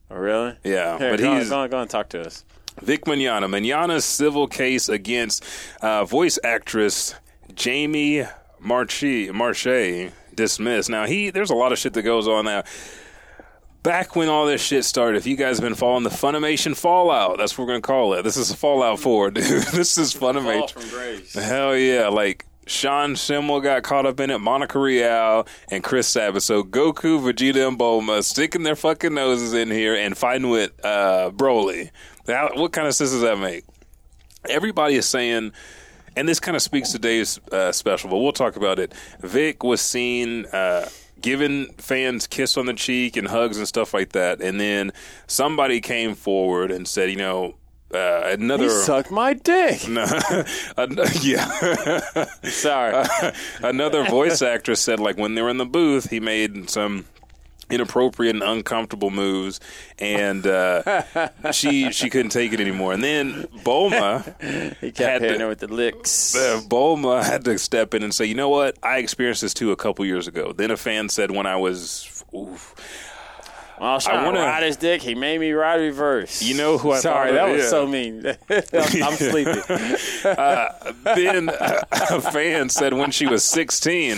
Oh, 0.09 0.15
really? 0.15 0.55
Yeah, 0.63 0.97
Here, 0.97 1.11
but 1.11 1.19
go, 1.19 1.35
he's 1.37 1.51
on, 1.51 1.57
go, 1.57 1.63
on, 1.63 1.69
go 1.71 1.75
on 1.77 1.81
and 1.81 1.89
talk 1.89 2.07
to 2.09 2.21
us. 2.25 2.45
Vic 2.81 3.05
Mignogna. 3.05 3.49
Mignogna's 3.49 4.05
civil 4.05 4.47
case 4.47 4.89
against 4.89 5.43
uh, 5.81 6.05
voice 6.05 6.37
actress 6.43 7.15
Jamie 7.53 8.23
Marchi 8.59 9.31
Marche 9.31 10.11
dismissed. 10.35 10.89
Now 10.89 11.05
he 11.05 11.29
there's 11.29 11.49
a 11.49 11.55
lot 11.55 11.71
of 11.71 11.79
shit 11.79 11.93
that 11.93 12.03
goes 12.03 12.27
on 12.27 12.45
now. 12.45 12.63
Back 13.83 14.15
when 14.15 14.27
all 14.27 14.45
this 14.45 14.61
shit 14.61 14.83
started, 14.83 15.17
if 15.17 15.25
you 15.25 15.37
guys 15.37 15.57
have 15.57 15.63
been 15.63 15.75
following 15.75 16.03
the 16.03 16.09
Funimation 16.09 16.75
Fallout, 16.75 17.37
that's 17.37 17.57
what 17.57 17.65
we're 17.65 17.73
gonna 17.73 17.81
call 17.81 18.13
it. 18.15 18.23
This 18.23 18.35
is 18.35 18.53
Fallout 18.53 18.99
4, 18.99 19.31
dude. 19.31 19.43
this 19.71 19.97
is 19.97 20.13
Funimation. 20.13 20.91
grace. 20.91 21.33
Hell 21.33 21.75
yeah! 21.77 22.09
Like 22.09 22.45
Sean 22.67 23.15
Schimmel 23.15 23.61
got 23.61 23.83
caught 23.83 24.05
up 24.05 24.19
in 24.19 24.29
it, 24.29 24.39
Monica 24.39 24.77
Rial 24.77 25.47
and 25.71 25.83
Chris 25.83 26.07
Sabat. 26.07 26.43
So 26.43 26.63
Goku, 26.63 27.19
Vegeta, 27.19 27.67
and 27.67 27.79
Bulma 27.79 28.23
sticking 28.23 28.63
their 28.63 28.75
fucking 28.75 29.13
noses 29.13 29.53
in 29.53 29.71
here 29.71 29.95
and 29.95 30.17
fighting 30.17 30.49
with 30.49 30.71
uh, 30.85 31.31
Broly. 31.33 31.89
How, 32.27 32.51
what 32.53 32.73
kind 32.73 32.87
of 32.87 32.93
sense 32.93 33.11
does 33.11 33.21
that 33.21 33.39
make? 33.39 33.63
Everybody 34.49 34.95
is 34.95 35.05
saying, 35.05 35.53
and 36.15 36.27
this 36.27 36.39
kind 36.39 36.55
of 36.55 36.61
speaks 36.61 36.91
to 36.91 36.99
Dave's 36.99 37.39
uh, 37.51 37.71
special, 37.71 38.09
but 38.09 38.17
we'll 38.17 38.31
talk 38.31 38.55
about 38.55 38.79
it. 38.79 38.93
Vic 39.21 39.63
was 39.63 39.81
seen. 39.81 40.45
Uh, 40.47 40.87
Giving 41.19 41.73
fans 41.79 42.27
kiss 42.27 42.57
on 42.57 42.67
the 42.67 42.75
cheek 42.75 43.17
and 43.17 43.27
hugs 43.27 43.57
and 43.57 43.67
stuff 43.67 43.91
like 43.91 44.11
that, 44.11 44.39
and 44.39 44.59
then 44.59 44.93
somebody 45.25 45.81
came 45.81 46.13
forward 46.13 46.69
and 46.69 46.87
said, 46.87 47.09
"You 47.09 47.15
know, 47.15 47.55
uh, 47.93 48.21
another 48.25 48.65
He 48.65 48.69
sucked 48.69 49.11
my 49.11 49.33
dick. 49.33 49.85
An- 49.87 50.97
yeah. 51.21 52.25
Sorry. 52.43 53.05
Another 53.63 54.03
voice 54.05 54.41
actress 54.41 54.81
said, 54.81 54.99
like, 54.99 55.17
when 55.17 55.35
they 55.35 55.41
were 55.41 55.49
in 55.49 55.57
the 55.57 55.65
booth, 55.65 56.09
he 56.09 56.19
made 56.19 56.69
some 56.69 57.05
inappropriate 57.69 58.33
and 58.35 58.43
uncomfortable 58.43 59.09
moves, 59.09 59.59
and 59.99 60.47
uh, 60.47 61.01
she 61.51 61.91
she 61.91 62.09
couldn't 62.09 62.29
take 62.31 62.53
it 62.53 62.59
anymore. 62.61 62.93
And 62.93 63.03
then 63.03 63.43
Bulma, 63.63 64.23
he 64.81 64.91
kept 64.91 64.99
had 64.99 65.21
hitting 65.21 65.41
her 65.41 65.47
with 65.49 65.59
the 65.59 65.67
licks. 65.67 66.35
uh, 66.35 66.61
Bulma 66.67 67.23
had 67.23 67.43
to 67.45 67.57
step 67.57 67.93
in 67.93 68.03
and 68.03 68.13
say, 68.13 68.25
you 68.25 68.35
know 68.35 68.49
what? 68.49 68.77
I 68.83 68.99
experienced 68.99 69.41
this 69.41 69.53
too 69.53 69.71
a 69.71 69.75
couple 69.75 70.05
years 70.05 70.27
ago. 70.27 70.53
Then 70.53 70.71
a 70.71 70.77
fan 70.77 71.09
said 71.09 71.31
when 71.31 71.45
I 71.45 71.55
was. 71.57 72.23
Oof, 72.35 72.75
Well, 73.79 73.89
I 73.89 73.93
was 73.93 74.05
trying 74.05 74.25
wanna- 74.25 74.39
to 74.39 74.45
ride 74.45 74.63
his 74.63 74.77
dick. 74.77 75.01
He 75.01 75.13
made 75.15 75.39
me 75.39 75.51
ride 75.51 75.79
reverse. 75.81 76.41
You 76.41 76.55
know 76.55 76.77
who 76.77 76.91
I 76.91 76.99
Sorry, 76.99 77.31
that 77.33 77.49
was 77.49 77.63
Yeah. 77.63 77.69
so 77.69 77.85
mean. 77.87 78.25
I'm, 78.49 79.03
I'm 79.03 79.13
sleepy. 79.13 79.51
then 81.03 81.49
a 81.91 82.21
fan 82.21 82.69
said 82.69 82.93
when 82.93 83.11
she 83.11 83.25
was 83.27 83.43
16 83.43 84.17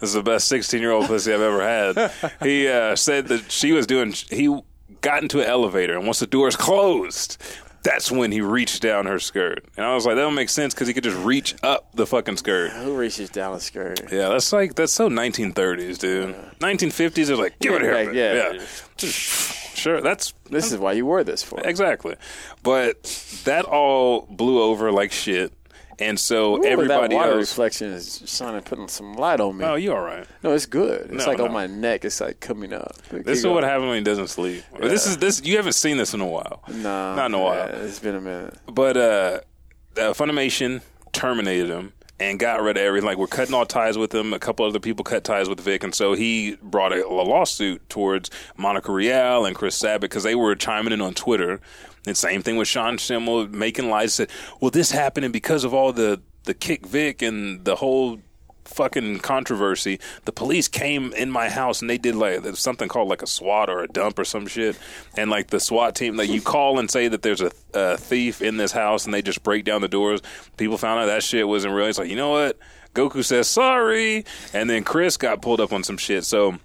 this 0.00 0.10
is 0.10 0.12
the 0.14 0.22
best 0.22 0.46
16 0.48 0.80
year 0.80 0.92
old 0.92 1.06
pussy 1.06 1.32
i've 1.32 1.40
ever 1.40 1.60
had 1.62 2.12
he 2.42 2.68
uh, 2.68 2.94
said 2.94 3.26
that 3.28 3.50
she 3.50 3.72
was 3.72 3.86
doing 3.86 4.12
he 4.30 4.60
got 5.00 5.22
into 5.22 5.40
an 5.40 5.46
elevator 5.46 5.96
and 5.96 6.04
once 6.06 6.20
the 6.20 6.26
doors 6.26 6.54
closed 6.56 7.42
that's 7.90 8.10
when 8.10 8.30
he 8.32 8.40
reached 8.40 8.82
down 8.82 9.06
her 9.06 9.18
skirt 9.18 9.64
and 9.76 9.86
i 9.86 9.94
was 9.94 10.04
like 10.06 10.14
that 10.16 10.22
don't 10.22 10.34
make 10.34 10.48
sense 10.48 10.74
because 10.74 10.88
he 10.88 10.94
could 10.94 11.04
just 11.04 11.16
reach 11.18 11.54
up 11.62 11.90
the 11.94 12.06
fucking 12.06 12.36
skirt 12.36 12.70
Who 12.72 12.96
reaches 12.96 13.30
down 13.30 13.54
a 13.54 13.60
skirt? 13.60 14.00
yeah 14.12 14.28
that's 14.28 14.52
like 14.52 14.74
that's 14.74 14.92
so 14.92 15.08
1930s 15.08 15.98
dude 15.98 16.34
1950s 16.60 17.26
they're 17.28 17.36
like 17.36 17.58
give 17.60 17.72
it 17.74 17.82
here 17.82 17.94
Like, 17.94 18.12
yeah. 18.12 18.52
yeah 18.52 18.62
sure 18.98 20.00
that's 20.00 20.34
This 20.50 20.72
is 20.72 20.78
why 20.78 20.92
you 20.92 21.06
wore 21.06 21.22
this 21.24 21.42
for. 21.42 21.60
Exactly. 21.64 22.16
But 22.62 23.02
that 23.44 23.64
all 23.64 24.22
blew 24.22 24.60
over 24.62 24.90
like 24.90 25.12
shit. 25.12 25.52
And 26.00 26.18
so 26.18 26.58
Ooh, 26.58 26.64
everybody 26.64 27.08
that 27.08 27.14
water 27.14 27.32
else. 27.38 27.50
reflection 27.50 27.88
is 27.92 28.22
shining, 28.26 28.62
putting 28.62 28.86
some 28.88 29.14
light 29.14 29.40
on 29.40 29.56
me. 29.56 29.64
Oh, 29.64 29.74
you 29.74 29.92
all 29.92 30.00
right? 30.00 30.24
no, 30.44 30.52
it's 30.52 30.66
good. 30.66 31.10
It's 31.10 31.24
No, 31.24 31.26
like 31.26 31.38
no. 31.38 31.46
on 31.46 31.52
my 31.52 31.66
neck. 31.66 32.04
It's 32.04 32.20
like 32.20 32.38
coming 32.40 32.72
up. 32.72 32.94
This 33.10 33.40
is 33.40 33.46
what 33.46 33.64
happens 33.64 33.88
when 33.88 33.96
he 33.98 34.04
doesn't 34.04 34.28
sleep. 34.28 34.62
This 34.80 35.06
is 35.06 35.16
this. 35.18 35.42
You 35.44 35.56
haven't 35.56 35.72
seen 35.72 35.96
this 35.96 36.14
in 36.14 36.20
a 36.20 36.26
while. 36.26 36.62
No, 36.68 37.14
not 37.16 37.26
in 37.26 37.34
a 37.34 37.38
while. 37.40 37.68
It's 37.84 37.98
been 37.98 38.14
a 38.14 38.20
minute. 38.20 38.54
But 38.66 38.96
uh, 38.96 39.40
uh, 39.96 40.12
Funimation 40.14 40.82
terminated 41.12 41.68
him 41.70 41.92
and 42.20 42.38
got 42.38 42.62
rid 42.62 42.76
of 42.76 42.82
everything. 42.82 43.06
Like 43.06 43.18
we're 43.18 43.26
cutting 43.26 43.54
all 43.54 43.66
ties 43.66 43.96
with 43.96 44.14
him. 44.14 44.32
A 44.32 44.38
couple 44.38 44.66
other 44.66 44.80
people 44.80 45.04
cut 45.04 45.24
ties 45.24 45.48
with 45.48 45.60
Vic, 45.60 45.84
and 45.84 45.94
so 45.94 46.14
he 46.14 46.56
brought 46.62 46.92
a, 46.92 47.06
a 47.06 47.08
lawsuit 47.08 47.88
towards 47.88 48.30
Monica 48.56 48.92
Rial 48.92 49.44
and 49.46 49.54
Chris 49.54 49.76
Sabat 49.76 50.00
because 50.00 50.22
they 50.22 50.34
were 50.34 50.54
chiming 50.54 50.92
in 50.92 51.00
on 51.00 51.14
Twitter. 51.14 51.60
And 52.06 52.16
same 52.16 52.42
thing 52.42 52.56
with 52.56 52.68
Sean 52.68 52.98
Schimmel 52.98 53.48
making 53.48 53.90
lies. 53.90 54.14
Said, 54.14 54.30
"Well, 54.60 54.70
this 54.70 54.90
happened 54.90 55.24
and 55.24 55.32
because 55.32 55.64
of 55.64 55.74
all 55.74 55.92
the 55.92 56.20
the 56.44 56.54
kick 56.54 56.86
Vic 56.86 57.22
and 57.22 57.64
the 57.64 57.76
whole." 57.76 58.20
Fucking 58.68 59.20
controversy. 59.20 59.98
The 60.24 60.32
police 60.32 60.68
came 60.68 61.12
in 61.14 61.30
my 61.30 61.48
house 61.48 61.80
and 61.80 61.88
they 61.88 61.98
did 61.98 62.14
like 62.14 62.44
something 62.56 62.88
called 62.88 63.08
like 63.08 63.22
a 63.22 63.26
SWAT 63.26 63.70
or 63.70 63.82
a 63.82 63.88
dump 63.88 64.18
or 64.18 64.24
some 64.24 64.46
shit. 64.46 64.78
And 65.16 65.30
like 65.30 65.48
the 65.48 65.58
SWAT 65.58 65.94
team, 65.94 66.16
like 66.16 66.28
you 66.28 66.40
call 66.40 66.78
and 66.78 66.90
say 66.90 67.08
that 67.08 67.22
there's 67.22 67.40
a, 67.40 67.50
a 67.72 67.96
thief 67.96 68.42
in 68.42 68.58
this 68.58 68.70
house 68.72 69.04
and 69.04 69.14
they 69.14 69.22
just 69.22 69.42
break 69.42 69.64
down 69.64 69.80
the 69.80 69.88
doors. 69.88 70.20
People 70.58 70.76
found 70.76 71.00
out 71.00 71.06
that 71.06 71.22
shit 71.22 71.48
wasn't 71.48 71.74
real. 71.74 71.86
It's 71.86 71.98
like, 71.98 72.10
you 72.10 72.16
know 72.16 72.30
what? 72.30 72.58
Goku 72.94 73.24
says 73.24 73.48
sorry. 73.48 74.24
And 74.52 74.68
then 74.68 74.84
Chris 74.84 75.16
got 75.16 75.42
pulled 75.42 75.60
up 75.60 75.72
on 75.72 75.82
some 75.82 75.96
shit. 75.96 76.24
So 76.24 76.58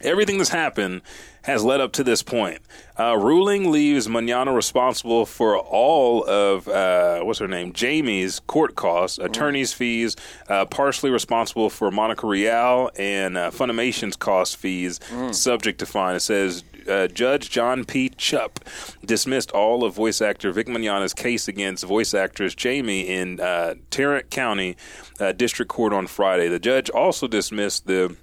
everything 0.00 0.38
that's 0.38 0.50
happened 0.50 1.02
has 1.44 1.62
led 1.62 1.80
up 1.80 1.92
to 1.92 2.04
this 2.04 2.22
point. 2.22 2.58
Uh, 2.98 3.16
ruling 3.16 3.70
leaves 3.70 4.08
Mignogna 4.08 4.54
responsible 4.54 5.26
for 5.26 5.58
all 5.58 6.24
of 6.24 6.66
uh, 6.68 7.20
what's 7.20 7.38
her 7.38 7.48
name, 7.48 7.72
Jamie's 7.72 8.40
court 8.40 8.74
costs, 8.74 9.18
attorney's 9.18 9.72
fees, 9.72 10.16
uh, 10.48 10.64
partially 10.64 11.10
responsible 11.10 11.68
for 11.70 11.90
Monica 11.90 12.26
Rial 12.26 12.90
and 12.96 13.36
uh, 13.36 13.50
Funimation's 13.50 14.16
cost 14.16 14.56
fees, 14.56 15.00
subject 15.32 15.78
to 15.80 15.86
fine. 15.86 16.16
It 16.16 16.20
says 16.20 16.64
uh, 16.88 17.08
Judge 17.08 17.50
John 17.50 17.84
P. 17.84 18.10
Chupp 18.10 18.58
dismissed 19.04 19.50
all 19.50 19.84
of 19.84 19.94
voice 19.94 20.20
actor 20.20 20.52
Vic 20.52 20.66
Mignogna's 20.66 21.14
case 21.14 21.48
against 21.48 21.84
voice 21.84 22.14
actress 22.14 22.54
Jamie 22.54 23.02
in 23.02 23.40
uh, 23.40 23.74
Tarrant 23.90 24.30
County 24.30 24.76
uh, 25.20 25.32
District 25.32 25.70
Court 25.70 25.92
on 25.92 26.06
Friday. 26.06 26.48
The 26.48 26.58
judge 26.58 26.90
also 26.90 27.26
dismissed 27.26 27.86
the 27.86 28.16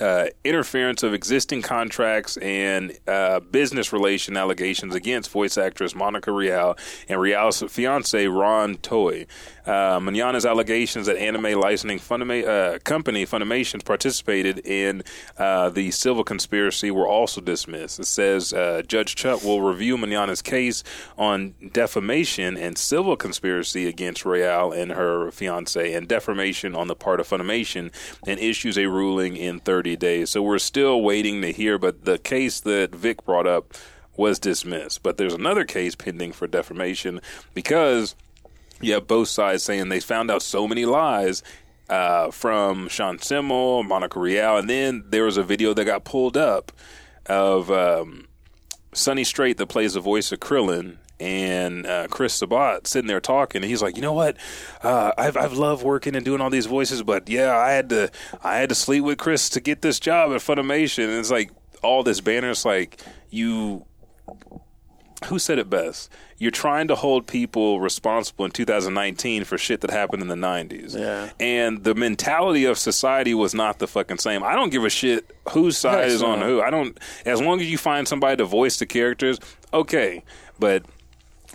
uh, 0.00 0.26
interference 0.42 1.02
of 1.02 1.14
existing 1.14 1.62
contracts 1.62 2.36
and 2.38 2.96
uh, 3.06 3.40
business 3.40 3.92
relation 3.92 4.36
allegations 4.36 4.94
against 4.94 5.30
voice 5.30 5.56
actress 5.56 5.94
Monica 5.94 6.32
Rial 6.32 6.76
and 7.08 7.20
Rial's 7.20 7.62
fiance 7.68 8.26
Ron 8.26 8.76
Toye. 8.76 9.26
Uh, 9.66 9.98
Mignogna's 9.98 10.44
allegations 10.44 11.06
that 11.06 11.16
anime 11.16 11.58
licensing 11.58 11.98
uh, 11.98 12.78
company 12.84 13.24
Funimation 13.24 13.82
participated 13.82 14.58
in 14.66 15.02
uh, 15.38 15.70
the 15.70 15.90
civil 15.90 16.22
conspiracy 16.22 16.90
were 16.90 17.08
also 17.08 17.40
dismissed. 17.40 17.98
It 17.98 18.06
says 18.06 18.52
uh, 18.52 18.82
Judge 18.86 19.14
Chupp 19.14 19.42
will 19.42 19.62
review 19.62 19.96
Mignogna's 19.96 20.42
case 20.42 20.84
on 21.16 21.54
defamation 21.72 22.58
and 22.58 22.76
civil 22.76 23.16
conspiracy 23.16 23.86
against 23.88 24.26
Rial 24.26 24.70
and 24.72 24.92
her 24.92 25.30
fiance 25.30 25.94
and 25.94 26.06
defamation 26.06 26.74
on 26.74 26.88
the 26.88 26.94
part 26.94 27.20
of 27.20 27.28
Funimation 27.28 27.90
and 28.26 28.38
issues 28.38 28.76
a 28.76 28.86
ruling 28.86 29.36
in 29.36 29.60
30 29.60 29.83
days. 29.84 30.30
So 30.30 30.42
we're 30.42 30.58
still 30.58 31.02
waiting 31.02 31.42
to 31.42 31.52
hear, 31.52 31.78
but 31.78 32.04
the 32.04 32.18
case 32.18 32.60
that 32.60 32.94
Vic 32.94 33.24
brought 33.24 33.46
up 33.46 33.74
was 34.16 34.38
dismissed. 34.38 35.02
But 35.02 35.16
there's 35.16 35.34
another 35.34 35.64
case 35.64 35.94
pending 35.94 36.32
for 36.32 36.46
defamation 36.46 37.20
because 37.52 38.14
you 38.80 38.94
have 38.94 39.06
both 39.06 39.28
sides 39.28 39.62
saying 39.62 39.88
they 39.88 40.00
found 40.00 40.30
out 40.30 40.42
so 40.42 40.66
many 40.66 40.84
lies 40.84 41.42
uh, 41.88 42.30
from 42.30 42.88
Sean 42.88 43.18
Schemmel, 43.18 43.86
Monica 43.86 44.18
Rial, 44.18 44.56
and 44.56 44.68
then 44.68 45.04
there 45.08 45.24
was 45.24 45.36
a 45.36 45.42
video 45.42 45.74
that 45.74 45.84
got 45.84 46.04
pulled 46.04 46.36
up 46.36 46.72
of 47.26 47.70
um, 47.70 48.26
Sonny 48.92 49.24
Strait 49.24 49.56
that 49.58 49.66
plays 49.66 49.94
the 49.94 50.00
voice 50.00 50.32
of 50.32 50.40
Krillin 50.40 50.96
and 51.24 51.86
uh, 51.86 52.06
Chris 52.08 52.34
Sabat 52.34 52.86
sitting 52.86 53.08
there 53.08 53.20
talking. 53.20 53.62
And 53.62 53.70
he's 53.70 53.80
like, 53.80 53.96
you 53.96 54.02
know 54.02 54.12
what? 54.12 54.36
Uh, 54.82 55.12
I've 55.16 55.36
I've 55.36 55.54
loved 55.54 55.82
working 55.82 56.14
and 56.14 56.24
doing 56.24 56.42
all 56.42 56.50
these 56.50 56.66
voices, 56.66 57.02
but 57.02 57.28
yeah, 57.30 57.56
I 57.56 57.70
had 57.70 57.88
to 57.88 58.10
I 58.42 58.56
had 58.58 58.68
to 58.68 58.74
sleep 58.74 59.04
with 59.04 59.18
Chris 59.18 59.48
to 59.50 59.60
get 59.60 59.80
this 59.80 59.98
job 59.98 60.32
at 60.32 60.40
Funimation. 60.40 61.04
And 61.04 61.18
it's 61.18 61.30
like 61.30 61.50
all 61.82 62.02
this 62.02 62.20
banner. 62.20 62.50
It's 62.50 62.66
like 62.66 63.00
you 63.30 63.86
who 65.26 65.38
said 65.38 65.58
it 65.58 65.70
best? 65.70 66.10
You're 66.36 66.50
trying 66.50 66.88
to 66.88 66.94
hold 66.94 67.26
people 67.26 67.80
responsible 67.80 68.44
in 68.44 68.50
2019 68.50 69.44
for 69.44 69.56
shit 69.56 69.80
that 69.80 69.90
happened 69.90 70.20
in 70.20 70.28
the 70.28 70.34
90s. 70.34 70.98
Yeah. 70.98 71.30
And 71.40 71.82
the 71.84 71.94
mentality 71.94 72.66
of 72.66 72.76
society 72.76 73.32
was 73.32 73.54
not 73.54 73.78
the 73.78 73.86
fucking 73.86 74.18
same. 74.18 74.42
I 74.42 74.54
don't 74.54 74.70
give 74.70 74.84
a 74.84 74.90
shit 74.90 75.30
whose 75.50 75.78
side 75.78 76.08
is 76.08 76.22
on 76.22 76.42
who. 76.42 76.60
I 76.60 76.68
don't, 76.68 76.98
as 77.24 77.40
long 77.40 77.60
as 77.60 77.70
you 77.70 77.78
find 77.78 78.06
somebody 78.06 78.36
to 78.36 78.44
voice 78.44 78.78
the 78.78 78.84
characters, 78.84 79.38
okay. 79.72 80.22
But 80.58 80.84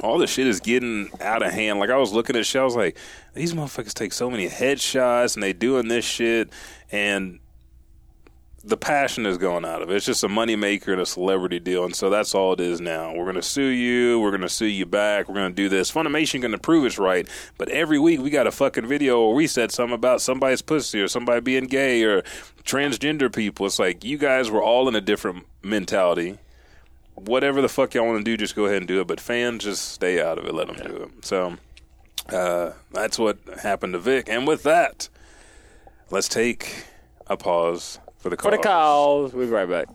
all 0.01 0.17
this 0.17 0.31
shit 0.31 0.47
is 0.47 0.59
getting 0.59 1.09
out 1.21 1.43
of 1.43 1.51
hand. 1.51 1.79
Like 1.79 1.89
I 1.89 1.97
was 1.97 2.11
looking 2.11 2.35
at 2.35 2.45
shit, 2.45 2.61
I 2.61 2.65
was 2.65 2.75
like, 2.75 2.97
these 3.33 3.53
motherfuckers 3.53 3.93
take 3.93 4.13
so 4.13 4.29
many 4.29 4.47
headshots 4.47 5.35
and 5.35 5.43
they 5.43 5.53
doing 5.53 5.87
this 5.87 6.05
shit 6.05 6.49
and 6.91 7.39
the 8.63 8.77
passion 8.77 9.25
is 9.25 9.37
going 9.37 9.63
out 9.65 9.81
of 9.81 9.89
it. 9.89 9.95
It's 9.95 10.05
just 10.05 10.23
a 10.23 10.27
moneymaker 10.27 10.89
and 10.89 11.01
a 11.01 11.05
celebrity 11.05 11.59
deal, 11.59 11.85
and 11.85 11.95
so 11.95 12.09
that's 12.09 12.35
all 12.35 12.53
it 12.53 12.59
is 12.59 12.81
now. 12.81 13.13
We're 13.13 13.31
to 13.31 13.41
sue 13.41 13.61
you. 13.61 14.19
We're 14.19 14.35
to 14.37 14.49
sue 14.49 14.65
you 14.65 14.85
back. 14.85 15.29
We're 15.29 15.35
to 15.35 15.49
do 15.49 15.69
this. 15.69 15.91
Funimation 15.91 16.41
to 16.51 16.57
prove 16.57 16.85
it's 16.85 16.97
right, 16.97 17.27
but 17.57 17.69
every 17.69 17.99
week 17.99 18.21
we 18.21 18.29
got 18.29 18.47
a 18.47 18.51
fucking 18.51 18.87
video 18.87 19.25
where 19.25 19.35
we 19.35 19.47
said 19.47 19.71
something 19.71 19.95
about 19.95 20.21
somebody's 20.21 20.61
pussy 20.61 21.01
or 21.01 21.07
somebody 21.07 21.41
being 21.41 21.65
gay 21.65 22.03
or 22.03 22.21
transgender 22.63 23.33
people. 23.33 23.65
It's 23.65 23.79
like 23.79 24.03
you 24.03 24.17
guys 24.17 24.51
were 24.51 24.61
all 24.61 24.87
in 24.87 24.95
a 24.95 25.01
different 25.01 25.45
mentality. 25.63 26.37
Whatever 27.25 27.61
the 27.61 27.69
fuck 27.69 27.93
y'all 27.93 28.05
want 28.05 28.19
to 28.19 28.23
do, 28.23 28.37
just 28.37 28.55
go 28.55 28.65
ahead 28.65 28.77
and 28.77 28.87
do 28.87 29.01
it. 29.01 29.07
But 29.07 29.19
fans, 29.19 29.63
just 29.63 29.91
stay 29.93 30.21
out 30.21 30.37
of 30.37 30.45
it. 30.45 30.53
Let 30.53 30.67
them 30.67 30.77
do 30.77 31.03
it. 31.03 31.25
So 31.25 31.57
uh, 32.29 32.71
that's 32.91 33.17
what 33.19 33.37
happened 33.61 33.93
to 33.93 33.99
Vic. 33.99 34.27
And 34.29 34.47
with 34.47 34.63
that, 34.63 35.09
let's 36.09 36.27
take 36.27 36.85
a 37.27 37.37
pause 37.37 37.99
for 38.17 38.29
the 38.29 38.37
For 38.37 38.51
the 38.51 38.57
cows. 38.57 39.33
We'll 39.33 39.47
be 39.47 39.51
right 39.51 39.69
back. 39.69 39.87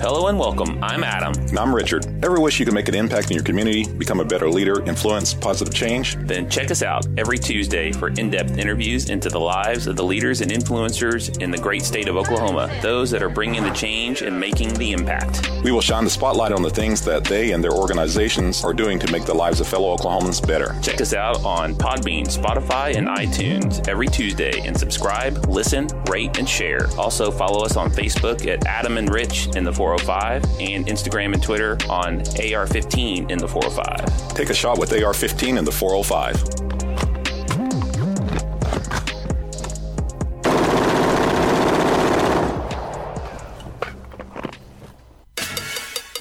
Hello 0.00 0.28
and 0.28 0.38
welcome. 0.38 0.82
I'm 0.82 1.04
Adam. 1.04 1.34
And 1.34 1.58
I'm 1.58 1.74
Richard. 1.74 2.06
Ever 2.24 2.40
wish 2.40 2.58
you 2.58 2.64
could 2.64 2.72
make 2.72 2.88
an 2.88 2.94
impact 2.94 3.30
in 3.30 3.34
your 3.34 3.44
community, 3.44 3.86
become 3.86 4.20
a 4.20 4.24
better 4.24 4.48
leader, 4.48 4.82
influence 4.84 5.34
positive 5.34 5.74
change? 5.74 6.16
Then 6.20 6.48
check 6.48 6.70
us 6.70 6.82
out 6.82 7.06
every 7.18 7.36
Tuesday 7.36 7.92
for 7.92 8.08
in 8.08 8.30
depth 8.30 8.56
interviews 8.56 9.10
into 9.10 9.28
the 9.28 9.38
lives 9.38 9.86
of 9.86 9.96
the 9.96 10.02
leaders 10.02 10.40
and 10.40 10.50
influencers 10.50 11.38
in 11.42 11.50
the 11.50 11.58
great 11.58 11.82
state 11.82 12.08
of 12.08 12.16
Oklahoma, 12.16 12.74
those 12.80 13.10
that 13.10 13.22
are 13.22 13.28
bringing 13.28 13.62
the 13.62 13.70
change 13.72 14.22
and 14.22 14.40
making 14.40 14.72
the 14.74 14.92
impact. 14.92 15.50
We 15.62 15.72
will 15.72 15.82
shine 15.82 16.04
the 16.04 16.10
spotlight 16.10 16.52
on 16.52 16.62
the 16.62 16.70
things 16.70 17.02
that 17.02 17.24
they 17.24 17.50
and 17.50 17.62
their 17.62 17.72
organizations 17.72 18.64
are 18.64 18.72
doing 18.72 18.98
to 18.98 19.12
make 19.12 19.26
the 19.26 19.34
lives 19.34 19.60
of 19.60 19.68
fellow 19.68 19.94
Oklahomans 19.94 20.44
better. 20.44 20.74
Check 20.80 21.02
us 21.02 21.12
out 21.12 21.44
on 21.44 21.74
Podbean, 21.74 22.24
Spotify, 22.24 22.96
and 22.96 23.08
iTunes 23.08 23.86
every 23.88 24.06
Tuesday 24.06 24.58
and 24.66 24.74
subscribe, 24.74 25.44
listen, 25.48 25.86
rate, 26.08 26.38
and 26.38 26.48
share. 26.48 26.86
Also, 26.96 27.30
follow 27.30 27.62
us 27.62 27.76
on 27.76 27.90
Facebook 27.90 28.50
at 28.50 28.66
Adam 28.66 28.96
and 28.96 29.12
Rich 29.12 29.48
in 29.54 29.64
the 29.64 29.81
405 29.82 30.44
and 30.60 30.86
Instagram 30.86 31.34
and 31.34 31.42
Twitter 31.42 31.72
on 31.90 32.20
AR15 32.20 33.32
in 33.32 33.38
the 33.38 33.48
405. 33.48 34.34
Take 34.36 34.50
a 34.50 34.54
shot 34.54 34.78
with 34.78 34.92
AR 34.92 35.12
15 35.12 35.58
in 35.58 35.64
the 35.64 35.72
405. 35.72 36.71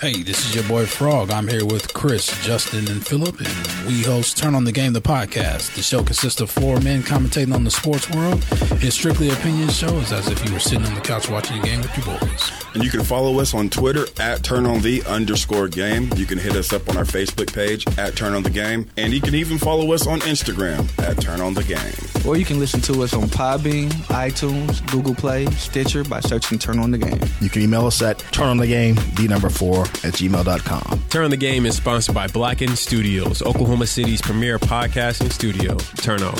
Hey, 0.01 0.23
this 0.23 0.43
is 0.49 0.55
your 0.55 0.63
boy 0.63 0.87
Frog. 0.87 1.29
I'm 1.29 1.47
here 1.47 1.63
with 1.63 1.93
Chris, 1.93 2.25
Justin, 2.43 2.89
and 2.89 3.05
Philip, 3.05 3.39
and 3.39 3.85
we 3.87 4.01
host 4.01 4.35
Turn 4.35 4.55
on 4.55 4.63
the 4.63 4.71
Game, 4.71 4.93
the 4.93 4.99
podcast. 4.99 5.75
The 5.75 5.83
show 5.83 6.03
consists 6.03 6.41
of 6.41 6.49
four 6.49 6.79
men 6.79 7.03
commentating 7.03 7.53
on 7.53 7.65
the 7.65 7.69
sports 7.69 8.09
world. 8.09 8.43
It's 8.81 8.95
strictly 8.95 9.29
opinion 9.29 9.69
show. 9.69 9.95
It's 9.99 10.11
as 10.11 10.27
if 10.27 10.43
you 10.43 10.53
were 10.53 10.59
sitting 10.59 10.87
on 10.87 10.95
the 10.95 11.01
couch 11.01 11.29
watching 11.29 11.59
a 11.59 11.61
game 11.61 11.81
with 11.81 11.95
your 11.95 12.17
boys. 12.17 12.51
And 12.73 12.83
you 12.83 12.89
can 12.89 13.03
follow 13.03 13.39
us 13.39 13.53
on 13.53 13.69
Twitter 13.69 14.05
at 14.19 14.43
Turn 14.43 14.65
On 14.65 14.81
The 14.81 15.03
underscore 15.03 15.67
game. 15.67 16.09
You 16.15 16.25
can 16.25 16.39
hit 16.39 16.55
us 16.55 16.71
up 16.73 16.89
on 16.89 16.97
our 16.97 17.03
Facebook 17.03 17.53
page 17.53 17.85
at 17.97 18.15
Turn 18.15 18.33
On 18.33 18.41
The 18.41 18.49
Game. 18.49 18.89
And 18.97 19.13
you 19.13 19.21
can 19.21 19.35
even 19.35 19.57
follow 19.57 19.91
us 19.91 20.07
on 20.07 20.21
Instagram 20.21 20.87
at 20.97 21.21
Turn 21.21 21.41
On 21.41 21.53
The 21.53 21.63
Game. 21.63 22.25
Or 22.25 22.37
you 22.37 22.45
can 22.45 22.59
listen 22.59 22.79
to 22.81 23.03
us 23.03 23.13
on 23.13 23.23
Podbean, 23.23 23.89
iTunes, 24.07 24.89
Google 24.89 25.13
Play, 25.13 25.47
Stitcher 25.47 26.05
by 26.05 26.21
searching 26.21 26.57
Turn 26.57 26.79
On 26.79 26.91
The 26.91 26.97
Game. 26.97 27.19
You 27.41 27.49
can 27.49 27.61
email 27.61 27.85
us 27.87 28.01
at 28.01 28.19
turnonthegame, 28.19 29.15
the 29.17 29.27
number 29.27 29.49
four, 29.49 29.85
at 30.03 30.13
gmail.com. 30.13 31.03
Turn 31.09 31.23
on 31.25 31.29
the 31.31 31.37
Game 31.37 31.65
is 31.65 31.75
sponsored 31.77 32.15
by 32.15 32.27
Blacken 32.27 32.75
Studios, 32.75 33.41
Oklahoma 33.41 33.87
City's 33.87 34.21
premier 34.21 34.57
podcasting 34.59 35.31
studio. 35.31 35.75
Turn 35.97 36.21
on. 36.23 36.37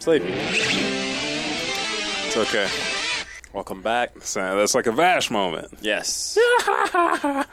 Sleepy. 0.00 0.32
It's 2.26 2.36
okay. 2.36 2.68
Welcome 3.52 3.80
back. 3.82 4.22
So 4.22 4.56
that's 4.56 4.74
like 4.74 4.86
a 4.86 4.92
Vash 4.92 5.30
moment. 5.30 5.68
Yes. 5.80 6.36
I, 6.68 7.44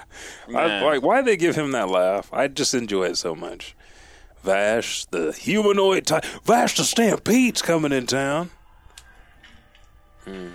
Man. 0.49 0.83
like, 0.83 1.01
why 1.01 1.21
they 1.21 1.37
give 1.37 1.55
him 1.55 1.71
that 1.71 1.89
laugh? 1.89 2.29
I 2.33 2.47
just 2.49 2.73
enjoy 2.73 3.05
it 3.05 3.17
so 3.17 3.33
much. 3.35 3.75
Vash, 4.43 5.05
the 5.05 5.31
humanoid 5.31 6.05
type. 6.05 6.25
Vash 6.43 6.75
the 6.75 6.83
Stampede's 6.83 7.61
coming 7.61 7.93
in 7.93 8.05
town. 8.05 8.49
Mm. 10.25 10.51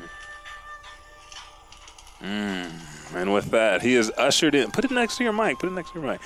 Mm. 2.22 2.70
And 3.14 3.32
with 3.32 3.50
that, 3.50 3.82
he 3.82 3.94
is 3.94 4.12
ushered 4.16 4.54
in. 4.54 4.70
Put 4.70 4.84
it 4.84 4.90
next 4.90 5.16
to 5.16 5.24
your 5.24 5.32
mic. 5.32 5.58
Put 5.58 5.70
it 5.70 5.74
next 5.74 5.92
to 5.92 6.00
your 6.00 6.10
mic. 6.10 6.20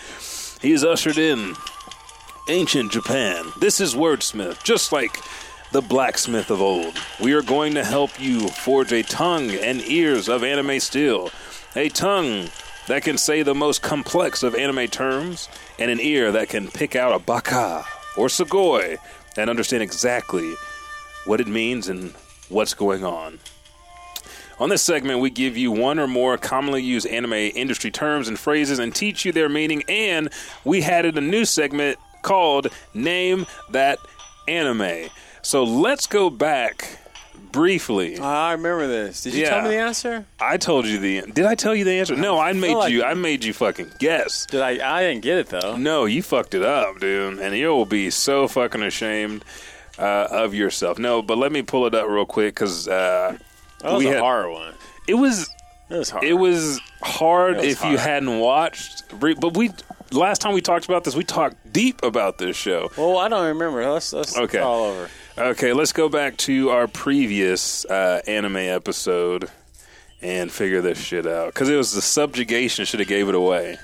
He 0.60 0.72
is 0.72 0.84
ushered 0.84 1.18
in 1.18 1.54
ancient 2.48 2.92
Japan. 2.92 3.46
This 3.60 3.80
is 3.80 3.94
Wordsmith, 3.94 4.62
just 4.64 4.92
like 4.92 5.16
the 5.72 5.80
blacksmith 5.80 6.50
of 6.50 6.60
old. 6.60 6.94
We 7.20 7.32
are 7.32 7.42
going 7.42 7.74
to 7.74 7.84
help 7.84 8.20
you 8.20 8.48
forge 8.48 8.92
a 8.92 9.02
tongue 9.02 9.50
and 9.50 9.80
ears 9.82 10.28
of 10.28 10.42
anime 10.42 10.80
steel. 10.80 11.30
A 11.76 11.88
tongue 11.88 12.48
that 12.88 13.02
can 13.02 13.16
say 13.16 13.42
the 13.42 13.54
most 13.54 13.80
complex 13.80 14.42
of 14.42 14.54
anime 14.54 14.88
terms, 14.88 15.48
and 15.78 15.90
an 15.90 16.00
ear 16.00 16.32
that 16.32 16.48
can 16.48 16.68
pick 16.68 16.96
out 16.96 17.14
a 17.14 17.18
baka 17.18 17.84
or 18.16 18.26
sugoi 18.26 18.98
and 19.36 19.48
understand 19.48 19.82
exactly 19.82 20.52
what 21.24 21.40
it 21.40 21.46
means 21.46 21.88
and 21.88 22.10
what's 22.48 22.74
going 22.74 23.04
on. 23.04 23.38
On 24.62 24.68
this 24.68 24.80
segment, 24.82 25.18
we 25.18 25.28
give 25.28 25.56
you 25.56 25.72
one 25.72 25.98
or 25.98 26.06
more 26.06 26.38
commonly 26.38 26.84
used 26.84 27.04
anime 27.08 27.32
industry 27.32 27.90
terms 27.90 28.28
and 28.28 28.38
phrases 28.38 28.78
and 28.78 28.94
teach 28.94 29.24
you 29.24 29.32
their 29.32 29.48
meaning. 29.48 29.82
And 29.88 30.28
we 30.64 30.84
added 30.84 31.18
a 31.18 31.20
new 31.20 31.44
segment 31.44 31.98
called 32.22 32.68
Name 32.94 33.46
That 33.70 33.98
Anime. 34.46 35.08
So 35.42 35.64
let's 35.64 36.06
go 36.06 36.30
back 36.30 36.96
briefly. 37.50 38.20
I 38.20 38.52
remember 38.52 38.86
this. 38.86 39.22
Did 39.24 39.34
you 39.34 39.46
tell 39.46 39.62
me 39.62 39.70
the 39.70 39.78
answer? 39.78 40.26
I 40.38 40.58
told 40.58 40.86
you 40.86 41.00
the. 41.00 41.22
Did 41.32 41.44
I 41.44 41.56
tell 41.56 41.74
you 41.74 41.82
the 41.82 41.98
answer? 41.98 42.14
No, 42.14 42.38
I 42.38 42.52
made 42.52 42.76
like 42.76 42.92
you. 42.92 42.98
you- 42.98 43.04
I 43.04 43.14
made 43.14 43.42
you 43.42 43.52
fucking 43.52 43.90
guess. 43.98 44.46
Did 44.46 44.60
I? 44.60 44.98
I 44.98 45.02
didn't 45.02 45.22
get 45.22 45.38
it 45.38 45.48
though. 45.48 45.76
No, 45.76 46.04
you 46.04 46.22
fucked 46.22 46.54
it 46.54 46.62
up, 46.62 47.00
dude, 47.00 47.40
and 47.40 47.56
you'll 47.56 47.84
be 47.84 48.10
so 48.10 48.46
fucking 48.46 48.84
ashamed 48.84 49.44
uh, 49.98 50.28
of 50.30 50.54
yourself. 50.54 51.00
No, 51.00 51.20
but 51.20 51.36
let 51.36 51.50
me 51.50 51.62
pull 51.62 51.84
it 51.86 51.96
up 51.96 52.08
real 52.08 52.26
quick 52.26 52.54
because 52.54 52.86
uh, 52.86 53.36
That 53.82 53.92
was 53.92 54.04
we 54.04 54.08
a 54.10 54.12
had- 54.14 54.20
hard 54.20 54.50
one. 54.50 54.74
it 55.06 55.14
was 55.14 55.50
It 55.90 55.96
was 55.96 56.10
hard. 56.10 56.24
it 56.24 56.34
was 56.34 56.80
hard 57.02 57.54
It 57.56 57.64
was 57.64 57.66
if 57.66 57.84
you 57.84 57.98
hadn't 57.98 58.38
watched. 58.38 59.02
But 59.20 59.56
we 59.56 59.70
last 60.12 60.40
time 60.40 60.52
we 60.54 60.60
talked 60.60 60.84
about 60.84 61.04
this, 61.04 61.14
we 61.16 61.24
talked 61.24 61.72
deep 61.72 62.02
about 62.02 62.38
this 62.38 62.56
show. 62.56 62.90
Well, 62.96 63.18
I 63.18 63.28
don't 63.28 63.46
remember. 63.46 63.88
Let's 63.90 64.12
let's 64.12 64.36
Okay. 64.36 64.58
all 64.58 64.84
over. 64.84 65.08
Okay, 65.38 65.72
let's 65.72 65.92
go 65.92 66.08
back 66.10 66.36
to 66.38 66.70
our 66.70 66.86
previous 66.86 67.84
uh, 67.86 68.20
anime 68.26 68.56
episode 68.58 69.50
and 70.20 70.52
figure 70.52 70.80
this 70.82 70.98
shit 71.00 71.26
out 71.26 71.46
because 71.54 71.68
it 71.70 71.76
was 71.76 71.92
the 71.92 72.02
subjugation 72.02 72.84
should 72.84 73.00
have 73.00 73.08
gave 73.08 73.28
it 73.28 73.34
away. 73.34 73.78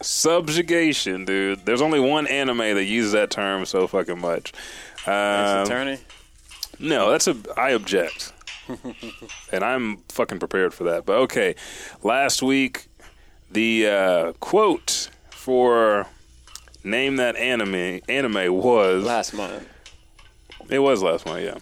Subjugation, 0.00 1.24
dude. 1.24 1.64
There's 1.64 1.80
only 1.80 2.00
one 2.00 2.26
anime 2.26 2.58
that 2.58 2.84
uses 2.84 3.12
that 3.12 3.30
term 3.30 3.64
so 3.66 3.86
fucking 3.86 4.20
much. 4.20 4.52
Ace 5.02 5.08
Um, 5.08 5.62
Attorney. 5.64 5.98
no, 6.78 7.10
that's 7.10 7.28
a. 7.28 7.36
I 7.56 7.70
object, 7.70 8.32
and 9.52 9.64
I'm 9.64 9.98
fucking 10.08 10.38
prepared 10.38 10.72
for 10.74 10.84
that. 10.84 11.04
But 11.06 11.16
okay, 11.22 11.54
last 12.02 12.42
week 12.42 12.86
the 13.50 13.86
uh, 13.88 14.32
quote 14.40 15.10
for 15.30 16.06
name 16.84 17.16
that 17.16 17.36
anime 17.36 18.00
anime 18.08 18.52
was 18.54 19.04
Last 19.04 19.34
month. 19.34 19.68
it 20.68 20.78
was 20.80 21.02
last 21.02 21.26
month, 21.26 21.42
yeah. 21.44 21.58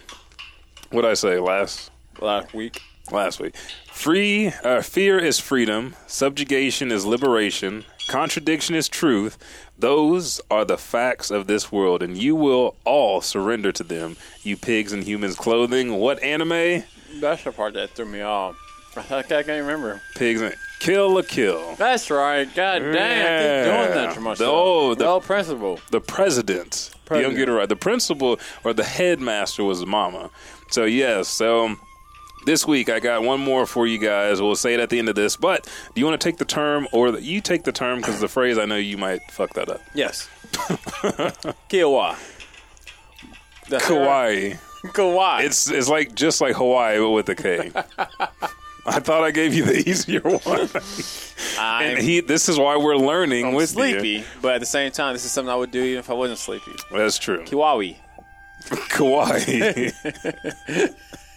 What 0.90 1.04
I 1.04 1.14
say 1.14 1.38
last 1.38 1.90
Last 2.20 2.52
week. 2.54 2.80
last 3.10 3.40
week? 3.40 3.54
Free 3.92 4.48
uh, 4.64 4.82
fear 4.82 5.18
is 5.18 5.38
freedom, 5.38 5.94
subjugation 6.06 6.90
is 6.92 7.04
liberation, 7.06 7.84
contradiction 8.10 8.74
is 8.74 8.88
truth. 8.88 9.38
Those 9.78 10.40
are 10.50 10.64
the 10.64 10.76
facts 10.76 11.30
of 11.30 11.46
this 11.46 11.70
world, 11.70 12.02
and 12.02 12.18
you 12.18 12.34
will 12.34 12.74
all 12.84 13.20
surrender 13.20 13.70
to 13.72 13.84
them. 13.84 14.16
You 14.42 14.56
pigs 14.56 14.92
in 14.92 15.02
humans' 15.02 15.36
clothing. 15.36 15.96
What 15.96 16.20
anime? 16.22 16.82
That's 17.20 17.44
the 17.44 17.52
part 17.52 17.74
that 17.74 17.90
threw 17.90 18.06
me 18.06 18.20
off. 18.20 18.56
I 18.96 19.22
can't 19.22 19.46
remember. 19.46 20.02
Pigs 20.16 20.40
in 20.42 20.52
Kill 20.80 21.14
la 21.14 21.22
Kill. 21.22 21.76
That's 21.76 22.10
right. 22.10 22.52
God 22.52 22.80
dang, 22.80 22.92
I 22.92 23.62
keep 23.62 23.72
doing 23.72 24.04
that 24.06 24.14
to 24.14 24.20
myself. 24.20 24.50
oh, 24.52 24.94
the- 24.94 25.20
principal. 25.20 25.78
the 25.92 26.00
president. 26.00 26.90
You 26.92 26.96
don't 26.96 27.06
President. 27.06 27.36
get 27.38 27.48
it 27.48 27.52
right. 27.52 27.68
The 27.68 27.76
principal 27.76 28.40
or 28.64 28.72
the 28.72 28.84
headmaster 28.84 29.62
was 29.64 29.84
mama. 29.86 30.30
So 30.70 30.84
yes, 30.84 31.28
so 31.28 31.76
this 32.46 32.66
week 32.66 32.88
I 32.88 33.00
got 33.00 33.22
one 33.22 33.40
more 33.40 33.66
for 33.66 33.86
you 33.86 33.98
guys. 33.98 34.40
We'll 34.40 34.56
say 34.56 34.74
it 34.74 34.80
at 34.80 34.90
the 34.90 34.98
end 34.98 35.08
of 35.08 35.14
this. 35.14 35.36
But 35.36 35.64
do 35.94 36.00
you 36.00 36.06
want 36.06 36.20
to 36.20 36.24
take 36.24 36.38
the 36.38 36.44
term 36.44 36.88
or 36.92 37.10
the, 37.10 37.22
you 37.22 37.40
take 37.40 37.64
the 37.64 37.72
term 37.72 37.98
because 37.98 38.20
the 38.20 38.28
phrase 38.28 38.58
I 38.58 38.64
know 38.64 38.76
you 38.76 38.96
might 38.96 39.20
fuck 39.30 39.52
that 39.54 39.68
up. 39.68 39.80
Yes. 39.94 40.28
Kiowa. 41.68 42.16
That's 43.68 43.86
kawaii. 43.86 44.58
kawaii. 44.86 45.44
It's 45.44 45.70
it's 45.70 45.88
like 45.88 46.14
just 46.14 46.40
like 46.40 46.56
Hawaii 46.56 46.98
but 46.98 47.10
with 47.10 47.28
a 47.28 47.34
K. 47.36 47.70
I 48.86 48.98
thought 48.98 49.22
I 49.22 49.30
gave 49.30 49.54
you 49.54 49.64
the 49.64 49.76
easier 49.88 50.20
one. 50.20 50.68
And 51.58 51.98
he 51.98 52.20
this 52.20 52.48
is 52.48 52.58
why 52.58 52.76
we're 52.76 52.96
learning 52.96 53.48
I'm 53.48 53.54
with 53.54 53.68
sleepy, 53.70 54.08
you. 54.08 54.24
but 54.42 54.54
at 54.54 54.60
the 54.60 54.66
same 54.66 54.90
time, 54.90 55.12
this 55.14 55.24
is 55.24 55.30
something 55.32 55.52
I 55.52 55.56
would 55.56 55.70
do 55.70 55.82
even 55.82 55.98
if 55.98 56.10
I 56.10 56.14
wasn't 56.14 56.38
sleepy. 56.38 56.72
That's 56.90 57.18
true. 57.18 57.44
Kiwawi. 57.44 57.96
kawaii. 58.64 59.92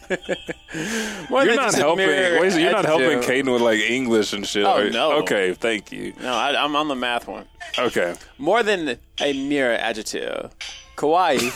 You're 1.29 1.55
not 1.55 1.73
helping. 1.75 2.07
Wait, 2.07 2.53
you're 2.59 2.71
not 2.71 2.85
helping. 2.85 3.19
Caden 3.19 3.51
with 3.53 3.61
like 3.61 3.79
English 3.79 4.33
and 4.33 4.45
shit. 4.45 4.65
Oh, 4.65 4.87
no. 4.89 5.13
Okay, 5.19 5.53
thank 5.53 5.91
you. 5.91 6.13
No, 6.21 6.33
I, 6.33 6.61
I'm 6.63 6.75
on 6.75 6.87
the 6.87 6.95
math 6.95 7.27
one. 7.27 7.45
Okay. 7.77 8.15
More 8.37 8.63
than 8.63 8.97
a 9.19 9.47
mere 9.47 9.73
adjective, 9.73 10.51
kawaii 10.95 11.51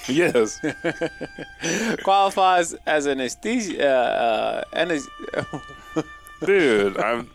Yes. 0.08 0.58
qualifies 2.02 2.74
as 2.86 3.06
an 3.06 3.20
aesthesia, 3.20 4.64
uh, 4.72 4.76
uh, 4.76 5.44
Dude, 6.44 6.98
I'm 6.98 7.30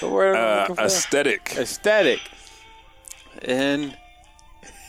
what 0.00 0.12
word 0.12 0.36
am 0.36 0.72
I 0.78 0.82
uh, 0.82 0.86
aesthetic. 0.86 1.54
aesthetic 1.58 2.20
and 3.42 3.96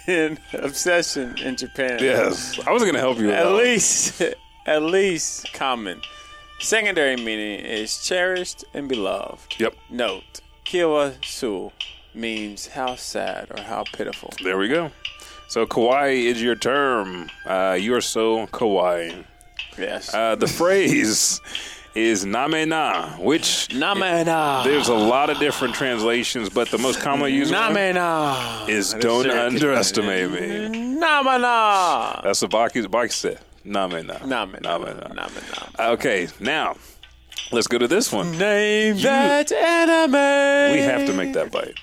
in 0.07 0.39
obsession 0.53 1.37
in 1.39 1.55
Japan. 1.55 1.99
Yes. 2.01 2.59
I 2.65 2.71
wasn't 2.71 2.91
gonna 2.91 2.99
help 2.99 3.19
you 3.19 3.31
At 3.31 3.51
least, 3.53 4.21
at 4.65 4.81
least 4.81 5.51
common. 5.53 6.01
Secondary 6.59 7.15
meaning 7.15 7.59
is 7.65 8.03
cherished 8.03 8.63
and 8.73 8.87
beloved. 8.87 9.59
Yep. 9.59 9.75
Note: 9.89 10.41
Kiwa 10.65 11.13
su 11.25 11.71
means 12.13 12.67
how 12.67 12.95
sad 12.95 13.47
or 13.51 13.61
how 13.63 13.83
pitiful. 13.93 14.31
There 14.43 14.57
we 14.57 14.67
go. 14.67 14.91
So 15.47 15.65
kawaii 15.65 16.25
is 16.25 16.41
your 16.41 16.55
term. 16.55 17.29
Uh, 17.45 17.77
you 17.79 17.93
are 17.95 18.01
so 18.01 18.47
kawaii. 18.47 19.25
Yes. 19.77 20.13
Uh, 20.13 20.35
the 20.35 20.47
phrase 20.59 21.41
is 21.95 22.25
namena, 22.25 23.19
which 23.19 23.67
Namena. 23.69 24.63
there's 24.63 24.87
a 24.87 24.93
lot 24.93 25.29
of 25.29 25.39
different 25.39 25.75
translations, 25.75 26.49
but 26.49 26.69
the 26.71 26.77
most 26.77 27.01
commonly 27.01 27.33
used 27.33 27.53
one 27.53 27.73
Namena. 27.73 28.69
is 28.69 28.93
don't 28.93 29.29
underestimate 29.29 30.31
me. 30.31 30.97
Namena. 30.99 32.23
That's 32.23 32.41
what 32.41 32.51
Baki, 32.51 32.85
Baki 32.85 33.11
said. 33.11 33.39
Namena. 33.65 34.19
Namena. 34.21 34.61
Namena. 34.61 35.13
Namena. 35.15 35.89
Okay, 35.93 36.27
now 36.39 36.75
let's 37.51 37.67
go 37.67 37.77
to 37.77 37.87
this 37.87 38.11
one. 38.11 38.37
Name 38.37 38.97
that 38.97 39.51
anime. 39.51 40.73
We 40.73 40.81
have 40.81 41.05
to 41.05 41.13
make 41.13 41.33
that 41.33 41.51
bite. 41.51 41.75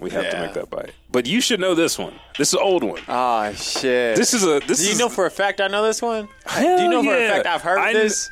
We 0.00 0.10
have 0.10 0.30
to 0.30 0.36
Yeah. 0.36 0.42
make 0.42 0.52
that 0.54 0.70
bite. 0.70 0.92
But 1.10 1.26
you 1.26 1.40
should 1.40 1.58
know 1.58 1.74
this 1.74 1.98
one. 1.98 2.14
This 2.36 2.48
is 2.48 2.54
an 2.54 2.60
old 2.62 2.84
one. 2.84 3.00
Oh 3.08 3.50
shit. 3.54 4.14
This 4.16 4.32
is 4.34 4.44
a. 4.44 4.60
This 4.60 4.78
Do 4.78 4.84
you 4.84 4.92
is 4.92 4.98
know 4.98 5.08
for 5.08 5.26
a 5.26 5.30
fact 5.30 5.60
I 5.60 5.66
know 5.66 5.82
this 5.82 6.00
one? 6.02 6.28
Hell 6.46 6.76
Do 6.76 6.82
you 6.84 6.88
know 6.90 7.02
for 7.02 7.14
a 7.16 7.18
yeah. 7.20 7.32
fact 7.32 7.46
I've 7.46 7.62
heard 7.62 7.78
I 7.78 7.88
of 7.88 7.92
kn- 7.94 8.04
this? 8.04 8.30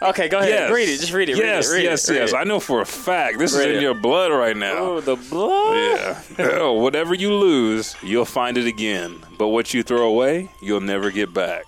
Okay, 0.00 0.28
go 0.28 0.38
ahead. 0.38 0.50
Yes. 0.50 0.70
Read 0.72 0.88
it. 0.88 1.00
Just 1.00 1.12
read 1.12 1.28
it. 1.28 1.36
Yes, 1.36 1.68
it, 1.70 1.74
read 1.74 1.82
yes, 1.84 2.08
it, 2.08 2.14
yes. 2.14 2.32
it. 2.32 2.36
I 2.36 2.44
know 2.44 2.60
for 2.60 2.80
a 2.80 2.86
fact 2.86 3.38
this 3.38 3.56
Read 3.56 3.70
is 3.70 3.76
in 3.76 3.82
your 3.82 3.94
blood 3.94 4.30
right 4.30 4.56
now. 4.56 4.76
Oh, 4.78 5.00
the 5.00 5.16
blood. 5.16 5.76
Yeah. 5.76 6.22
Oh, 6.58 6.74
Whatever 6.74 7.14
you 7.14 7.34
lose, 7.34 7.96
you'll 8.02 8.24
find 8.24 8.56
it 8.56 8.66
again. 8.66 9.18
But 9.38 9.48
what 9.48 9.74
you 9.74 9.82
throw 9.82 10.08
away, 10.08 10.50
you'll 10.62 10.80
never 10.80 11.10
get 11.10 11.34
back. 11.34 11.64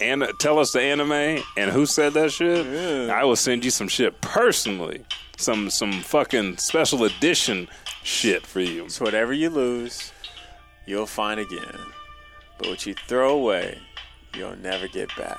And 0.00 0.22
uh, 0.22 0.32
tell 0.38 0.58
us 0.58 0.72
the 0.72 0.80
anime 0.80 1.42
and 1.56 1.70
who 1.70 1.86
said 1.86 2.14
that 2.14 2.32
shit. 2.32 3.10
I 3.10 3.24
will 3.24 3.36
send 3.36 3.64
you 3.64 3.70
some 3.70 3.88
shit 3.88 4.20
personally. 4.20 5.04
Some 5.36 5.68
some 5.68 6.00
fucking 6.00 6.56
special 6.56 7.04
edition 7.04 7.68
shit 8.02 8.46
for 8.46 8.60
you. 8.60 8.88
So 8.88 9.04
whatever 9.04 9.32
you 9.34 9.50
lose, 9.50 10.12
you'll 10.86 11.06
find 11.06 11.40
again. 11.40 11.78
But 12.58 12.68
what 12.68 12.86
you 12.86 12.94
throw 12.94 13.34
away, 13.36 13.78
you'll 14.34 14.56
never 14.56 14.88
get 14.88 15.14
back. 15.16 15.38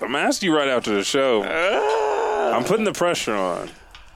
I'm 0.00 0.14
asking 0.16 0.50
you 0.50 0.56
right 0.56 0.68
after 0.68 0.94
the 0.94 1.04
show. 1.04 1.42
I'm 1.42 2.64
putting 2.64 2.84
the 2.84 2.92
pressure 2.92 3.34
on. 3.34 3.68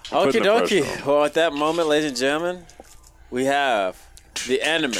Okie 0.04 0.24
putting 0.24 0.42
the 0.42 0.58
pressure 0.58 0.74
dokie. 0.82 1.06
Well, 1.06 1.24
at 1.24 1.34
that 1.34 1.52
moment, 1.52 1.88
ladies 1.88 2.08
and 2.10 2.16
gentlemen, 2.18 2.64
we 3.30 3.44
have 3.46 4.00
the 4.46 4.60
anime 4.62 4.92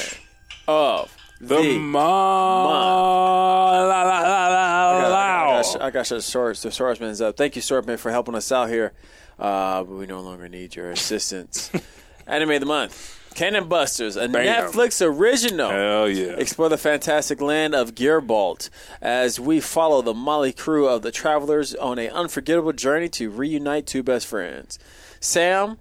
of 0.68 1.14
The, 1.40 1.56
the. 1.56 1.78
ma 1.78 3.70
la 3.72 4.02
la 4.02 4.02
la 4.02 4.20
la 4.20 5.60
I 5.60 5.62
got, 5.62 5.82
I 5.82 5.90
got 5.90 6.10
your 6.10 6.20
source. 6.20 6.62
The 6.62 6.70
swordsman's 6.70 7.20
up. 7.20 7.36
Thank 7.36 7.56
you, 7.56 7.62
Swordman, 7.62 7.98
for 7.98 8.10
helping 8.10 8.34
us 8.34 8.50
out 8.52 8.68
here. 8.68 8.92
Uh, 9.38 9.82
but 9.84 9.94
we 9.94 10.06
no 10.06 10.20
longer 10.20 10.48
need 10.48 10.74
your 10.76 10.90
assistance. 10.90 11.70
Anime 12.26 12.50
of 12.50 12.60
the 12.60 12.66
month. 12.66 13.19
Cannon 13.34 13.68
Busters, 13.68 14.16
a 14.16 14.28
Bam. 14.28 14.44
Netflix 14.44 15.04
original. 15.04 15.70
Hell 15.70 16.08
yeah. 16.08 16.32
Explore 16.32 16.68
the 16.68 16.76
fantastic 16.78 17.40
land 17.40 17.74
of 17.74 17.94
Gearbolt 17.94 18.68
as 19.00 19.38
we 19.40 19.60
follow 19.60 20.02
the 20.02 20.12
Molly 20.14 20.52
crew 20.52 20.88
of 20.88 21.02
the 21.02 21.12
travelers 21.12 21.74
on 21.74 21.98
an 21.98 22.10
unforgettable 22.10 22.72
journey 22.72 23.08
to 23.10 23.30
reunite 23.30 23.86
two 23.86 24.02
best 24.02 24.26
friends. 24.26 24.78
Sam, 25.20 25.78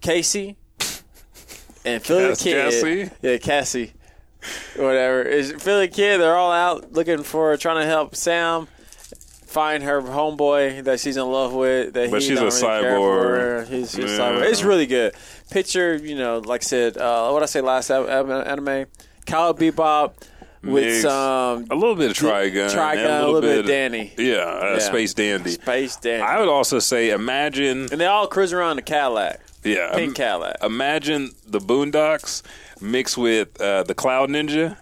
Casey, 0.00 0.56
and 1.84 2.02
Philly 2.02 2.28
Cass- 2.28 2.42
Kid. 2.42 2.54
Cassie? 2.72 3.10
Yeah, 3.22 3.36
Cassie. 3.38 3.92
Whatever. 4.76 5.22
Is 5.22 5.52
Philly 5.52 5.88
Kid, 5.88 6.18
they're 6.20 6.36
all 6.36 6.52
out 6.52 6.92
looking 6.92 7.22
for 7.22 7.56
trying 7.56 7.80
to 7.80 7.86
help 7.86 8.14
Sam 8.14 8.68
find 9.54 9.84
her 9.84 10.02
homeboy 10.02 10.84
that 10.84 10.98
she's 11.00 11.16
in 11.16 11.26
love 11.30 11.54
with. 11.54 11.94
That 11.94 12.10
But 12.10 12.20
he 12.20 12.28
she's 12.28 12.38
a 12.38 12.44
really 12.44 12.60
cyborg. 12.60 13.66
He's, 13.68 13.96
Yeah. 13.96 14.04
cyborg. 14.06 14.50
It's 14.50 14.62
really 14.64 14.86
good. 14.86 15.14
Picture, 15.50 15.94
you 15.96 16.16
know, 16.16 16.38
like 16.44 16.62
I 16.62 16.64
said, 16.64 16.96
uh, 16.98 17.30
what 17.30 17.42
I 17.42 17.46
say 17.46 17.60
last 17.60 17.90
anime, 17.90 18.86
Cowboy 19.26 19.70
Bebop 19.70 20.12
with 20.62 20.84
Mix. 20.84 21.02
some 21.02 21.66
a 21.70 21.74
little 21.74 21.94
bit 21.94 22.10
of 22.10 22.16
Trigun, 22.16 22.70
Trigun, 22.70 22.96
and 22.96 23.06
a 23.22 23.26
little 23.26 23.40
bit 23.40 23.60
of 23.60 23.66
Danny. 23.66 24.12
Yeah, 24.18 24.34
uh, 24.38 24.72
Yeah. 24.74 24.78
Space 24.80 25.14
Dandy. 25.14 25.50
Space 25.52 25.96
Dandy. 25.96 26.22
I 26.22 26.40
would 26.40 26.48
also 26.48 26.78
say, 26.80 27.10
imagine 27.10 27.88
and 27.92 28.00
they 28.00 28.06
all 28.06 28.26
cruise 28.26 28.52
around 28.52 28.76
the 28.76 28.82
Cadillac. 28.82 29.40
Yeah, 29.62 29.94
Pink 29.94 30.16
Cadillac. 30.16 30.56
Imagine 30.62 31.30
the 31.46 31.58
Boondocks 31.60 32.42
mixed 32.80 33.16
with 33.16 33.58
uh, 33.60 33.82
the 33.84 33.94
Cloud 33.94 34.28
Ninja, 34.30 34.76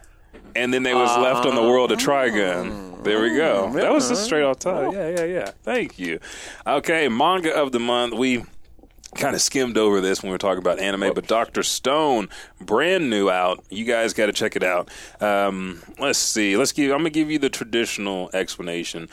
and 0.57 0.73
then 0.73 0.83
they 0.83 0.95
was 0.95 1.17
left 1.19 1.47
on 1.47 1.55
the 1.55 1.63
world 1.63 1.93
of 1.93 1.99
Trigun. 1.99 2.71
Mm-hmm. 2.71 3.03
There 3.03 3.21
we 3.21 3.35
go. 3.35 3.67
Mm-hmm. 3.67 3.77
That 3.77 3.93
was 3.93 4.09
just 4.09 4.21
mm-hmm. 4.21 4.27
straight 4.27 4.43
off 4.43 4.59
top. 4.61 4.93
Yeah, 4.93 5.09
yeah, 5.09 5.25
yeah. 5.25 5.51
Thank 5.63 5.99
you. 5.99 6.21
Okay, 6.67 7.09
manga 7.09 7.55
of 7.55 7.73
the 7.73 7.81
month. 7.81 8.15
We 8.15 8.45
kind 9.15 9.35
of 9.35 9.43
skimmed 9.43 9.77
over 9.77 10.01
this 10.01 10.23
when 10.23 10.31
we 10.31 10.35
were 10.35 10.39
talking 10.39 10.59
about 10.59 10.79
anime, 10.79 11.13
but 11.15 11.27
Doctor 11.27 11.63
Stone, 11.63 12.29
brand 12.61 13.11
new 13.11 13.29
out. 13.29 13.63
You 13.71 13.85
guys 13.85 14.15
got 14.15 14.27
to 14.27 14.33
check 14.33 14.57
it 14.57 14.63
out. 14.63 14.89
Um, 15.21 15.83
let's 15.99 16.19
see. 16.19 16.57
Let's 16.57 16.73
give. 16.73 16.93
I'm 16.93 16.99
gonna 16.99 17.11
give 17.11 17.31
you 17.31 17.39
the 17.39 17.51
traditional 17.51 18.31
explanation. 18.33 19.09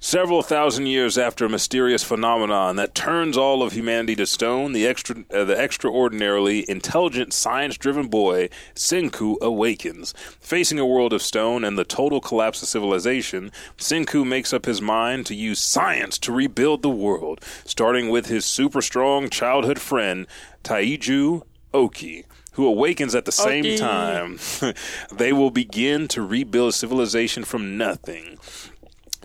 Several 0.00 0.42
thousand 0.42 0.86
years 0.86 1.18
after 1.18 1.44
a 1.44 1.48
mysterious 1.48 2.04
phenomenon 2.04 2.76
that 2.76 2.94
turns 2.94 3.36
all 3.36 3.64
of 3.64 3.72
humanity 3.72 4.14
to 4.14 4.26
stone, 4.26 4.72
the 4.72 4.86
extra, 4.86 5.24
uh, 5.34 5.42
the 5.42 5.58
extraordinarily 5.58 6.64
intelligent, 6.70 7.32
science-driven 7.32 8.06
boy 8.06 8.48
Senku 8.76 9.36
awakens. 9.40 10.14
Facing 10.38 10.78
a 10.78 10.86
world 10.86 11.12
of 11.12 11.20
stone 11.20 11.64
and 11.64 11.76
the 11.76 11.84
total 11.84 12.20
collapse 12.20 12.62
of 12.62 12.68
civilization, 12.68 13.50
Senku 13.76 14.24
makes 14.24 14.52
up 14.52 14.66
his 14.66 14.80
mind 14.80 15.26
to 15.26 15.34
use 15.34 15.58
science 15.58 16.16
to 16.18 16.32
rebuild 16.32 16.82
the 16.82 16.88
world, 16.88 17.44
starting 17.64 18.08
with 18.08 18.26
his 18.26 18.44
super 18.44 18.80
strong 18.80 19.28
childhood 19.28 19.80
friend 19.80 20.28
Taiju 20.62 21.42
Oki. 21.74 22.24
Who 22.52 22.66
awakens 22.66 23.16
at 23.16 23.24
the 23.24 23.32
same 23.32 23.64
Oki. 23.64 23.78
time? 23.78 24.38
they 25.12 25.32
will 25.32 25.50
begin 25.50 26.06
to 26.08 26.22
rebuild 26.22 26.74
civilization 26.74 27.42
from 27.42 27.76
nothing 27.76 28.38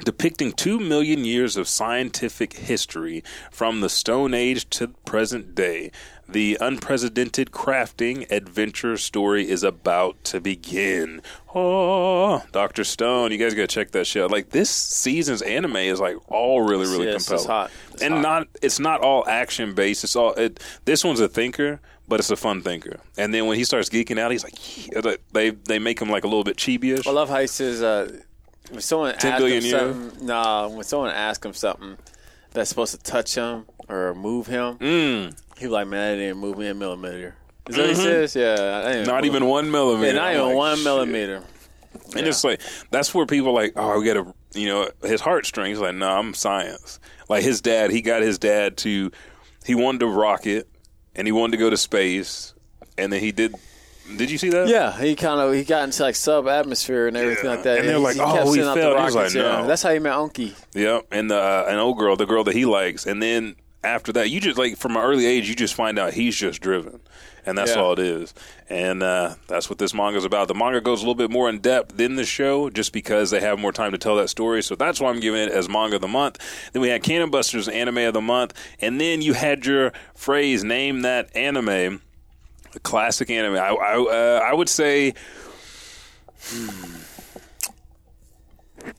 depicting 0.04 0.52
two 0.54 0.80
million 0.80 1.24
years 1.26 1.56
of 1.58 1.68
scientific 1.68 2.54
history 2.54 3.24
from 3.52 3.82
the 3.82 3.89
Stone 3.89 4.34
Age 4.34 4.70
to 4.72 4.88
present 5.06 5.54
day. 5.56 5.91
The 6.28 6.58
unprecedented 6.62 7.52
crafting 7.52 8.30
adventure 8.32 8.96
story 8.98 9.48
is 9.48 9.62
about 9.62 10.24
to 10.26 10.39
begin. 10.39 11.22
Oh, 11.54 12.41
Doctor 12.52 12.84
Stone, 12.84 13.32
you 13.32 13.38
guys 13.38 13.54
gotta 13.54 13.68
check 13.68 13.91
that 13.91 14.08
shit 14.08 14.24
out. 14.24 14.32
Like 14.32 14.50
this 14.50 14.70
season's 14.70 15.41
anime 15.41 15.76
is 15.76 16.00
like 16.00 16.16
all 16.32 16.62
really, 16.62 16.86
really 16.88 17.06
Yes, 17.08 17.16
it's 17.18 17.28
compelling. 17.28 17.48
hot. 17.50 17.72
It's 17.91 18.02
and 18.02 18.14
hot. 18.16 18.22
not 18.22 18.48
it's 18.62 18.80
not 18.80 19.02
all 19.02 19.28
action 19.28 19.74
based. 19.76 20.04
It's 20.06 20.16
all 20.16 20.34
it, 20.34 20.60
this 20.86 21.04
one's 21.04 21.20
a 21.20 21.28
thinker, 21.28 21.82
but 22.08 22.20
it's 22.20 22.32
a 22.32 22.38
fun 22.38 22.62
thinker. 22.62 23.00
And 23.18 23.34
then 23.34 23.46
when 23.46 23.58
he 23.58 23.66
starts 23.66 23.89
geeking 23.89 24.18
out, 24.18 24.32
he's 24.32 24.44
like, 24.46 24.88
yeah, 24.88 25.16
they 25.34 25.50
they 25.52 25.78
make 25.78 26.02
him 26.02 26.10
like 26.10 26.24
a 26.24 26.28
little 26.28 26.46
bit 26.46 26.56
chibi-ish. 26.58 27.06
I 27.06 27.12
love 27.12 27.30
how 27.30 27.41
he 27.41 27.48
says 27.48 27.84
uh, 27.84 28.22
when 28.70 28.82
someone 28.82 29.16
10 29.18 29.32
asks 29.32 29.41
billion 29.41 29.64
him 29.64 29.70
years? 29.70 29.82
something. 29.95 30.26
Nah, 30.28 30.68
when 30.70 30.84
someone 30.84 31.11
asks 31.11 31.45
him 31.45 31.53
something 31.53 31.97
that's 32.51 32.70
supposed 32.70 32.91
to 32.93 32.99
touch 33.01 33.36
him 33.36 33.66
or 33.89 34.14
move 34.16 34.47
him, 34.47 34.78
Mm. 34.78 35.36
he 35.57 35.68
like, 35.68 35.88
man, 35.88 36.14
it 36.16 36.18
didn't 36.18 36.38
move 36.38 36.57
me 36.57 36.68
a 36.68 36.74
millimeter. 36.74 37.36
Is 37.70 37.76
that 37.76 37.82
what 37.82 37.89
he 37.89 37.95
says? 37.95 38.36
Yeah, 38.36 38.53
I 38.86 38.91
Mm-hmm. 38.95 39.03
Not 39.07 39.26
even 39.26 39.45
one 39.45 39.72
millimeter. 39.72 40.07
Yeah, 40.07 40.20
not 40.20 40.28
I'm 40.28 40.34
even 40.36 40.47
like, 40.47 40.55
one 40.55 40.76
shit. 40.78 40.84
millimeter. 40.84 41.43
And 42.16 42.28
it's 42.28 42.43
like 42.43 42.59
that's 42.91 43.14
where 43.14 43.26
people 43.26 43.49
are 43.49 43.53
like, 43.53 43.74
oh, 43.76 43.99
we 43.99 44.05
got 44.05 44.14
to, 44.16 44.34
you 44.59 44.68
know, 44.68 44.89
his 45.03 45.22
heartstrings. 45.22 45.80
Like, 45.80 45.95
no, 45.95 46.07
I'm 46.09 46.34
science. 46.34 46.99
Like 47.30 47.43
his 47.43 47.61
dad, 47.61 47.91
he 47.91 48.01
got 48.01 48.22
his 48.22 48.38
dad 48.39 48.78
to, 48.78 49.11
he 49.66 49.76
wanted 49.76 49.99
to 49.99 50.07
rocket, 50.07 50.68
and 51.16 51.28
he 51.28 51.32
wanted 51.32 51.51
to 51.51 51.57
go 51.57 51.70
to 51.70 51.78
space, 51.78 52.53
and 52.97 53.14
then 53.14 53.20
he 53.22 53.32
did. 53.32 53.55
Did 54.18 54.30
you 54.30 54.38
see 54.38 54.49
that? 54.49 54.68
Yeah, 54.68 54.97
he 54.99 55.16
kind 55.16 55.39
of 55.39 55.54
he 55.54 55.64
got 55.64 55.84
into 55.86 56.04
like 56.04 56.16
sub 56.16 56.47
atmosphere 56.47 57.08
and 57.08 57.16
everything 57.16 57.49
like 57.49 57.64
that. 57.64 57.80
And 57.80 57.88
they're 57.88 57.99
like, 57.99 58.16
he 58.16 58.22
"Oh, 58.22 58.34
sending 58.54 58.66
the. 58.66 58.97
He 58.97 59.04
was 59.04 59.16
like, 59.16 59.34
yeah. 59.34 59.41
"No." 59.62 59.68
That's 59.68 59.82
how 59.82 59.93
he 59.93 59.99
met 59.99 60.14
Unky. 60.14 60.54
Yep. 60.74 61.08
And 61.12 61.32
the 61.32 61.38
uh, 61.38 61.66
an 61.70 61.80
old 61.80 61.97
girl, 61.97 62.16
the 62.16 62.26
girl 62.26 62.43
that 62.43 62.54
he 62.56 62.66
likes, 62.66 63.06
and 63.06 63.22
then 63.24 63.56
after 63.84 64.12
that, 64.14 64.30
you 64.30 64.39
just 64.39 64.58
like 64.58 64.78
from 64.78 64.97
an 64.97 65.04
early 65.04 65.26
age, 65.26 65.47
you 65.49 65.56
just 65.56 65.74
find 65.74 65.97
out 65.97 66.14
he's 66.14 66.36
just 66.36 66.62
driven, 66.62 66.99
and 67.45 67.58
that's 67.58 67.72
Yeah. 67.76 67.82
all 67.82 67.93
it 67.93 67.99
is. 67.99 68.34
And 68.70 69.01
uh, 69.04 69.36
that's 69.47 69.70
what 69.70 69.80
this 69.80 69.93
manga 69.93 70.18
is 70.18 70.26
about. 70.26 70.47
The 70.47 70.54
manga 70.56 70.82
goes 70.82 70.99
a 70.99 71.04
little 71.04 71.16
bit 71.16 71.32
more 71.32 71.49
in 71.49 71.60
depth 71.60 71.95
than 71.97 72.16
the 72.16 72.26
show, 72.26 72.70
just 72.70 72.91
because 72.93 73.30
they 73.32 73.39
have 73.39 73.58
more 73.60 73.72
time 73.72 73.91
to 73.93 73.97
tell 73.97 74.16
that 74.18 74.30
story. 74.30 74.64
So 74.64 74.76
that's 74.76 74.99
why 74.99 75.10
I'm 75.12 75.20
giving 75.22 75.41
it 75.41 75.49
as 75.51 75.70
manga 75.70 75.95
of 75.95 76.01
the 76.01 76.08
month. 76.08 76.39
Then 76.74 76.82
we 76.82 76.89
had 76.89 77.04
Cannon 77.04 77.30
Busters 77.30 77.68
anime 77.70 77.99
of 77.99 78.14
the 78.14 78.22
month, 78.22 78.54
and 78.82 78.99
then 78.99 79.22
you 79.22 79.34
had 79.34 79.66
your 79.66 79.91
phrase 80.14 80.64
name 80.64 81.01
that 81.04 81.34
anime. 81.36 82.01
A 82.76 82.80
classic 82.80 83.30
anime. 83.30 83.55
I 83.55 83.69
I, 83.69 83.97
uh, 83.97 84.41
I 84.43 84.53
would 84.53 84.69
say. 84.69 85.13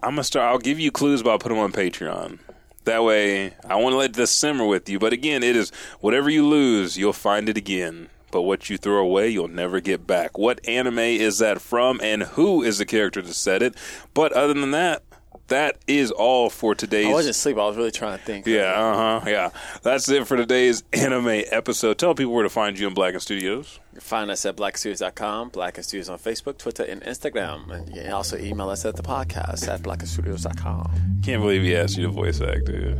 I'm 0.02 0.12
gonna 0.12 0.24
start. 0.24 0.50
I'll 0.50 0.58
give 0.58 0.80
you 0.80 0.90
clues, 0.90 1.22
but 1.22 1.30
I'll 1.30 1.38
put 1.38 1.50
them 1.50 1.58
on 1.58 1.72
Patreon. 1.72 2.38
That 2.84 3.02
way, 3.02 3.54
I 3.68 3.76
want 3.76 3.94
to 3.94 3.98
let 3.98 4.12
this 4.14 4.30
simmer 4.30 4.66
with 4.66 4.88
you. 4.88 4.98
But 4.98 5.12
again, 5.12 5.42
it 5.42 5.56
is 5.56 5.72
whatever 6.00 6.28
you 6.28 6.46
lose, 6.46 6.98
you'll 6.98 7.12
find 7.12 7.48
it 7.48 7.56
again. 7.56 8.08
But 8.30 8.42
what 8.42 8.68
you 8.68 8.76
throw 8.76 8.98
away, 8.98 9.28
you'll 9.28 9.48
never 9.48 9.80
get 9.80 10.06
back. 10.06 10.36
What 10.36 10.66
anime 10.68 10.98
is 10.98 11.38
that 11.38 11.60
from, 11.60 12.00
and 12.02 12.24
who 12.24 12.62
is 12.62 12.78
the 12.78 12.84
character 12.84 13.22
that 13.22 13.34
said 13.34 13.62
it? 13.62 13.74
But 14.12 14.32
other 14.32 14.54
than 14.54 14.72
that, 14.72 15.02
that 15.48 15.76
is 15.86 16.10
all 16.10 16.48
for 16.50 16.74
today's. 16.74 17.06
I 17.06 17.12
wasn't 17.12 17.36
asleep. 17.36 17.56
I 17.58 17.66
was 17.66 17.76
really 17.76 17.90
trying 17.90 18.18
to 18.18 18.24
think. 18.24 18.46
Yeah, 18.46 18.72
uh 18.72 19.20
huh. 19.20 19.30
Yeah, 19.30 19.50
that's 19.82 20.08
it 20.08 20.26
for 20.26 20.36
today's 20.36 20.82
anime 20.92 21.42
episode. 21.50 21.98
Tell 21.98 22.14
people 22.14 22.32
where 22.32 22.42
to 22.44 22.48
find 22.48 22.78
you 22.78 22.86
in 22.88 22.94
Blacken 22.94 23.20
Studios. 23.20 23.78
You 23.92 23.98
can 23.98 24.00
find 24.00 24.30
us 24.30 24.44
at 24.46 24.56
blackstudios.com, 24.56 25.50
Blacken 25.50 25.82
Studios 25.84 26.08
on 26.08 26.18
Facebook, 26.18 26.58
Twitter, 26.58 26.82
and 26.84 27.02
Instagram. 27.02 27.70
And 27.70 27.88
you 27.94 28.02
can 28.02 28.12
also 28.12 28.36
email 28.38 28.68
us 28.70 28.84
at 28.84 28.96
the 28.96 29.02
podcast 29.02 29.68
at 29.68 29.82
blackenstudios.com. 29.82 31.20
Can't 31.22 31.40
believe 31.42 31.62
he 31.62 31.76
asked 31.76 31.96
you 31.96 32.04
to 32.06 32.08
voice 32.12 32.40
act, 32.40 32.64
dude. 32.64 32.98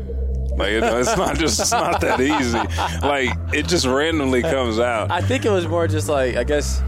Like 0.56 0.70
it- 0.70 0.84
it's 0.84 1.16
not 1.16 1.36
just 1.38 1.58
it's 1.60 1.72
not 1.72 2.00
that 2.02 2.20
easy. 2.20 2.58
Like 3.06 3.30
it 3.52 3.66
just 3.66 3.86
randomly 3.86 4.42
comes 4.42 4.78
out. 4.78 5.10
I 5.10 5.20
think 5.20 5.44
it 5.44 5.50
was 5.50 5.66
more 5.66 5.88
just 5.88 6.08
like, 6.08 6.36
I 6.36 6.44
guess, 6.44 6.80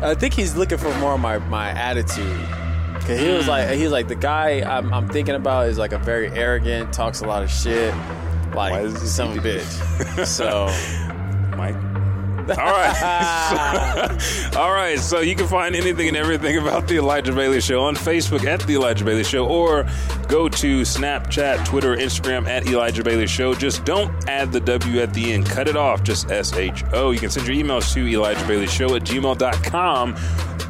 I 0.00 0.14
think 0.14 0.32
he's 0.34 0.56
looking 0.56 0.78
for 0.78 0.92
more 0.98 1.14
of 1.14 1.20
my, 1.20 1.38
my 1.38 1.68
attitude. 1.70 2.40
Cause 3.06 3.18
he 3.18 3.28
was 3.28 3.48
like, 3.48 3.68
mm. 3.68 3.74
he 3.74 3.82
was 3.82 3.92
like 3.92 4.08
the 4.08 4.14
guy 4.14 4.60
I'm, 4.60 4.92
I'm 4.92 5.08
thinking 5.08 5.34
about 5.34 5.68
is 5.68 5.78
like 5.78 5.92
a 5.92 5.98
very 5.98 6.28
arrogant, 6.28 6.92
talks 6.92 7.20
a 7.20 7.26
lot 7.26 7.42
of 7.42 7.50
shit, 7.50 7.94
like 8.54 8.84
is 8.84 9.00
he- 9.00 9.06
some 9.08 9.38
bitch. 9.38 10.26
So 10.26 10.68
Mike. 11.56 11.76
All 12.48 12.56
right. 12.56 14.52
All 14.56 14.72
right. 14.72 14.98
So 14.98 15.20
you 15.20 15.36
can 15.36 15.46
find 15.46 15.76
anything 15.76 16.08
and 16.08 16.16
everything 16.16 16.58
about 16.58 16.88
the 16.88 16.96
Elijah 16.96 17.32
Bailey 17.32 17.60
Show 17.60 17.82
on 17.82 17.94
Facebook 17.94 18.44
at 18.44 18.60
the 18.66 18.74
Elijah 18.74 19.04
Bailey 19.04 19.24
Show, 19.24 19.46
or 19.46 19.86
go 20.28 20.48
to 20.48 20.80
Snapchat, 20.80 21.64
Twitter, 21.64 21.96
Instagram 21.96 22.48
at 22.48 22.66
Elijah 22.66 23.04
Bailey 23.04 23.26
Show. 23.28 23.54
Just 23.54 23.84
don't 23.84 24.12
add 24.28 24.50
the 24.50 24.60
W 24.60 25.00
at 25.00 25.14
the 25.14 25.32
end. 25.32 25.46
Cut 25.46 25.68
it 25.68 25.76
off. 25.76 26.02
Just 26.02 26.30
S 26.30 26.52
H 26.54 26.84
O. 26.92 27.12
You 27.12 27.20
can 27.20 27.30
send 27.30 27.46
your 27.46 27.56
emails 27.56 27.92
to 27.94 28.06
Elijah 28.08 28.46
Bailey 28.46 28.66
Show 28.66 28.94
at 28.96 29.02
gmail.com. 29.02 30.16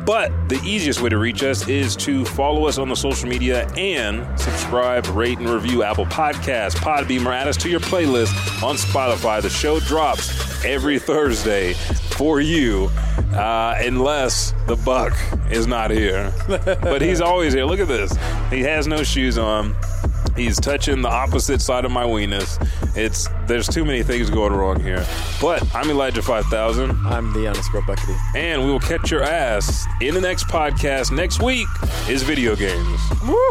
But 0.04 0.32
the 0.48 0.60
easiest 0.64 1.00
way 1.00 1.10
to 1.10 1.18
reach 1.18 1.42
us 1.42 1.68
is 1.68 1.94
to 1.96 2.24
follow 2.24 2.66
us 2.66 2.78
on 2.78 2.88
the 2.88 2.96
social 2.96 3.28
media 3.28 3.68
and 3.76 4.26
subscribe, 4.38 5.06
rate, 5.08 5.38
and 5.38 5.48
review 5.48 5.82
Apple 5.82 6.06
Podcasts, 6.06 6.74
Podbean, 6.74 7.24
or 7.24 7.32
add 7.32 7.46
us 7.46 7.56
to 7.58 7.70
your 7.70 7.80
playlist 7.80 8.62
on 8.62 8.76
Spotify. 8.76 9.40
The 9.40 9.50
show 9.50 9.78
drops 9.80 10.64
every 10.64 10.98
Thursday 10.98 11.74
for 12.16 12.40
you, 12.40 12.90
uh, 13.32 13.76
unless 13.78 14.52
the 14.66 14.76
buck 14.76 15.12
is 15.50 15.66
not 15.66 15.90
here. 15.90 16.32
but 16.48 17.00
he's 17.00 17.20
always 17.20 17.52
here. 17.52 17.64
Look 17.64 17.80
at 17.80 17.88
this. 17.88 18.12
He 18.50 18.60
has 18.62 18.86
no 18.86 19.02
shoes 19.02 19.38
on. 19.38 19.74
He's 20.36 20.58
touching 20.58 21.02
the 21.02 21.08
opposite 21.08 21.60
side 21.60 21.84
of 21.84 21.90
my 21.90 22.04
weenus. 22.04 22.58
It's 22.96 23.28
there's 23.46 23.68
too 23.68 23.84
many 23.84 24.02
things 24.02 24.30
going 24.30 24.52
wrong 24.52 24.80
here. 24.80 25.06
But 25.40 25.62
I'm 25.74 25.90
Elijah 25.90 26.22
5000. 26.22 26.90
I'm 27.04 27.32
the 27.32 27.48
underscore 27.48 27.82
Buckity. 27.82 28.16
And 28.34 28.64
we 28.64 28.70
will 28.70 28.80
catch 28.80 29.10
your 29.10 29.22
ass 29.22 29.86
in 30.00 30.14
the 30.14 30.20
next 30.20 30.46
podcast. 30.46 31.12
Next 31.12 31.42
week 31.42 31.68
is 32.08 32.22
video 32.22 32.56
games. 32.56 33.00
Woo! 33.26 33.50